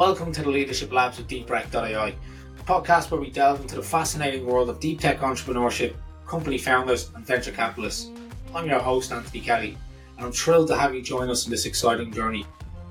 Welcome 0.00 0.32
to 0.32 0.40
the 0.40 0.48
Leadership 0.48 0.94
Labs 0.94 1.18
with 1.18 1.28
DeepRec.ai, 1.28 2.08
a 2.08 2.62
podcast 2.62 3.10
where 3.10 3.20
we 3.20 3.28
delve 3.28 3.60
into 3.60 3.76
the 3.76 3.82
fascinating 3.82 4.46
world 4.46 4.70
of 4.70 4.80
deep 4.80 4.98
tech 4.98 5.18
entrepreneurship, 5.18 5.92
company 6.26 6.56
founders, 6.56 7.10
and 7.14 7.26
venture 7.26 7.52
capitalists. 7.52 8.08
I'm 8.54 8.66
your 8.66 8.78
host, 8.78 9.12
Anthony 9.12 9.42
Kelly, 9.42 9.76
and 10.16 10.24
I'm 10.24 10.32
thrilled 10.32 10.68
to 10.68 10.78
have 10.78 10.94
you 10.94 11.02
join 11.02 11.28
us 11.28 11.44
in 11.44 11.50
this 11.50 11.66
exciting 11.66 12.14
journey. 12.14 12.46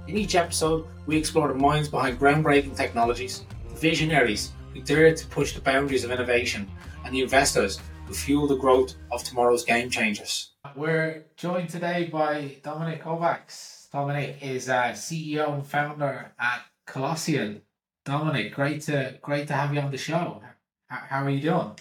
In 0.08 0.20
each 0.20 0.36
episode, 0.36 0.86
we 1.08 1.18
explore 1.18 1.48
the 1.48 1.56
minds 1.56 1.90
behind 1.90 2.20
groundbreaking 2.20 2.78
technologies, 2.78 3.44
the 3.70 3.76
visionaries 3.76 4.52
who 4.76 4.82
dare 4.82 5.16
to 5.16 5.28
push 5.30 5.54
the 5.54 5.62
boundaries 5.62 6.04
of 6.04 6.12
innovation, 6.12 6.70
and 7.06 7.16
the 7.16 7.24
investors 7.24 7.82
who 8.06 8.14
fuel 8.14 8.46
the 8.46 8.56
growth 8.56 8.94
of 9.12 9.24
tomorrow's 9.24 9.66
game 9.66 9.90
changers. 9.90 10.52
We're 10.76 11.26
joined 11.36 11.70
today 11.70 12.08
by 12.12 12.58
Dominik 12.64 13.02
Kovacs. 13.02 13.90
Dominik 13.92 14.44
is 14.44 14.70
uh, 14.70 14.90
a 14.90 14.92
CEO 14.92 15.56
and 15.56 15.66
founder 15.66 16.32
at 16.40 16.62
Colossyan. 16.90 17.62
Dominik, 18.06 18.54
great 18.54 18.82
to 18.82 19.18
great 19.22 19.48
to 19.48 19.54
have 19.54 19.74
you 19.74 19.80
on 19.80 19.92
the 19.92 19.98
show. 19.98 20.42
How, 20.88 21.24
are 21.24 21.30
you 21.30 21.42
doing? 21.42 21.76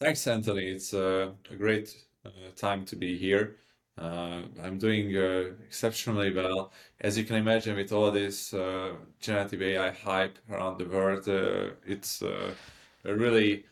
Thanks, 0.00 0.26
Anthony. 0.26 0.66
It's 0.70 0.92
uh, 0.92 1.30
a 1.50 1.54
great 1.54 1.94
uh, 2.26 2.30
time 2.56 2.84
to 2.86 2.96
be 2.96 3.16
here. 3.16 3.56
Uh, 3.96 4.42
I'm 4.62 4.78
doing 4.78 5.16
uh, 5.16 5.50
exceptionally 5.64 6.32
well. 6.32 6.72
As 7.00 7.16
you 7.16 7.24
can 7.24 7.36
imagine, 7.36 7.76
with 7.76 7.92
all 7.92 8.10
this 8.10 8.52
uh, 8.54 8.94
generative 9.20 9.62
AI 9.62 9.90
hype 9.90 10.38
around 10.50 10.78
the 10.78 10.86
world, 10.86 11.28
it's 11.86 12.22
a 12.22 12.54
really 13.04 13.64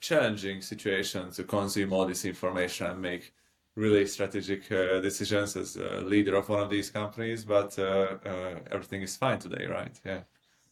challenging 0.00 0.62
situation 0.62 1.30
to 1.32 1.42
consume 1.42 1.92
all 1.92 2.06
this 2.06 2.24
information 2.24 2.86
and 2.86 3.02
make 3.02 3.32
really 3.76 4.06
strategic 4.06 4.72
uh, 4.72 5.00
decisions 5.00 5.54
as 5.54 5.76
a 5.76 6.00
leader 6.00 6.34
of 6.34 6.48
one 6.48 6.60
of 6.60 6.70
these 6.70 6.90
companies, 6.90 7.44
but 7.44 7.78
uh, 7.78 8.16
uh, 8.24 8.58
everything 8.72 9.02
is 9.02 9.16
fine 9.16 9.38
today, 9.38 9.66
right? 9.66 10.00
Yeah. 10.04 10.20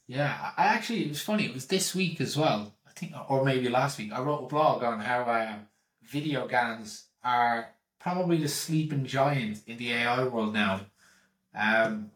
Yeah, 0.06 0.50
I 0.56 0.64
actually, 0.64 1.04
it 1.04 1.08
was 1.10 1.22
funny. 1.22 1.46
It 1.46 1.54
was 1.54 1.66
this 1.66 1.94
week 1.94 2.20
as 2.20 2.36
well. 2.36 2.74
I 2.86 2.90
think, 2.90 3.12
or 3.28 3.44
maybe 3.44 3.68
last 3.68 3.98
week. 3.98 4.12
I 4.12 4.20
wrote 4.20 4.44
a 4.44 4.48
blog 4.48 4.82
on 4.82 5.00
how 5.00 5.22
uh, 5.22 5.56
video 6.02 6.46
games 6.46 7.06
are 7.22 7.68
probably 8.00 8.38
the 8.38 8.48
sleeping 8.48 9.06
giant 9.06 9.62
in 9.66 9.78
the 9.78 9.92
AI 9.92 10.24
world 10.24 10.52
now. 10.52 10.80
Um, 11.54 12.10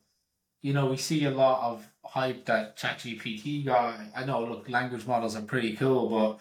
you 0.60 0.72
know, 0.72 0.86
we 0.86 0.96
see 0.96 1.24
a 1.24 1.30
lot 1.30 1.62
of 1.62 1.86
hype 2.04 2.44
that 2.46 2.76
ChatGPT 2.76 3.64
got. 3.64 3.98
I 4.14 4.24
know, 4.24 4.44
look, 4.44 4.68
language 4.68 5.06
models 5.06 5.36
are 5.36 5.42
pretty 5.42 5.76
cool, 5.76 6.08
but 6.08 6.40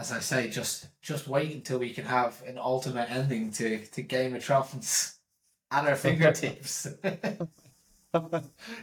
as 0.00 0.10
I 0.12 0.20
say, 0.20 0.48
just 0.48 0.88
just 1.02 1.28
wait 1.28 1.52
until 1.54 1.78
we 1.78 1.92
can 1.92 2.06
have 2.06 2.42
an 2.46 2.56
ultimate 2.58 3.10
ending 3.10 3.52
to, 3.52 3.84
to 3.86 4.02
Game 4.02 4.34
of 4.34 4.42
Thrones 4.42 5.18
at 5.70 5.86
our 5.86 5.96
fingertips. 6.06 6.88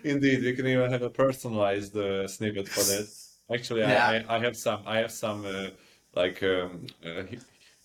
Indeed, 0.04 0.44
we 0.44 0.56
can 0.56 0.68
even 0.68 0.92
have 0.92 1.02
a 1.02 1.10
personalized 1.10 1.98
uh, 1.98 2.28
snippet 2.28 2.70
for 2.70 2.84
that. 2.84 3.08
Actually, 3.54 3.82
yeah. 3.82 4.24
I, 4.30 4.36
I, 4.36 4.38
I 4.38 4.40
have 4.40 4.56
some 4.56 4.82
I 4.86 4.98
have 5.00 5.12
some 5.12 5.46
uh, 5.46 5.70
like 6.14 6.42
um, 6.44 6.86
uh, 7.04 7.24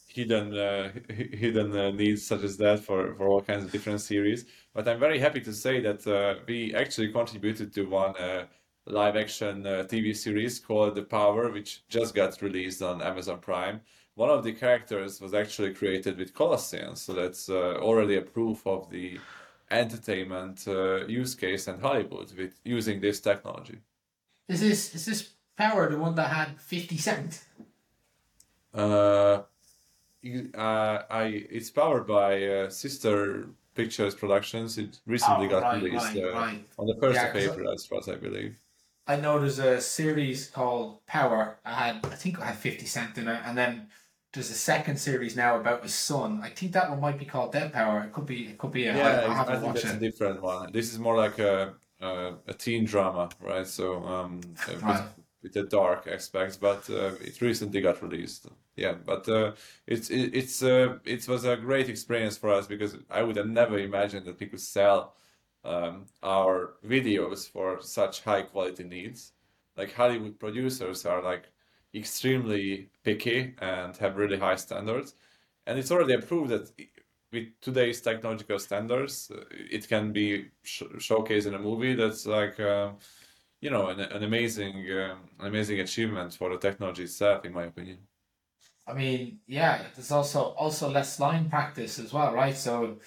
hidden 0.06 0.56
uh, 0.56 0.92
hidden 1.08 1.77
uh, 1.77 1.91
needs 1.91 2.27
such 2.27 2.42
as 2.42 2.56
that 2.58 2.80
for, 2.80 3.14
for 3.14 3.28
all 3.28 3.41
kinds 3.41 3.64
of 3.64 3.72
different 3.72 4.00
series. 4.00 4.44
But 4.74 4.86
I'm 4.86 5.00
very 5.00 5.19
happy 5.19 5.41
to 5.41 5.52
say 5.52 5.80
that 5.80 6.06
uh, 6.06 6.41
we 6.46 6.74
actually 6.74 7.11
contributed 7.12 7.72
to 7.74 7.84
one 7.84 8.14
uh, 8.17 8.46
live 8.86 9.16
action 9.16 9.66
uh, 9.66 9.84
TV 9.88 10.12
series 10.14 10.58
called 10.61 10.94
The 10.94 11.02
Power, 11.05 11.50
which 11.50 11.86
just 11.88 12.14
got 12.14 12.41
released 12.42 12.83
on 12.83 13.02
Amazon 13.02 13.41
Prime. 13.41 13.80
One 14.14 14.30
of 14.30 14.44
the 14.44 14.52
characters 14.52 15.20
was 15.20 15.34
actually 15.34 15.74
created 15.74 16.19
with 16.19 16.34
Colossians, 16.34 17.02
so 17.02 17.12
that's 17.14 17.48
uh, 17.48 17.77
already 17.78 18.16
a 18.16 18.22
proof 18.22 18.66
of 18.66 18.91
the 18.91 19.24
entertainment 19.70 20.66
uh, 20.69 21.06
use 21.06 21.34
case 21.34 21.66
in 21.69 21.80
Hollywood 21.80 22.33
with 22.34 22.61
using 22.64 23.00
this 23.00 23.20
technology. 23.20 23.80
Is 24.48 24.61
this 24.61 24.95
is 24.95 25.07
this 25.07 25.34
power 25.57 25.90
the 25.90 25.98
one 25.98 26.14
that 26.14 26.30
had 26.30 26.61
fifty 26.61 26.96
cent? 26.96 27.45
Uh, 28.74 29.45
uh, 30.55 31.02
I 31.11 31.24
it's 31.51 31.70
powered 31.70 32.07
by 32.07 32.45
uh, 32.46 32.70
Sister 32.70 33.51
Pictures 33.74 34.14
Productions. 34.14 34.78
It 34.78 35.01
recently 35.07 35.46
Oh, 35.46 35.48
got 35.48 35.62
right, 35.62 35.83
released 35.83 36.14
right, 36.14 36.17
uh, 36.17 36.33
right. 36.33 36.68
on 36.78 36.86
the 36.86 36.96
first 37.01 37.17
Yeah, 37.17 37.30
of 37.30 37.36
April, 37.36 37.73
as 37.73 37.86
far 37.86 37.98
as 37.98 38.08
I 38.08 38.17
believe. 38.17 38.61
I 39.07 39.17
know 39.17 39.39
there's 39.40 39.58
a 39.58 39.80
series 39.80 40.48
called 40.48 41.05
Power. 41.07 41.58
I 41.64 41.73
had 41.74 42.07
I 42.11 42.14
think 42.17 42.40
I 42.40 42.46
had 42.46 42.57
fifty 42.57 42.86
cent 42.86 43.18
in 43.18 43.29
it, 43.29 43.40
and 43.45 43.57
then 43.58 43.89
there's 44.33 44.51
a 44.51 44.55
second 44.55 44.96
series 44.98 45.36
now 45.36 45.57
about 45.61 45.83
his 45.83 45.95
son. 45.95 46.40
I 46.42 46.51
think 46.51 46.73
that 46.73 46.90
one 46.90 47.01
might 47.01 47.18
be 47.18 47.24
called 47.24 47.52
Dead 47.52 47.73
Power. 47.73 48.02
It 48.05 48.13
could 48.13 48.27
be. 48.27 48.48
It 48.48 48.58
could 48.58 48.73
be. 48.73 48.86
A, 48.86 48.96
I, 48.96 49.27
I 49.27 49.29
Yeah, 49.29 49.35
I 49.48 49.55
haven't 49.55 49.61
think 49.61 49.74
watched 49.74 49.85
that's 49.85 49.92
a 49.92 49.96
different 49.98 50.42
one. 50.42 50.73
This 50.73 50.92
is 50.92 50.98
more 50.98 51.17
like 51.17 51.39
a 51.39 51.74
a, 52.01 52.35
a 52.46 52.55
teen 52.55 52.85
drama, 52.85 53.30
right? 53.40 53.67
So 53.67 54.05
um, 54.05 54.57
uh, 54.67 54.79
with, 54.83 54.83
Right. 54.83 55.08
with 55.42 55.52
the 55.52 55.63
dark 55.64 56.07
aspects, 56.07 56.57
but 56.57 56.89
uh, 56.90 57.14
it 57.20 57.40
recently 57.40 57.80
got 57.80 58.02
released. 58.02 58.46
Yeah, 58.77 58.95
but 58.95 59.29
uh, 59.29 59.52
it's 59.86 60.11
it, 60.11 60.34
it's 60.34 60.63
uh, 60.63 60.98
it 61.05 61.27
was 61.29 61.45
a 61.45 61.57
great 61.57 61.89
experience 61.89 62.36
for 62.36 62.51
us 62.51 62.67
because 62.67 62.96
I 63.11 63.23
would 63.23 63.36
have 63.36 63.48
never 63.48 63.79
imagined 63.79 64.27
that 64.27 64.39
we 64.40 64.46
could 64.46 64.61
sell 64.61 65.14
um, 65.64 66.06
our 66.23 66.74
videos 66.86 67.48
for 67.48 67.80
such 67.83 68.23
high 68.23 68.42
quality 68.42 68.84
needs. 68.84 69.33
Like 69.77 69.92
Hollywood 69.95 70.39
producers 70.39 71.06
are 71.06 71.23
like 71.23 71.45
extremely 71.95 72.90
picky 73.05 73.55
and 73.61 73.96
have 73.98 74.17
really 74.17 74.39
high 74.39 74.56
standards, 74.56 75.14
and 75.67 75.78
it's 75.78 75.90
already 75.90 76.14
approved 76.14 76.51
that 76.51 76.70
with 77.33 77.48
today's 77.61 78.01
technological 78.01 78.58
standards, 78.58 79.30
uh, 79.30 79.45
it 79.51 79.89
can 79.89 80.12
be 80.12 80.51
sh 80.62 80.83
showcased 80.98 81.46
in 81.46 81.55
a 81.55 81.58
movie. 81.58 81.95
That's 81.95 82.27
like, 82.27 82.61
uh, 82.61 82.92
you 83.61 83.70
know, 83.70 83.89
an, 83.89 84.01
an 84.01 84.22
amazing, 84.24 84.86
um, 84.92 85.18
amazing 85.40 85.80
achievement 85.80 86.34
for 86.34 86.51
the 86.51 86.58
technology 86.58 87.05
itself, 87.05 87.45
in 87.45 87.52
my 87.52 87.64
opinion. 87.64 87.98
I 88.86 88.92
mean, 88.95 89.40
yeah. 89.46 89.83
There's 89.95 90.11
also 90.11 90.40
also 90.55 90.90
less 90.90 91.18
line 91.20 91.48
practice 91.48 91.98
as 91.98 92.12
well, 92.12 92.33
right? 92.34 92.56
So 92.56 92.98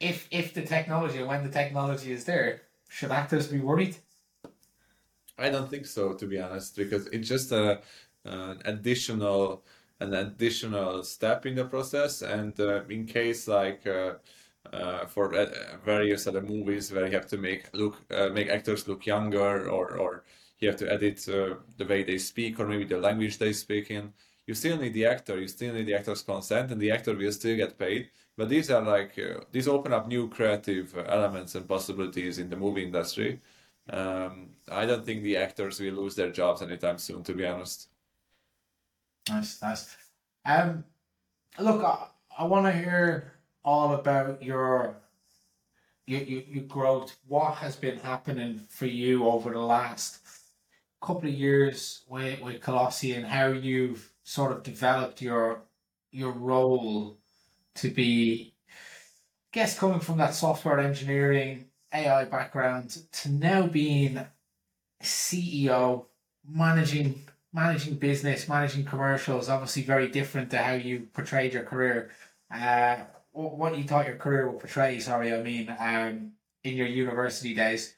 if 0.00 0.28
if 0.30 0.54
the 0.54 0.62
technology 0.62 1.22
when 1.22 1.44
the 1.44 1.50
technology 1.50 2.12
is 2.12 2.24
there, 2.24 2.62
should 2.88 3.10
actors 3.10 3.48
be 3.48 3.60
worried? 3.60 3.96
I 5.38 5.50
don't 5.50 5.70
think 5.70 5.86
so, 5.86 6.14
to 6.14 6.26
be 6.26 6.40
honest, 6.40 6.76
because 6.76 7.06
it's 7.08 7.28
just 7.28 7.52
a, 7.52 7.80
an 8.24 8.60
additional, 8.64 9.62
an 10.00 10.12
additional 10.14 11.04
step 11.04 11.46
in 11.46 11.54
the 11.54 11.64
process. 11.64 12.22
And 12.22 12.58
uh, 12.58 12.82
in 12.88 13.06
case 13.06 13.46
like 13.46 13.86
uh, 13.86 14.14
uh, 14.72 15.06
for 15.06 15.34
uh, 15.34 15.46
various 15.84 16.26
other 16.26 16.42
movies 16.42 16.92
where 16.92 17.06
you 17.06 17.12
have 17.12 17.28
to 17.28 17.38
make 17.38 17.72
look, 17.72 17.96
uh, 18.10 18.30
make 18.30 18.48
actors 18.48 18.88
look 18.88 19.06
younger, 19.06 19.68
or 19.70 19.96
or 19.96 20.24
you 20.58 20.68
have 20.68 20.78
to 20.78 20.92
edit 20.92 21.28
uh, 21.28 21.54
the 21.76 21.86
way 21.86 22.02
they 22.02 22.18
speak, 22.18 22.58
or 22.58 22.66
maybe 22.66 22.84
the 22.84 22.98
language 22.98 23.38
they 23.38 23.52
speak 23.52 23.90
in, 23.90 24.12
you 24.46 24.54
still 24.54 24.76
need 24.76 24.92
the 24.94 25.06
actor, 25.06 25.38
you 25.38 25.46
still 25.46 25.72
need 25.72 25.86
the 25.86 25.94
actor's 25.94 26.22
consent, 26.22 26.72
and 26.72 26.80
the 26.80 26.90
actor 26.90 27.14
will 27.14 27.32
still 27.32 27.56
get 27.56 27.78
paid. 27.78 28.10
But 28.38 28.48
these 28.48 28.70
are 28.70 28.80
like 28.80 29.18
uh, 29.18 29.40
these 29.50 29.66
open 29.66 29.92
up 29.92 30.06
new 30.06 30.28
creative 30.28 30.96
elements 30.96 31.56
and 31.56 31.68
possibilities 31.68 32.38
in 32.38 32.48
the 32.48 32.56
movie 32.56 32.84
industry. 32.84 33.40
Um, 33.90 34.50
I 34.70 34.86
don't 34.86 35.04
think 35.04 35.24
the 35.24 35.36
actors 35.36 35.80
will 35.80 35.94
lose 35.94 36.14
their 36.14 36.30
jobs 36.30 36.62
anytime 36.62 36.98
soon, 36.98 37.24
to 37.24 37.34
be 37.34 37.44
honest. 37.44 37.88
Nice, 39.28 39.60
nice. 39.60 39.96
Um, 40.46 40.84
look, 41.58 41.82
I, 41.82 42.06
I 42.38 42.44
want 42.44 42.66
to 42.66 42.72
hear 42.72 43.32
all 43.64 43.94
about 43.94 44.40
your 44.40 44.94
your, 46.06 46.20
your 46.20 46.42
your 46.42 46.64
growth. 46.64 47.16
What 47.26 47.56
has 47.56 47.74
been 47.74 47.98
happening 47.98 48.60
for 48.68 48.86
you 48.86 49.26
over 49.26 49.50
the 49.50 49.58
last 49.58 50.20
couple 51.02 51.28
of 51.28 51.34
years 51.34 52.04
with 52.08 52.40
with 52.40 52.60
Colossyan? 52.60 53.24
How 53.24 53.48
you've 53.48 54.12
sort 54.22 54.52
of 54.52 54.62
developed 54.62 55.20
your 55.20 55.62
your 56.12 56.30
role 56.30 57.17
to 57.78 57.90
be, 57.90 58.54
I 58.68 58.72
guess, 59.52 59.78
coming 59.78 60.00
from 60.00 60.18
that 60.18 60.34
software 60.34 60.78
engineering 60.78 61.66
AI 61.92 62.24
background 62.24 62.98
to 63.12 63.30
now 63.30 63.66
being 63.66 64.20
CEO, 65.02 66.06
managing 66.46 67.24
managing 67.52 67.94
business, 67.94 68.48
managing 68.48 68.84
commercials, 68.84 69.48
obviously 69.48 69.82
very 69.82 70.08
different 70.08 70.50
to 70.50 70.58
how 70.58 70.74
you 70.74 71.08
portrayed 71.14 71.54
your 71.54 71.62
career. 71.62 72.10
Uh, 72.54 72.96
what, 73.32 73.56
what 73.56 73.78
you 73.78 73.84
thought 73.84 74.06
your 74.06 74.16
career 74.16 74.48
would 74.48 74.60
portray, 74.60 74.98
sorry, 75.00 75.32
I 75.32 75.42
mean, 75.42 75.74
um, 75.78 76.32
in 76.64 76.74
your 76.74 76.86
university 76.86 77.54
days. 77.54 77.94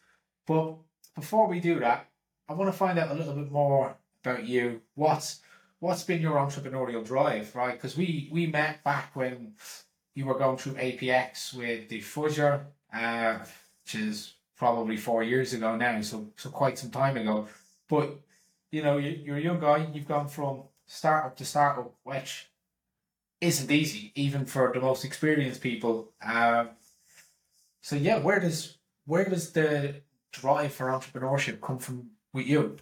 But 0.46 0.76
before 1.14 1.48
we 1.48 1.60
do 1.60 1.80
that, 1.80 2.06
I 2.48 2.54
want 2.54 2.70
to 2.70 2.76
find 2.76 2.98
out 2.98 3.10
a 3.10 3.14
little 3.14 3.34
bit 3.34 3.50
more 3.50 3.96
about 4.24 4.44
you. 4.44 4.82
What's 4.94 5.40
what's 5.80 6.04
been 6.04 6.22
your 6.22 6.36
entrepreneurial 6.36 7.04
drive, 7.04 7.54
right? 7.56 7.74
Because 7.74 7.96
we 7.96 8.28
we 8.30 8.46
met 8.46 8.84
back 8.84 9.16
when 9.16 9.54
you 10.14 10.26
were 10.26 10.38
going 10.38 10.56
through 10.56 10.74
APX 10.74 11.54
with 11.54 11.88
Defudger, 11.88 12.66
uh, 12.94 13.38
which 13.84 13.94
is 13.94 14.34
probably 14.56 14.96
four 14.96 15.22
years 15.22 15.52
ago 15.52 15.76
now, 15.76 16.00
so 16.02 16.28
so 16.36 16.50
quite 16.50 16.78
some 16.78 16.90
time 16.90 17.16
ago. 17.16 17.48
But 17.88 18.20
you 18.70 18.82
know, 18.82 18.98
you, 18.98 19.10
you're 19.10 19.38
a 19.38 19.42
young 19.42 19.60
guy. 19.60 19.88
You've 19.92 20.08
gone 20.08 20.28
from 20.28 20.62
startup 20.86 21.36
to 21.38 21.44
startup, 21.44 21.94
which 22.04 22.46
isn't 23.40 23.70
easy, 23.70 24.12
even 24.14 24.44
for 24.44 24.70
the 24.72 24.80
most 24.80 25.04
experienced 25.04 25.62
people. 25.62 26.12
Um, 26.22 26.70
so 27.80 27.96
yeah, 27.96 28.18
where 28.18 28.38
does 28.38 28.78
where 29.06 29.24
does 29.24 29.52
the 29.52 30.02
drive 30.32 30.72
for 30.72 30.86
entrepreneurship 30.86 31.60
come 31.60 31.78
from 31.78 32.10
with 32.32 32.46
you? 32.46 32.76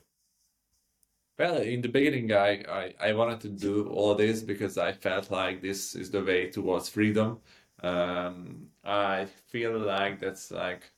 Well, 1.39 1.59
in 1.59 1.83
the 1.83 1.89
beginning, 1.89 2.33
I, 2.33 2.65
I, 2.69 2.95
I 3.01 3.13
wanted 3.13 3.41
to 3.43 3.49
do 3.49 3.89
all 3.89 4.17
this 4.17 4.43
because 4.43 4.77
I 4.77 4.93
felt 4.93 5.31
like 5.31 5.63
this 5.63 5.95
is 5.95 6.11
the 6.11 6.23
way 6.23 6.51
towards 6.51 6.89
freedom. 6.89 7.39
Um, 7.81 8.67
I 8.85 9.27
feel 9.47 9.79
like 9.79 10.19
that's 10.19 10.51
like 10.51 10.91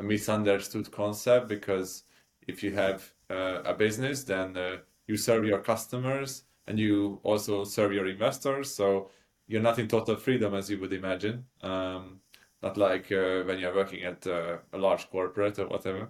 a 0.00 0.02
misunderstood 0.02 0.90
concept 0.90 1.46
because 1.48 2.02
if 2.48 2.64
you 2.64 2.72
have 2.72 3.12
uh, 3.30 3.62
a 3.64 3.74
business, 3.74 4.24
then 4.24 4.56
uh, 4.56 4.78
you 5.06 5.16
serve 5.16 5.44
your 5.44 5.60
customers 5.60 6.42
and 6.66 6.80
you 6.80 7.20
also 7.22 7.62
serve 7.62 7.92
your 7.92 8.08
investors. 8.08 8.74
So 8.74 9.10
you're 9.46 9.62
not 9.62 9.78
in 9.78 9.86
total 9.86 10.16
freedom 10.16 10.54
as 10.54 10.68
you 10.68 10.80
would 10.80 10.92
imagine. 10.92 11.44
Um, 11.62 12.20
not 12.60 12.76
like 12.76 13.12
uh, 13.12 13.42
when 13.44 13.60
you're 13.60 13.74
working 13.74 14.02
at 14.02 14.26
uh, 14.26 14.56
a 14.72 14.78
large 14.78 15.08
corporate 15.10 15.60
or 15.60 15.68
whatever. 15.68 16.08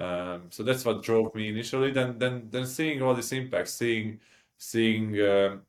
Um, 0.00 0.44
so 0.48 0.62
that's 0.62 0.84
what 0.84 1.02
drove 1.02 1.34
me 1.34 1.48
initially. 1.48 1.90
Then, 1.90 2.18
then, 2.18 2.48
then 2.50 2.66
seeing 2.66 3.02
all 3.02 3.14
this 3.14 3.32
impact, 3.32 3.68
seeing, 3.68 4.18
seeing 4.56 5.20
um, 5.20 5.62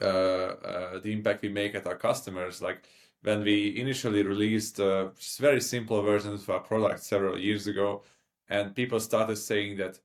uh, 0.00 0.04
uh, 0.06 0.98
the 1.00 1.12
impact 1.12 1.42
we 1.42 1.48
make 1.48 1.74
at 1.74 1.86
our 1.86 1.96
customers. 1.96 2.62
Like 2.62 2.88
when 3.22 3.42
we 3.42 3.78
initially 3.78 4.22
released 4.22 4.80
uh, 4.80 5.08
just 5.18 5.38
very 5.40 5.60
simple 5.60 6.02
versions 6.02 6.42
of 6.42 6.50
our 6.50 6.60
product 6.60 7.00
several 7.00 7.38
years 7.38 7.66
ago, 7.66 8.02
and 8.48 8.74
people 8.74 9.00
started 9.00 9.36
saying 9.36 9.76
that, 9.78 9.98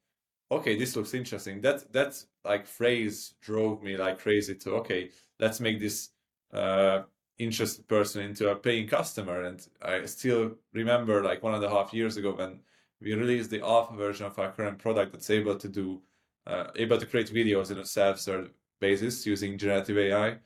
okay, 0.52 0.78
this 0.78 0.96
looks 0.96 1.14
interesting. 1.14 1.62
That 1.62 1.92
that 1.92 2.24
like 2.46 2.66
phrase 2.66 3.34
drove 3.42 3.84
me 3.84 3.98
like 3.98 4.20
crazy 4.20 4.56
to 4.56 4.72
okay, 4.76 5.10
let's 5.40 5.60
make 5.60 5.80
this 5.80 6.10
uh, 6.54 7.04
interested 7.38 7.88
person 7.88 8.24
into 8.24 8.50
a 8.50 8.56
paying 8.56 8.88
customer. 8.88 9.44
And 9.44 9.68
I 9.82 10.06
still 10.06 10.56
remember 10.74 11.24
like 11.24 11.44
one 11.44 11.56
and 11.56 11.64
a 11.64 11.70
half 11.70 11.94
years 11.94 12.18
ago 12.18 12.34
when 12.34 12.60
we 13.02 13.14
released 13.14 13.50
the 13.50 13.62
alpha 13.62 13.96
version 13.96 14.26
of 14.26 14.38
our 14.40 14.52
current 14.52 14.80
product 14.80 15.12
that's 15.12 15.30
able 15.30 15.56
to 15.56 15.68
do 15.68 16.02
uh, 16.48 16.72
able 16.76 16.98
to 16.98 17.06
create 17.06 17.32
videos 17.32 17.72
in 17.72 17.78
a 17.78 17.86
self-serve 17.86 18.50
basis 18.80 19.26
using 19.26 19.58
generative 19.58 19.98
AI. 19.98 20.38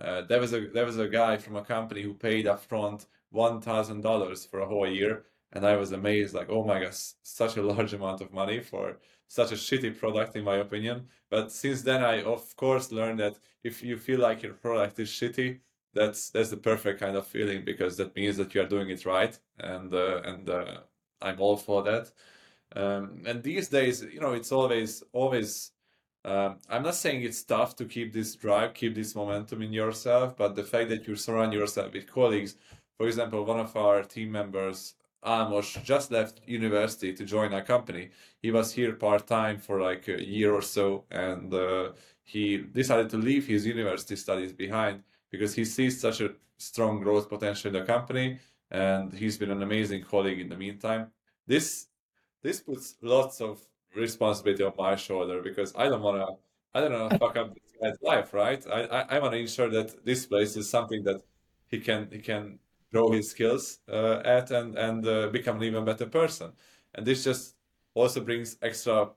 Uh, 0.00 0.22
there 0.22 0.40
was 0.40 0.52
a 0.52 0.68
there 0.68 0.86
was 0.86 0.98
a 0.98 1.08
guy 1.08 1.36
from 1.36 1.56
a 1.56 1.64
company 1.64 2.02
who 2.02 2.14
paid 2.14 2.46
upfront 2.46 3.06
one 3.30 3.60
thousand 3.60 4.02
dollars 4.02 4.44
for 4.44 4.60
a 4.60 4.66
whole 4.66 4.88
year, 4.88 5.24
and 5.52 5.66
I 5.66 5.76
was 5.76 5.92
amazed, 5.92 6.34
like, 6.34 6.48
oh 6.50 6.64
my 6.64 6.80
gosh, 6.80 7.12
such 7.22 7.56
a 7.56 7.62
large 7.62 7.92
amount 7.94 8.20
of 8.20 8.32
money 8.32 8.60
for 8.60 8.98
such 9.28 9.52
a 9.52 9.56
shitty 9.56 9.98
product, 9.98 10.36
in 10.36 10.44
my 10.44 10.56
opinion. 10.56 11.08
But 11.30 11.52
since 11.52 11.82
then, 11.82 12.02
I 12.02 12.22
of 12.22 12.54
course 12.56 12.92
learned 12.92 13.20
that 13.20 13.38
if 13.64 13.82
you 13.82 13.96
feel 13.96 14.20
like 14.20 14.42
your 14.42 14.54
product 14.54 14.98
is 14.98 15.08
shitty, 15.10 15.60
that's 15.94 16.30
that's 16.30 16.50
the 16.50 16.56
perfect 16.56 17.00
kind 17.00 17.16
of 17.16 17.26
feeling 17.26 17.64
because 17.64 17.96
that 17.98 18.14
means 18.16 18.36
that 18.38 18.54
you 18.54 18.62
are 18.62 18.68
doing 18.68 18.90
it 18.90 19.04
right, 19.06 19.38
and 19.58 19.92
uh, 19.94 20.20
and 20.24 20.48
uh, 20.50 20.80
I'm 21.22 21.40
all 21.40 21.56
for 21.56 21.82
that. 21.84 22.10
Um, 22.74 23.22
and 23.26 23.42
these 23.42 23.68
days, 23.68 24.02
you 24.02 24.20
know, 24.20 24.32
it's 24.32 24.52
always 24.52 25.02
always. 25.12 25.72
Um, 26.24 26.58
I'm 26.68 26.84
not 26.84 26.94
saying 26.94 27.22
it's 27.22 27.42
tough 27.42 27.74
to 27.76 27.84
keep 27.84 28.12
this 28.12 28.36
drive, 28.36 28.74
keep 28.74 28.94
this 28.94 29.16
momentum 29.16 29.60
in 29.62 29.72
yourself, 29.72 30.36
but 30.36 30.54
the 30.54 30.62
fact 30.62 30.88
that 30.90 31.08
you 31.08 31.16
surround 31.16 31.52
yourself 31.52 31.92
with 31.92 32.06
colleagues, 32.06 32.54
for 32.96 33.06
example, 33.08 33.44
one 33.44 33.58
of 33.58 33.76
our 33.76 34.04
team 34.04 34.30
members, 34.30 34.94
Amos, 35.26 35.76
just 35.82 36.12
left 36.12 36.40
university 36.46 37.12
to 37.12 37.24
join 37.24 37.52
our 37.52 37.62
company. 37.62 38.10
He 38.40 38.52
was 38.52 38.72
here 38.72 38.92
part 38.92 39.26
time 39.26 39.58
for 39.58 39.80
like 39.80 40.06
a 40.06 40.24
year 40.24 40.52
or 40.52 40.62
so, 40.62 41.04
and 41.10 41.52
uh, 41.52 41.90
he 42.22 42.58
decided 42.58 43.10
to 43.10 43.16
leave 43.16 43.46
his 43.46 43.66
university 43.66 44.14
studies 44.14 44.52
behind 44.52 45.02
because 45.30 45.54
he 45.54 45.64
sees 45.64 46.00
such 46.00 46.20
a 46.20 46.30
strong 46.58 47.00
growth 47.00 47.28
potential 47.28 47.68
in 47.68 47.80
the 47.80 47.84
company, 47.84 48.38
and 48.72 49.12
he's 49.12 49.38
been 49.38 49.50
an 49.50 49.62
amazing 49.62 50.02
colleague 50.02 50.40
in 50.40 50.48
the 50.48 50.56
meantime. 50.56 51.12
This 51.46 51.88
this 52.42 52.60
puts 52.60 52.96
lots 53.02 53.40
of 53.40 53.60
responsibility 53.94 54.64
on 54.64 54.72
my 54.76 54.96
shoulder 54.96 55.42
because 55.42 55.74
I 55.76 55.88
don't 55.88 56.02
want 56.02 56.18
to 56.18 56.26
I 56.74 56.80
don't 56.80 56.92
want 56.98 57.12
to 57.12 57.18
fuck 57.18 57.36
up 57.36 57.54
this 57.54 57.72
guy's 57.80 58.02
life, 58.02 58.34
right? 58.34 58.64
I 58.66 58.80
I, 58.84 59.00
I 59.16 59.18
want 59.20 59.34
to 59.34 59.38
ensure 59.38 59.70
that 59.70 60.04
this 60.04 60.26
place 60.26 60.56
is 60.56 60.70
something 60.70 61.04
that 61.04 61.22
he 61.68 61.80
can 61.80 62.08
he 62.10 62.18
can 62.20 62.58
grow 62.92 63.10
his 63.12 63.30
skills 63.30 63.80
uh, 63.88 64.22
at 64.24 64.50
and 64.50 64.76
and 64.78 65.06
uh, 65.06 65.28
become 65.28 65.56
an 65.58 65.64
even 65.64 65.84
better 65.84 66.06
person. 66.06 66.52
And 66.94 67.06
this 67.06 67.24
just 67.24 67.56
also 67.94 68.20
brings 68.22 68.56
extra 68.62 69.10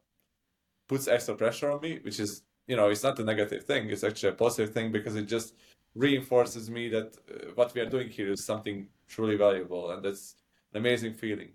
puts 0.87 1.07
extra 1.07 1.35
pressure 1.35 1.71
on 1.71 1.81
me, 1.81 1.99
which 2.03 2.19
is 2.19 2.43
you 2.67 2.75
know 2.75 2.89
it's 2.89 3.03
not 3.03 3.19
a 3.19 3.23
negative 3.23 3.63
thing. 3.63 3.89
It's 3.89 4.03
actually 4.03 4.29
a 4.29 4.35
positive 4.35 4.73
thing 4.73 4.91
because 4.91 5.15
it 5.15 5.27
just 5.27 5.55
reinforces 5.95 6.69
me 6.69 6.89
that 6.89 7.15
uh, 7.29 7.51
what 7.55 7.73
we 7.73 7.81
are 7.81 7.89
doing 7.89 8.09
here 8.09 8.31
is 8.31 8.45
something 8.45 8.87
truly 9.07 9.37
valuable, 9.37 9.91
and 9.91 10.03
that's 10.03 10.35
an 10.73 10.79
amazing 10.79 11.13
feeling. 11.13 11.49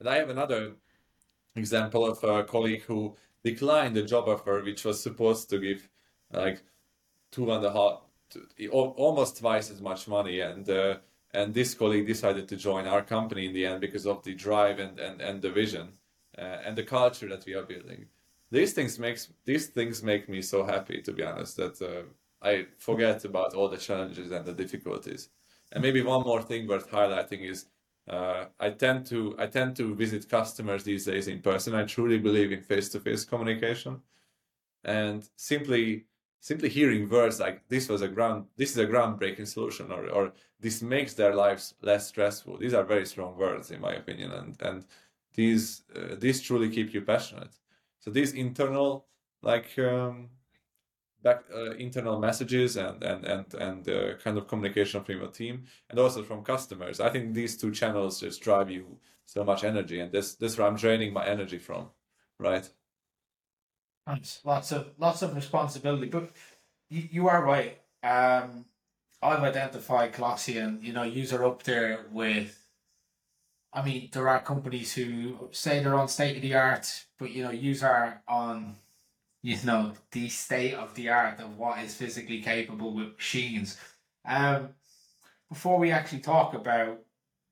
And 0.00 0.08
I 0.08 0.16
have 0.16 0.30
another 0.30 0.72
example 1.54 2.06
of 2.06 2.22
a 2.24 2.44
colleague 2.44 2.82
who 2.82 3.16
declined 3.44 3.96
the 3.96 4.02
job 4.02 4.28
offer, 4.28 4.62
which 4.62 4.84
was 4.84 5.02
supposed 5.02 5.50
to 5.50 5.58
give 5.58 5.88
like 6.32 6.62
two 7.30 7.52
and 7.52 7.64
a 7.64 7.72
half, 7.72 8.00
almost 8.70 9.38
twice 9.38 9.70
as 9.70 9.80
much 9.80 10.08
money, 10.08 10.40
and 10.40 10.68
uh, 10.68 10.96
and 11.34 11.54
this 11.54 11.74
colleague 11.74 12.06
decided 12.06 12.48
to 12.48 12.56
join 12.56 12.86
our 12.86 13.02
company 13.02 13.46
in 13.46 13.54
the 13.54 13.66
end 13.66 13.80
because 13.80 14.06
of 14.06 14.22
the 14.22 14.34
drive 14.34 14.78
and 14.78 14.98
and, 14.98 15.20
and 15.20 15.42
the 15.42 15.50
vision 15.50 15.92
uh, 16.38 16.58
and 16.64 16.76
the 16.76 16.82
culture 16.82 17.28
that 17.28 17.44
we 17.46 17.54
are 17.54 17.62
building. 17.62 18.06
These 18.50 18.72
things 18.74 18.98
makes 18.98 19.28
these 19.44 19.68
things 19.68 20.02
make 20.02 20.28
me 20.28 20.42
so 20.42 20.64
happy, 20.64 21.00
to 21.02 21.12
be 21.12 21.22
honest, 21.22 21.56
that 21.56 21.80
uh, 21.80 22.02
I 22.46 22.66
forget 22.78 23.24
about 23.24 23.54
all 23.54 23.68
the 23.68 23.78
challenges 23.78 24.30
and 24.30 24.44
the 24.44 24.52
difficulties. 24.52 25.28
And 25.72 25.82
maybe 25.82 26.02
one 26.02 26.22
more 26.22 26.42
thing 26.42 26.68
worth 26.68 26.90
highlighting 26.90 27.48
is 27.50 27.66
uh, 28.08 28.46
I 28.60 28.70
tend 28.70 29.06
to 29.06 29.34
I 29.38 29.46
tend 29.46 29.76
to 29.76 29.94
visit 29.94 30.28
customers 30.28 30.84
these 30.84 31.06
days 31.06 31.28
in 31.28 31.40
person. 31.40 31.74
I 31.74 31.84
truly 31.84 32.18
believe 32.18 32.52
in 32.52 32.62
face-to-face 32.62 33.24
communication, 33.24 34.02
and 34.84 35.28
simply 35.36 36.06
simply 36.40 36.68
hearing 36.68 37.08
words 37.08 37.38
like 37.40 37.66
this 37.68 37.88
was 37.88 38.02
a 38.02 38.08
ground 38.08 38.46
this 38.56 38.72
is 38.72 38.78
a 38.78 38.86
groundbreaking 38.86 39.46
solution 39.46 39.92
or, 39.92 40.08
or 40.10 40.32
this 40.60 40.82
makes 40.82 41.14
their 41.14 41.34
lives 41.34 41.74
less 41.82 42.08
stressful. 42.08 42.58
These 42.58 42.74
are 42.74 42.84
very 42.84 43.06
strong 43.06 43.36
words 43.36 43.70
in 43.70 43.80
my 43.80 43.94
opinion, 43.94 44.32
and 44.32 44.60
and 44.62 44.84
these 45.34 45.84
uh, 45.96 46.16
these 46.18 46.42
truly 46.42 46.68
keep 46.68 46.92
you 46.92 47.02
passionate. 47.02 47.54
So 48.00 48.10
these 48.10 48.32
internal 48.34 49.06
like 49.42 49.78
um, 49.78 50.28
back 51.22 51.44
uh, 51.54 51.72
internal 51.72 52.18
messages 52.18 52.76
and 52.76 53.02
and 53.02 53.24
and 53.24 53.54
and 53.54 53.88
uh, 53.88 54.14
kind 54.24 54.36
of 54.38 54.48
communication 54.48 55.02
from 55.02 55.16
your 55.16 55.28
team 55.28 55.64
and 55.90 55.98
also 55.98 56.22
from 56.22 56.42
customers. 56.42 57.00
I 57.00 57.10
think 57.10 57.34
these 57.34 57.56
two 57.56 57.72
channels 57.72 58.20
just 58.20 58.42
drive 58.42 58.70
you 58.70 58.98
so 59.26 59.44
much 59.44 59.64
energy 59.64 60.00
and 60.00 60.12
this 60.12 60.34
this 60.34 60.58
where 60.58 60.66
i'm 60.66 60.76
draining 60.76 61.12
my 61.12 61.26
energy 61.26 61.58
from 61.58 61.88
right? 62.38 62.68
Thanks. 64.06 64.40
lots 64.44 64.72
of 64.72 64.88
lots 64.98 65.22
of 65.22 65.34
responsibility 65.34 66.06
but 66.06 66.30
you, 66.90 67.08
you 67.10 67.28
are 67.28 67.44
right. 67.44 67.78
Um 68.02 68.66
i've 69.22 69.42
identified 69.42 70.12
Colossyan 70.12 70.82
you 70.82 70.92
know 70.92 71.04
user 71.04 71.44
up 71.44 71.62
there 71.62 72.06
with 72.10 72.58
I 73.74 73.82
mean, 73.82 74.10
there 74.12 74.28
are 74.28 74.40
companies 74.40 74.92
who 74.92 75.48
say 75.50 75.82
they're 75.82 75.94
on 75.94 76.06
state 76.06 76.36
of 76.36 76.42
the 76.42 76.54
art, 76.54 77.06
but 77.18 77.30
you 77.30 77.42
know, 77.42 77.50
use 77.50 77.82
are 77.82 78.22
on 78.28 78.76
you 79.42 79.58
know 79.64 79.92
the 80.12 80.28
state 80.28 80.74
of 80.74 80.94
the 80.94 81.08
art 81.08 81.40
of 81.40 81.58
what 81.58 81.78
is 81.80 81.94
physically 81.94 82.40
capable 82.40 82.94
with 82.94 83.16
machines. 83.16 83.76
Um, 84.24 84.70
before 85.48 85.78
we 85.78 85.90
actually 85.90 86.20
talk 86.20 86.54
about, 86.54 87.00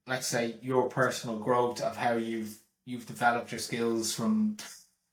let's 0.07 0.27
say, 0.27 0.57
your 0.63 0.89
personal 0.89 1.39
growth 1.39 1.81
of 1.81 1.97
how 1.97 2.15
you've 2.15 2.57
you've 2.87 3.07
developed 3.07 3.53
your 3.53 3.59
skills 3.59 4.15
from 4.15 4.57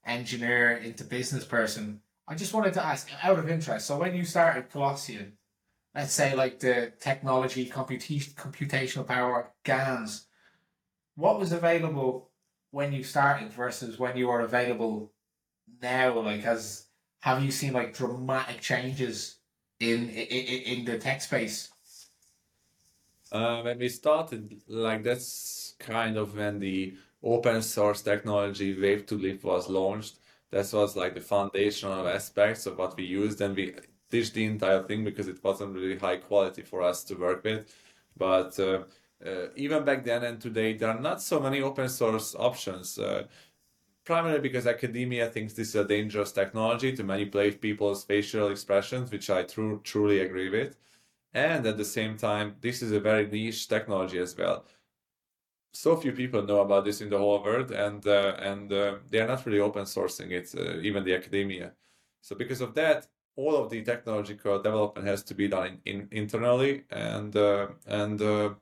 engineer 0.06 0.78
into 0.78 1.04
business 1.04 1.44
person, 1.44 2.02
I 2.28 2.36
just 2.36 2.54
wanted 2.54 2.74
to 2.76 2.86
ask, 2.86 3.10
out 3.24 3.40
of 3.40 3.50
interest. 3.50 3.88
So 3.88 3.98
when 4.00 4.16
you 4.16 4.24
started 4.24 4.70
Colossyan, 4.70 5.34
let's 5.94 6.14
say 6.14 6.36
like 6.36 6.60
the 6.60 6.94
technology, 7.00 7.66
computation, 7.66 8.34
computational 8.34 9.06
power, 9.06 9.52
GANs, 9.64 10.28
what 11.16 11.40
was 11.40 11.52
available 11.52 12.30
when 12.72 12.94
you 12.94 13.04
started 13.04 13.52
versus 13.52 13.98
when 13.98 14.16
you 14.16 14.28
were 14.28 14.42
available 14.42 15.12
now? 15.82 16.20
Like, 16.20 16.42
has 16.42 16.88
have 17.22 17.44
you 17.44 17.52
seen 17.52 17.74
like 17.74 17.94
dramatic 17.94 18.62
changes 18.62 19.40
in 19.80 20.10
in, 20.10 20.80
in 20.80 20.86
the 20.86 20.98
tech 21.00 21.22
space? 21.22 21.74
Uh, 23.32 23.62
when 23.62 23.78
we 23.80 23.90
started, 23.90 24.62
like 24.68 25.04
that's 25.04 25.76
kind 25.80 26.18
of 26.18 26.36
when 26.36 26.60
the 26.60 26.98
open 27.24 27.62
source 27.62 28.02
technology 28.02 28.76
Wav2Lip 28.76 29.44
was 29.44 29.70
launched. 29.70 30.20
That 30.52 30.72
was 30.74 30.96
like 30.96 31.14
the 31.14 31.22
foundational 31.22 32.08
aspects 32.08 32.66
of 32.66 32.78
what 32.78 32.96
we 32.96 33.04
used, 33.04 33.42
and 33.42 33.56
we 33.56 33.76
ditched 34.10 34.34
the 34.34 34.46
entire 34.46 34.84
thing 34.84 35.04
because 35.04 35.28
it 35.28 35.44
wasn't 35.44 35.76
really 35.76 35.98
high 35.98 36.18
quality 36.18 36.62
for 36.62 36.82
us 36.82 37.04
to 37.06 37.16
work 37.16 37.44
with. 37.44 37.74
But 38.16 38.58
uh, 38.60 38.86
uh, 39.26 39.48
even 39.58 39.84
back 39.84 40.06
then 40.06 40.24
and 40.24 40.40
today, 40.40 40.74
there 40.78 40.90
are 40.90 41.00
not 41.00 41.22
so 41.22 41.40
many 41.42 41.62
open 41.62 41.90
source 41.90 42.34
options. 42.36 42.98
Uh, 42.98 43.28
primarily 44.08 44.40
because 44.42 44.68
academia 44.68 45.30
thinks 45.30 45.54
this 45.54 45.70
is 45.70 45.76
a 45.76 45.86
dangerous 45.86 46.32
technology 46.32 46.96
to 46.96 47.04
manipulate 47.04 47.62
people's 47.62 48.04
facial 48.06 48.50
expressions, 48.50 49.12
which 49.12 49.30
I 49.30 49.44
tru- 49.44 49.82
truly 49.84 50.22
agree 50.22 50.50
with. 50.50 50.78
And 51.34 51.66
at 51.68 51.78
the 51.78 51.86
same 51.86 52.18
time, 52.18 52.58
this 52.62 52.82
is 52.84 52.92
a 52.94 53.00
very 53.02 53.28
niche 53.28 53.68
technology 53.70 54.20
as 54.20 54.38
well. 54.38 54.66
so 55.74 55.96
few 55.96 56.12
people 56.12 56.42
know 56.44 56.62
about 56.62 56.86
this 56.86 57.02
in 57.02 57.10
the 57.10 57.18
whole 57.18 57.44
world, 57.44 57.72
and 57.72 58.06
uh, 58.08 58.36
and 58.40 58.72
uh, 58.74 58.96
they 59.10 59.20
are 59.20 59.28
not 59.28 59.46
really 59.46 59.60
open 59.60 59.84
sourcing 59.86 60.32
it, 60.32 60.54
uh, 60.58 60.80
even 60.80 61.04
the 61.04 61.14
academia. 61.16 61.74
So 62.22 62.36
because 62.36 62.62
of 62.62 62.74
that, 62.76 63.08
all 63.36 63.56
of 63.56 63.70
the 63.70 63.84
technological 63.84 64.62
development 64.62 65.08
has 65.08 65.24
to 65.24 65.36
be 65.36 65.48
done 65.48 65.80
in, 65.86 66.08
in 66.12 66.24
internally, 66.24 66.86
and 66.90 67.36
uh, 67.36 67.68
and 67.86 68.22
uh, 68.22 68.56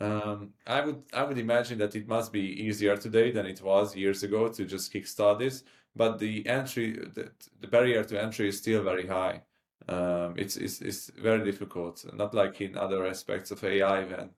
um, 0.00 0.52
I 0.66 0.80
would 0.80 1.02
I 1.12 1.24
would 1.24 1.38
imagine 1.38 1.78
that 1.78 1.96
it 1.96 2.06
must 2.06 2.32
be 2.32 2.40
easier 2.40 2.96
today 2.96 3.32
than 3.32 3.46
it 3.46 3.60
was 3.62 3.96
years 3.96 4.22
ago 4.22 4.48
to 4.48 4.64
just 4.64 4.92
kickstart 4.92 5.38
this. 5.38 5.64
But 5.96 6.18
the 6.18 6.46
entry, 6.46 6.92
the, 6.92 7.32
the 7.60 7.66
barrier 7.66 8.04
to 8.04 8.22
entry 8.22 8.48
is 8.48 8.58
still 8.58 8.84
very 8.84 9.06
high. 9.06 9.42
Um, 9.88 10.34
it's, 10.36 10.56
it's 10.56 10.80
it's 10.80 11.10
very 11.10 11.44
difficult. 11.44 12.04
Not 12.14 12.34
like 12.34 12.60
in 12.60 12.76
other 12.76 13.06
aspects 13.06 13.50
of 13.50 13.64
AI, 13.64 14.04
when 14.04 14.30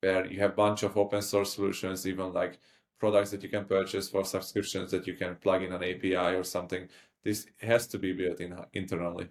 where 0.00 0.26
you 0.26 0.40
have 0.40 0.52
a 0.52 0.54
bunch 0.54 0.82
of 0.82 0.96
open 0.96 1.22
source 1.22 1.54
solutions, 1.54 2.06
even 2.06 2.32
like 2.32 2.58
products 2.98 3.30
that 3.30 3.42
you 3.42 3.48
can 3.48 3.64
purchase 3.64 4.08
for 4.08 4.24
subscriptions 4.24 4.90
that 4.90 5.06
you 5.06 5.14
can 5.14 5.36
plug 5.36 5.62
in 5.62 5.72
an 5.72 5.82
API 5.82 6.36
or 6.36 6.44
something. 6.44 6.88
This 7.22 7.46
has 7.60 7.86
to 7.88 7.98
be 7.98 8.12
built 8.12 8.40
in 8.40 8.54
internally. 8.72 9.28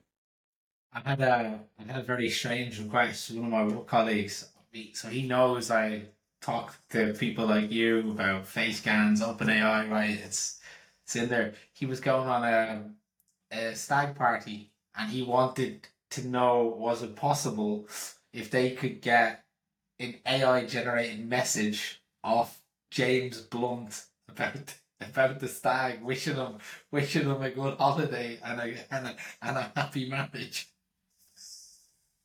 I 0.93 1.01
had 1.01 1.21
a 1.21 1.59
I 1.79 1.91
had 1.91 2.01
a 2.01 2.03
very 2.03 2.29
strange 2.29 2.79
request. 2.79 3.27
From 3.27 3.51
one 3.51 3.67
of 3.67 3.75
my 3.75 3.81
colleagues, 3.81 4.49
so 4.93 5.07
he 5.09 5.23
knows 5.23 5.71
I 5.71 6.03
talk 6.41 6.75
to 6.91 7.13
people 7.13 7.47
like 7.47 7.71
you 7.71 8.11
about 8.11 8.47
face 8.47 8.79
scans, 8.79 9.21
open 9.21 9.49
AI, 9.49 9.87
right? 9.87 10.19
It's 10.23 10.59
it's 11.03 11.15
in 11.15 11.29
there. 11.29 11.53
He 11.73 11.85
was 11.85 11.99
going 11.99 12.27
on 12.27 12.43
a 12.43 12.83
a 13.51 13.75
stag 13.75 14.15
party 14.15 14.71
and 14.95 15.09
he 15.09 15.23
wanted 15.23 15.87
to 16.11 16.27
know 16.27 16.75
was 16.77 17.01
it 17.03 17.15
possible 17.15 17.87
if 18.33 18.51
they 18.51 18.71
could 18.71 19.01
get 19.01 19.43
an 19.99 20.15
AI 20.25 20.65
generated 20.65 21.27
message 21.27 22.01
off 22.23 22.61
James 22.91 23.41
Blunt 23.41 24.05
about 24.27 24.75
about 25.01 25.39
the 25.39 25.47
stag, 25.47 26.01
wishing 26.01 26.35
him 26.35 26.57
wishing 26.91 27.23
him 27.23 27.41
a 27.41 27.49
good 27.49 27.77
holiday 27.77 28.39
and 28.43 28.59
a 28.59 28.93
and 28.93 29.07
a, 29.07 29.15
and 29.41 29.57
a 29.57 29.71
happy 29.75 30.09
marriage. 30.09 30.69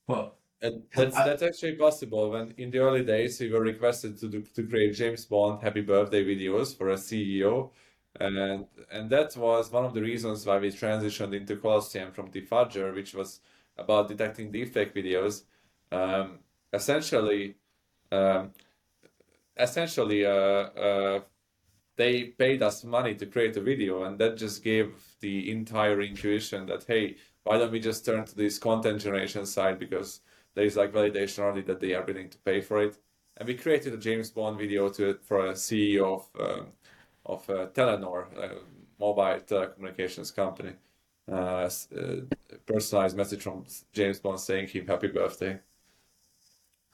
But 0.06 0.36
and 0.64 0.83
that's 0.94 1.14
that's 1.14 1.42
actually 1.42 1.75
possible. 1.75 2.30
When 2.30 2.54
in 2.56 2.71
the 2.71 2.78
early 2.78 3.04
days 3.04 3.38
we 3.38 3.50
were 3.50 3.61
requested 3.61 4.18
to 4.21 4.28
do, 4.28 4.42
to 4.54 4.62
create 4.66 4.94
James 4.94 5.26
Bond 5.26 5.62
happy 5.62 5.83
birthday 5.83 6.25
videos 6.25 6.76
for 6.76 6.90
a 6.90 6.94
CEO, 6.94 7.71
and 8.18 8.66
and 8.90 9.11
that 9.11 9.37
was 9.37 9.71
one 9.71 9.85
of 9.85 9.92
the 9.92 10.00
reasons 10.00 10.47
why 10.47 10.59
we 10.59 10.71
transitioned 10.71 11.35
into 11.37 11.56
Colossyan 11.56 12.14
from 12.14 12.30
Defudger, 12.30 12.94
which 12.94 13.14
was 13.14 13.40
about 13.76 14.09
detecting 14.09 14.50
deepfake 14.50 14.94
videos. 14.94 15.42
Um, 15.92 16.38
essentially, 16.73 17.56
um, 18.11 18.52
essentially, 19.59 20.25
uh, 20.25 20.30
uh, 20.30 21.21
they 21.97 22.25
paid 22.25 22.62
us 22.62 22.85
money 22.85 23.14
to 23.16 23.26
create 23.26 23.56
a 23.59 23.61
video, 23.61 24.04
and 24.04 24.18
that 24.18 24.38
just 24.38 24.64
gave 24.64 24.94
the 25.21 25.50
entire 25.50 26.00
intuition 26.00 26.64
that 26.66 26.85
hey, 26.85 27.16
why 27.42 27.59
don't 27.59 27.73
we 27.73 27.80
just 27.80 28.06
turn 28.06 28.25
to 28.25 28.35
this 28.35 28.59
content 28.59 29.02
generation 29.02 29.44
side 29.44 29.78
because 29.78 30.21
there 30.54 30.64
is 30.64 30.76
like 30.76 30.92
validation 30.92 31.40
already 31.40 31.62
that 31.62 31.80
they 31.80 31.94
are 31.94 32.04
willing 32.04 32.30
to 32.30 32.38
pay 32.38 32.61
for 32.61 32.82
it. 32.82 32.96
And 33.37 33.49
we 33.49 33.54
created 33.54 33.92
a 33.92 33.96
James 33.96 34.30
Bond 34.30 34.58
video 34.58 34.88
to 34.90 35.18
for 35.23 35.46
a 35.46 35.52
CEO 35.52 36.20
of 36.20 36.40
um, 36.40 36.66
of 37.26 37.50
uh, 37.50 37.66
Telenor, 37.75 38.26
a 38.37 38.50
mobile 38.99 39.40
telecommunications 39.40 40.34
company. 40.34 40.75
Uh, 41.30 41.70
uh, 41.96 42.16
personalized 42.66 43.16
message 43.16 43.42
from 43.42 43.64
James 43.92 44.20
Bond 44.20 44.38
saying 44.38 44.68
him 44.68 44.87
happy 44.87 45.08
birthday. 45.08 45.58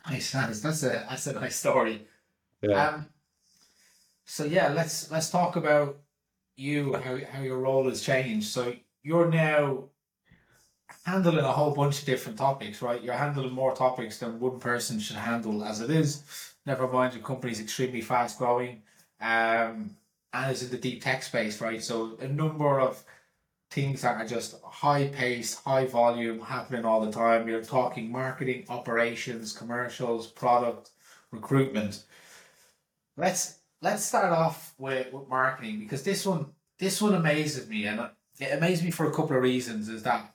Nice, 0.08 0.34
nice. 0.34 0.60
That's 0.60 0.82
a 0.84 1.06
that's 1.08 1.26
a 1.26 1.32
nice 1.32 1.56
story. 1.56 2.06
Yeah. 2.62 2.86
Um, 2.86 3.06
so 4.24 4.44
yeah, 4.44 4.68
let's 4.68 5.10
let's 5.10 5.30
talk 5.30 5.56
about 5.56 5.98
you 6.56 6.94
how 6.94 7.18
how 7.32 7.42
your 7.42 7.58
role 7.58 7.88
has 7.88 8.02
changed. 8.02 8.48
So 8.48 8.72
you're 9.02 9.28
now 9.28 9.84
handling 11.04 11.38
a 11.38 11.52
whole 11.52 11.74
bunch 11.74 12.00
of 12.00 12.06
different 12.06 12.38
topics, 12.38 12.82
right? 12.82 13.02
You're 13.02 13.14
handling 13.14 13.52
more 13.52 13.74
topics 13.74 14.18
than 14.18 14.40
one 14.40 14.58
person 14.58 15.00
should 15.00 15.16
handle 15.16 15.64
as 15.64 15.80
it 15.80 15.90
is. 15.90 16.22
Never 16.66 16.86
mind, 16.88 17.14
your 17.14 17.22
company's 17.22 17.60
extremely 17.60 18.00
fast 18.00 18.38
growing, 18.38 18.82
um, 19.20 19.96
and 20.32 20.50
it's 20.50 20.62
in 20.62 20.70
the 20.70 20.76
deep 20.76 21.02
tech 21.02 21.22
space, 21.22 21.60
right? 21.60 21.82
So 21.82 22.16
a 22.20 22.28
number 22.28 22.80
of 22.80 23.02
things 23.70 24.02
that 24.02 24.16
are 24.16 24.26
just 24.26 24.60
high 24.62 25.06
pace, 25.08 25.54
high 25.54 25.86
volume, 25.86 26.40
happening 26.40 26.84
all 26.84 27.00
the 27.00 27.12
time. 27.12 27.48
You're 27.48 27.62
talking 27.62 28.10
marketing, 28.10 28.66
operations, 28.68 29.52
commercials, 29.52 30.26
product, 30.26 30.90
recruitment. 31.30 32.02
Let's 33.16 33.58
let's 33.82 34.04
start 34.04 34.32
off 34.32 34.74
with, 34.78 35.12
with 35.12 35.28
marketing 35.28 35.78
because 35.80 36.02
this 36.02 36.26
one 36.26 36.46
this 36.78 37.00
one 37.00 37.14
amazes 37.14 37.68
me 37.68 37.86
and 37.86 38.08
it 38.38 38.52
amazes 38.52 38.84
me 38.84 38.90
for 38.90 39.06
a 39.06 39.14
couple 39.14 39.36
of 39.36 39.42
reasons. 39.42 39.88
Is 39.88 40.02
that 40.02 40.34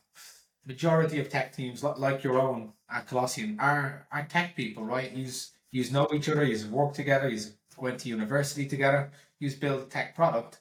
majority 0.66 1.20
of 1.20 1.30
tech 1.30 1.56
teams 1.56 1.84
like 1.84 2.24
your 2.24 2.40
own 2.40 2.74
at 2.90 3.08
Colossyan 3.08 3.60
are 3.60 4.08
are 4.12 4.26
tech 4.26 4.56
people, 4.56 4.84
right? 4.84 5.12
Use 5.12 5.52
use 5.72 5.92
know 5.92 6.08
each 6.14 6.30
other, 6.30 6.44
use 6.44 6.66
work 6.66 6.94
together, 6.94 7.30
use 7.30 7.54
went 7.78 8.00
to 8.00 8.10
university 8.10 8.68
together, 8.68 9.12
use 9.40 9.56
build 9.56 9.82
a 9.82 9.86
tech 9.86 10.16
product 10.16 10.60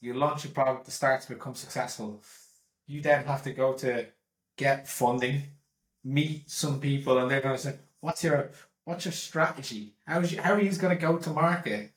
you 0.00 0.14
launch 0.14 0.44
a 0.44 0.48
product 0.48 0.84
that 0.84 0.92
starts 0.92 1.26
to 1.26 1.34
become 1.34 1.54
successful. 1.54 2.22
You 2.86 3.00
then 3.00 3.24
have 3.24 3.42
to 3.44 3.52
go 3.52 3.72
to 3.74 4.06
get 4.56 4.88
funding, 4.88 5.42
meet 6.04 6.50
some 6.50 6.80
people, 6.80 7.18
and 7.18 7.30
they're 7.30 7.40
going 7.40 7.56
to 7.56 7.62
say, 7.62 7.78
"What's 8.00 8.22
your 8.22 8.50
what's 8.84 9.04
your 9.04 9.12
strategy? 9.12 9.94
How 10.06 10.20
is 10.20 10.32
you, 10.32 10.40
how 10.40 10.54
are 10.54 10.60
you 10.60 10.70
going 10.76 10.96
to 10.96 11.00
go 11.00 11.18
to 11.18 11.30
market?" 11.30 11.92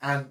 And 0.00 0.30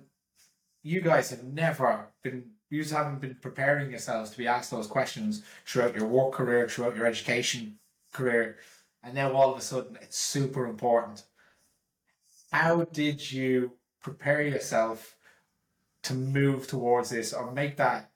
you 0.84 1.02
guys 1.02 1.30
have 1.30 1.44
never 1.44 2.08
been 2.24 2.52
you 2.72 2.82
just 2.82 2.96
haven't 2.96 3.20
been 3.20 3.36
preparing 3.36 3.92
yourselves 3.92 4.32
to 4.32 4.38
be 4.38 4.48
asked 4.48 4.72
those 4.72 4.88
questions 4.88 5.44
throughout 5.66 5.94
your 5.94 6.08
work 6.08 6.32
career, 6.32 6.68
throughout 6.68 6.96
your 6.96 7.06
education 7.06 7.78
career, 8.14 8.58
and 9.04 9.14
now 9.14 9.34
all 9.34 9.52
of 9.52 9.58
a 9.58 9.62
sudden 9.62 9.98
it's 10.02 10.18
super 10.18 10.66
important. 10.66 11.26
How 12.52 12.86
did 12.86 13.32
you 13.32 13.74
prepare 14.02 14.42
yourself 14.42 15.18
to 16.04 16.14
move 16.14 16.68
towards 16.68 17.10
this 17.10 17.34
or 17.34 17.52
make 17.52 17.76
that 17.78 18.10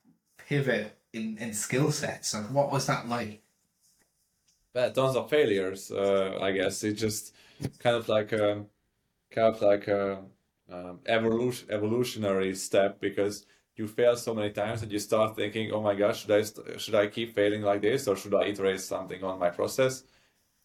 pivot 0.48 0.98
in, 1.12 1.36
in 1.38 1.52
skill 1.52 1.92
sets? 1.92 2.32
And 2.32 2.54
what 2.54 2.72
was 2.72 2.86
that 2.86 3.08
like? 3.08 3.42
Well, 4.74 4.90
tons 4.90 5.16
of 5.16 5.28
failures, 5.28 5.90
uh, 5.90 6.38
I 6.40 6.52
guess. 6.52 6.82
It's 6.82 7.00
just 7.00 7.34
kind 7.78 7.96
of 7.96 8.08
like 8.08 8.32
a 8.32 8.64
kind 9.30 9.54
of 9.54 9.60
like 9.60 9.88
a 9.88 10.22
um, 10.70 11.00
evolution 11.06 11.68
evolutionary 11.70 12.54
step 12.54 13.00
because 13.00 13.46
you 13.78 13.86
fail 13.88 14.16
so 14.16 14.34
many 14.34 14.50
times 14.52 14.80
that 14.80 14.90
you 14.90 14.98
start 14.98 15.36
thinking, 15.36 15.72
"Oh 15.72 15.80
my 15.82 15.94
gosh, 15.94 16.22
should 16.22 16.30
I 16.32 16.42
should 16.78 16.94
I 16.94 17.06
keep 17.08 17.34
failing 17.34 17.62
like 17.62 17.82
this, 17.82 18.08
or 18.08 18.16
should 18.16 18.34
I 18.34 18.46
iterate 18.46 18.80
something 18.80 19.22
on 19.24 19.38
my 19.38 19.50
process?" 19.50 20.04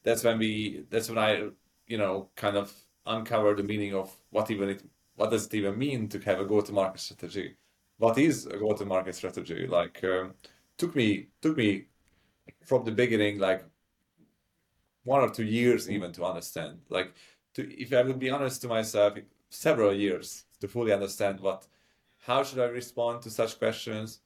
That's 0.03 0.23
when 0.23 0.39
we. 0.39 0.85
That's 0.89 1.09
when 1.09 1.17
I, 1.17 1.49
you 1.87 1.97
know, 1.97 2.29
kind 2.35 2.57
of 2.57 2.73
uncover 3.05 3.55
the 3.55 3.63
meaning 3.63 3.93
of 3.95 4.15
what 4.31 4.51
even 4.51 4.69
it 4.69 4.83
what 5.15 5.29
does 5.31 5.45
it 5.47 5.53
even 5.55 5.77
mean 5.77 6.07
to 6.09 6.19
have 6.19 6.39
a 6.39 6.45
go-to-market 6.45 6.99
strategy? 6.99 7.55
What 7.97 8.17
is 8.17 8.47
a 8.47 8.57
go-to-market 8.57 9.15
strategy? 9.15 9.67
Like, 9.67 10.03
um, 10.03 10.35
took 10.77 10.95
me 10.95 11.27
took 11.41 11.57
me 11.57 11.87
from 12.65 12.85
the 12.85 12.91
beginning 12.91 13.39
like 13.39 13.65
one 15.03 15.21
or 15.21 15.29
two 15.29 15.43
years 15.45 15.89
even 15.89 16.11
to 16.13 16.25
understand. 16.25 16.79
Like, 16.89 17.13
to 17.55 17.61
if 17.81 17.93
I 17.93 18.01
would 18.03 18.19
be 18.19 18.29
honest 18.29 18.61
to 18.61 18.67
myself, 18.67 19.17
several 19.49 19.93
years 19.93 20.45
to 20.61 20.67
fully 20.67 20.93
understand 20.93 21.39
what, 21.39 21.67
how 22.21 22.43
should 22.43 22.59
I 22.59 22.65
respond 22.65 23.21
to 23.23 23.29
such 23.29 23.59
questions? 23.59 24.19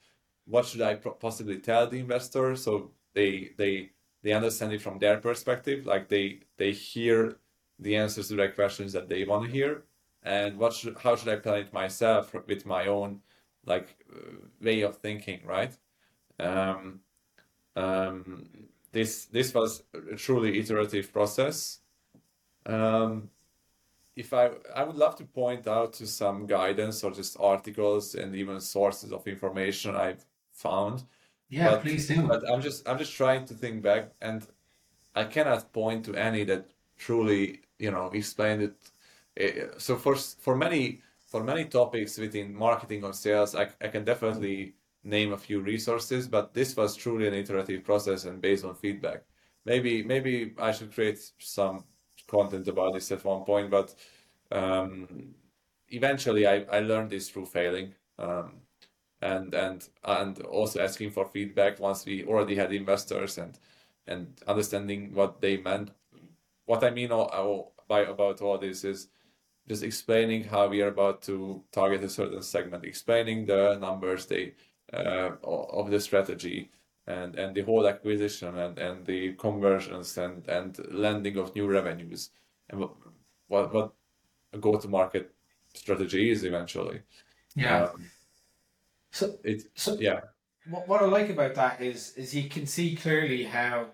What 0.46 0.66
should 0.66 0.82
I 0.82 0.96
possibly 0.96 1.60
tell 1.60 1.88
the 1.88 2.00
investor 2.00 2.56
so 2.56 2.92
they 3.14 3.52
they 3.58 3.92
they 4.22 4.34
understand 4.34 4.74
it 4.74 4.82
from 4.82 5.00
their 5.00 5.18
perspective? 5.18 5.86
Like 5.86 6.08
they 6.10 6.42
they 6.58 6.72
hear 6.72 7.38
the 7.80 7.96
answers 7.96 8.30
to 8.30 8.36
their 8.36 8.52
questions 8.52 8.94
that 8.94 9.10
they 9.10 9.26
want 9.26 9.46
to 9.46 9.52
hear 9.52 9.84
and 10.26 10.58
what 10.58 10.74
should 10.74 10.98
how 10.98 11.16
should 11.16 11.30
I 11.30 11.38
plan 11.38 11.60
it 11.62 11.74
myself 11.74 12.34
with 12.48 12.66
my 12.66 12.88
own 12.88 13.22
like 13.66 13.96
way 14.62 14.82
of 14.82 14.98
thinking, 14.98 15.42
right? 15.46 15.72
Um, 16.40 17.02
um, 17.76 18.50
this 18.92 19.26
this 19.26 19.54
was 19.54 19.84
a 19.94 20.16
truly 20.16 20.60
iterative 20.60 21.14
process. 21.14 21.80
Um, 22.66 23.30
if 24.16 24.34
I 24.34 24.52
I 24.76 24.84
would 24.84 24.96
love 24.96 25.16
to 25.18 25.26
point 25.26 25.68
out 25.68 25.94
to 25.94 26.08
some 26.08 26.46
guidance 26.48 27.04
or 27.04 27.12
just 27.12 27.38
articles 27.40 28.16
and 28.16 28.36
even 28.36 28.60
sources 28.62 29.12
of 29.12 29.28
information 29.28 29.96
I've 29.96 30.26
found. 30.52 31.04
Yeah, 31.50 31.72
but, 31.72 31.82
please 31.82 32.08
do. 32.08 32.28
But 32.28 32.44
I'm 32.52 32.62
just 32.62 32.88
I'm 32.88 32.98
just 32.98 33.14
trying 33.14 33.46
to 33.46 33.54
think 33.54 33.84
back, 33.84 34.12
and 34.22 34.46
I 35.16 35.26
cannot 35.26 35.74
point 35.74 36.06
to 36.06 36.16
any 36.16 36.44
that 36.46 36.72
truly 36.98 37.62
you 37.80 37.92
know 37.92 38.08
explained 38.08 38.62
it 38.64 38.92
Eh, 39.38 39.68
so 39.78 39.98
for 39.98 40.16
for 40.16 40.56
many 40.56 41.02
for 41.26 41.44
many 41.44 41.66
topics 41.66 42.18
within 42.18 42.54
marketing 42.54 43.04
or 43.04 43.14
sales, 43.14 43.56
I, 43.56 43.70
I 43.82 43.88
can 43.90 44.06
definitely 44.06 44.76
name 45.04 45.34
a 45.34 45.38
few 45.38 45.60
resources, 45.62 46.28
but 46.28 46.54
this 46.54 46.76
was 46.76 46.96
truly 46.96 47.28
an 47.28 47.34
iterative 47.34 47.84
process 47.84 48.26
and 48.26 48.42
based 48.42 48.64
on 48.66 48.76
feedback. 48.76 49.24
Maybe 49.66 50.04
maybe 50.04 50.54
I 50.58 50.72
should 50.72 50.94
create 50.94 51.20
some 51.40 51.86
content 52.36 52.68
about 52.68 52.94
this 52.94 53.12
at 53.12 53.24
one 53.24 53.44
point, 53.44 53.70
but 53.70 53.96
um, 54.52 55.36
eventually 55.90 56.48
I, 56.48 56.66
I 56.72 56.80
learned 56.80 57.12
this 57.12 57.30
through 57.30 57.48
failing. 57.48 57.94
Um, 58.18 58.62
and 59.22 59.54
and 59.54 59.90
and 60.04 60.40
also 60.42 60.82
asking 60.82 61.12
for 61.12 61.26
feedback 61.26 61.80
once 61.80 62.06
we 62.06 62.26
already 62.26 62.56
had 62.56 62.72
investors 62.72 63.38
and 63.38 63.58
and 64.08 64.28
understanding 64.48 65.14
what 65.14 65.42
they 65.42 65.58
meant. 65.58 65.92
What 66.66 66.84
I 66.84 66.92
mean 66.92 67.10
by 67.88 68.02
about 68.02 68.42
all 68.42 68.58
this 68.58 68.84
is 68.84 69.08
just 69.68 69.84
explaining 69.84 70.44
how 70.44 70.68
we 70.68 70.82
are 70.82 70.90
about 70.90 71.22
to 71.24 71.64
target 71.72 72.04
a 72.04 72.10
certain 72.10 72.42
segment, 72.44 72.86
explaining 72.86 73.46
the 73.46 73.78
numbers 73.80 74.26
they 74.28 74.54
uh, 74.94 75.32
of 75.44 75.90
the 75.90 76.00
strategy 76.00 76.70
and 77.08 77.36
and 77.36 77.56
the 77.56 77.62
whole 77.62 77.88
acquisition 77.88 78.58
and 78.58 78.78
and 78.80 79.06
the 79.06 79.34
conversions 79.34 80.18
and 80.18 80.48
and 80.48 80.80
landing 80.92 81.38
of 81.38 81.56
new 81.56 81.68
revenues 81.68 82.32
and 82.70 82.80
what 82.80 82.96
what 83.48 83.94
a 84.54 84.58
go 84.58 84.78
to 84.78 84.88
market 84.88 85.34
strategy 85.74 86.32
is 86.32 86.44
eventually. 86.44 87.02
Yeah. 87.56 87.86
Um, 87.86 88.10
so 89.12 89.38
it 89.44 89.64
so 89.76 89.98
yeah. 90.00 90.22
What, 90.68 90.88
what 90.88 91.04
I 91.04 91.06
like 91.06 91.30
about 91.30 91.56
that 91.56 91.82
is 91.82 92.14
is 92.16 92.34
you 92.34 92.50
can 92.50 92.66
see 92.66 92.96
clearly 92.96 93.44
how 93.44 93.88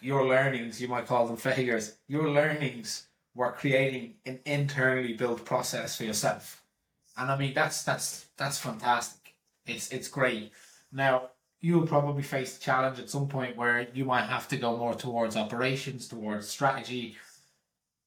your 0.00 0.26
learnings, 0.26 0.80
you 0.80 0.86
might 0.86 1.06
call 1.06 1.26
them 1.26 1.36
failures, 1.36 1.96
your 2.06 2.30
learnings 2.30 3.08
were 3.34 3.52
creating 3.52 4.14
an 4.26 4.38
internally 4.44 5.14
built 5.14 5.44
process 5.44 5.96
for 5.96 6.04
yourself. 6.04 6.62
And 7.16 7.30
I 7.30 7.36
mean 7.36 7.54
that's 7.54 7.82
that's 7.82 8.26
that's 8.36 8.58
fantastic. 8.58 9.34
It's 9.66 9.90
it's 9.90 10.08
great. 10.08 10.52
Now 10.92 11.30
you'll 11.60 11.86
probably 11.86 12.22
face 12.22 12.56
a 12.56 12.60
challenge 12.60 12.98
at 12.98 13.10
some 13.10 13.28
point 13.28 13.56
where 13.56 13.88
you 13.92 14.04
might 14.04 14.26
have 14.26 14.48
to 14.48 14.56
go 14.56 14.76
more 14.76 14.94
towards 14.94 15.36
operations, 15.36 16.08
towards 16.08 16.48
strategy, 16.48 17.16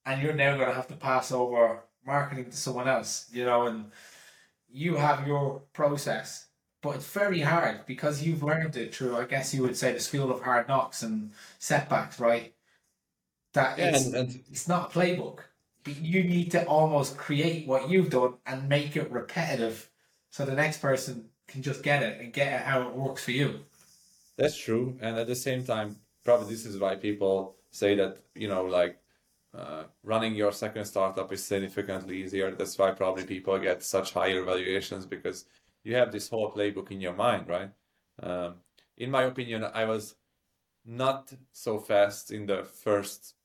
and 0.05 0.21
you're 0.21 0.33
now 0.33 0.57
gonna 0.57 0.73
have 0.73 0.87
to 0.87 0.95
pass 0.95 1.31
over 1.31 1.83
marketing 2.05 2.49
to 2.49 2.57
someone 2.57 2.87
else, 2.87 3.27
you 3.31 3.45
know, 3.45 3.67
and 3.67 3.91
you 4.69 4.95
have 4.95 5.27
your 5.27 5.61
process 5.73 6.47
but 6.81 6.95
it's 6.95 7.07
very 7.07 7.41
hard 7.41 7.85
because 7.85 8.23
you've 8.23 8.43
learned 8.43 8.75
it 8.75 8.93
through, 8.93 9.15
I 9.15 9.25
guess 9.25 9.53
you 9.53 9.61
would 9.61 9.77
say, 9.77 9.93
the 9.93 9.99
school 9.99 10.31
of 10.31 10.41
hard 10.41 10.67
knocks 10.67 11.03
and 11.03 11.31
setbacks, 11.59 12.19
right? 12.19 12.53
That 13.53 13.77
yeah, 13.77 13.89
it's, 13.89 14.05
and, 14.05 14.15
and... 14.15 14.43
it's 14.49 14.67
not 14.67 14.95
a 14.95 14.99
playbook. 14.99 15.39
You 15.85 16.23
need 16.23 16.51
to 16.51 16.65
almost 16.65 17.17
create 17.17 17.67
what 17.67 17.89
you've 17.89 18.09
done 18.09 18.35
and 18.45 18.67
make 18.67 18.95
it 18.95 19.11
repetitive 19.11 19.89
so 20.29 20.45
the 20.45 20.55
next 20.55 20.79
person 20.79 21.29
can 21.51 21.61
just 21.61 21.83
get 21.83 22.01
it 22.03 22.21
and 22.21 22.33
get 22.33 22.53
it 22.53 22.61
how 22.65 22.81
it 22.81 22.93
works 22.93 23.23
for 23.23 23.31
you. 23.31 23.59
That's 24.37 24.57
true. 24.57 24.97
And 25.01 25.17
at 25.17 25.27
the 25.27 25.35
same 25.35 25.63
time, 25.63 25.97
probably 26.23 26.53
this 26.53 26.65
is 26.65 26.79
why 26.79 26.95
people 26.95 27.55
say 27.71 27.95
that, 27.95 28.17
you 28.35 28.47
know, 28.47 28.63
like 28.63 28.97
uh, 29.53 29.83
running 30.03 30.33
your 30.33 30.51
second 30.51 30.85
startup 30.85 31.31
is 31.33 31.43
significantly 31.43 32.23
easier. 32.23 32.51
That's 32.51 32.77
why 32.77 32.91
probably 32.91 33.25
people 33.25 33.57
get 33.59 33.83
such 33.83 34.13
higher 34.13 34.43
valuations 34.43 35.05
because 35.05 35.45
you 35.83 35.95
have 35.95 36.11
this 36.11 36.29
whole 36.29 36.51
playbook 36.51 36.91
in 36.91 37.01
your 37.01 37.13
mind, 37.13 37.47
right? 37.47 37.71
Um, 38.21 38.55
in 38.97 39.11
my 39.11 39.23
opinion, 39.23 39.65
I 39.65 39.85
was 39.85 40.15
not 40.85 41.33
so 41.51 41.79
fast 41.79 42.31
in 42.31 42.45
the 42.45 42.63
first 42.63 43.35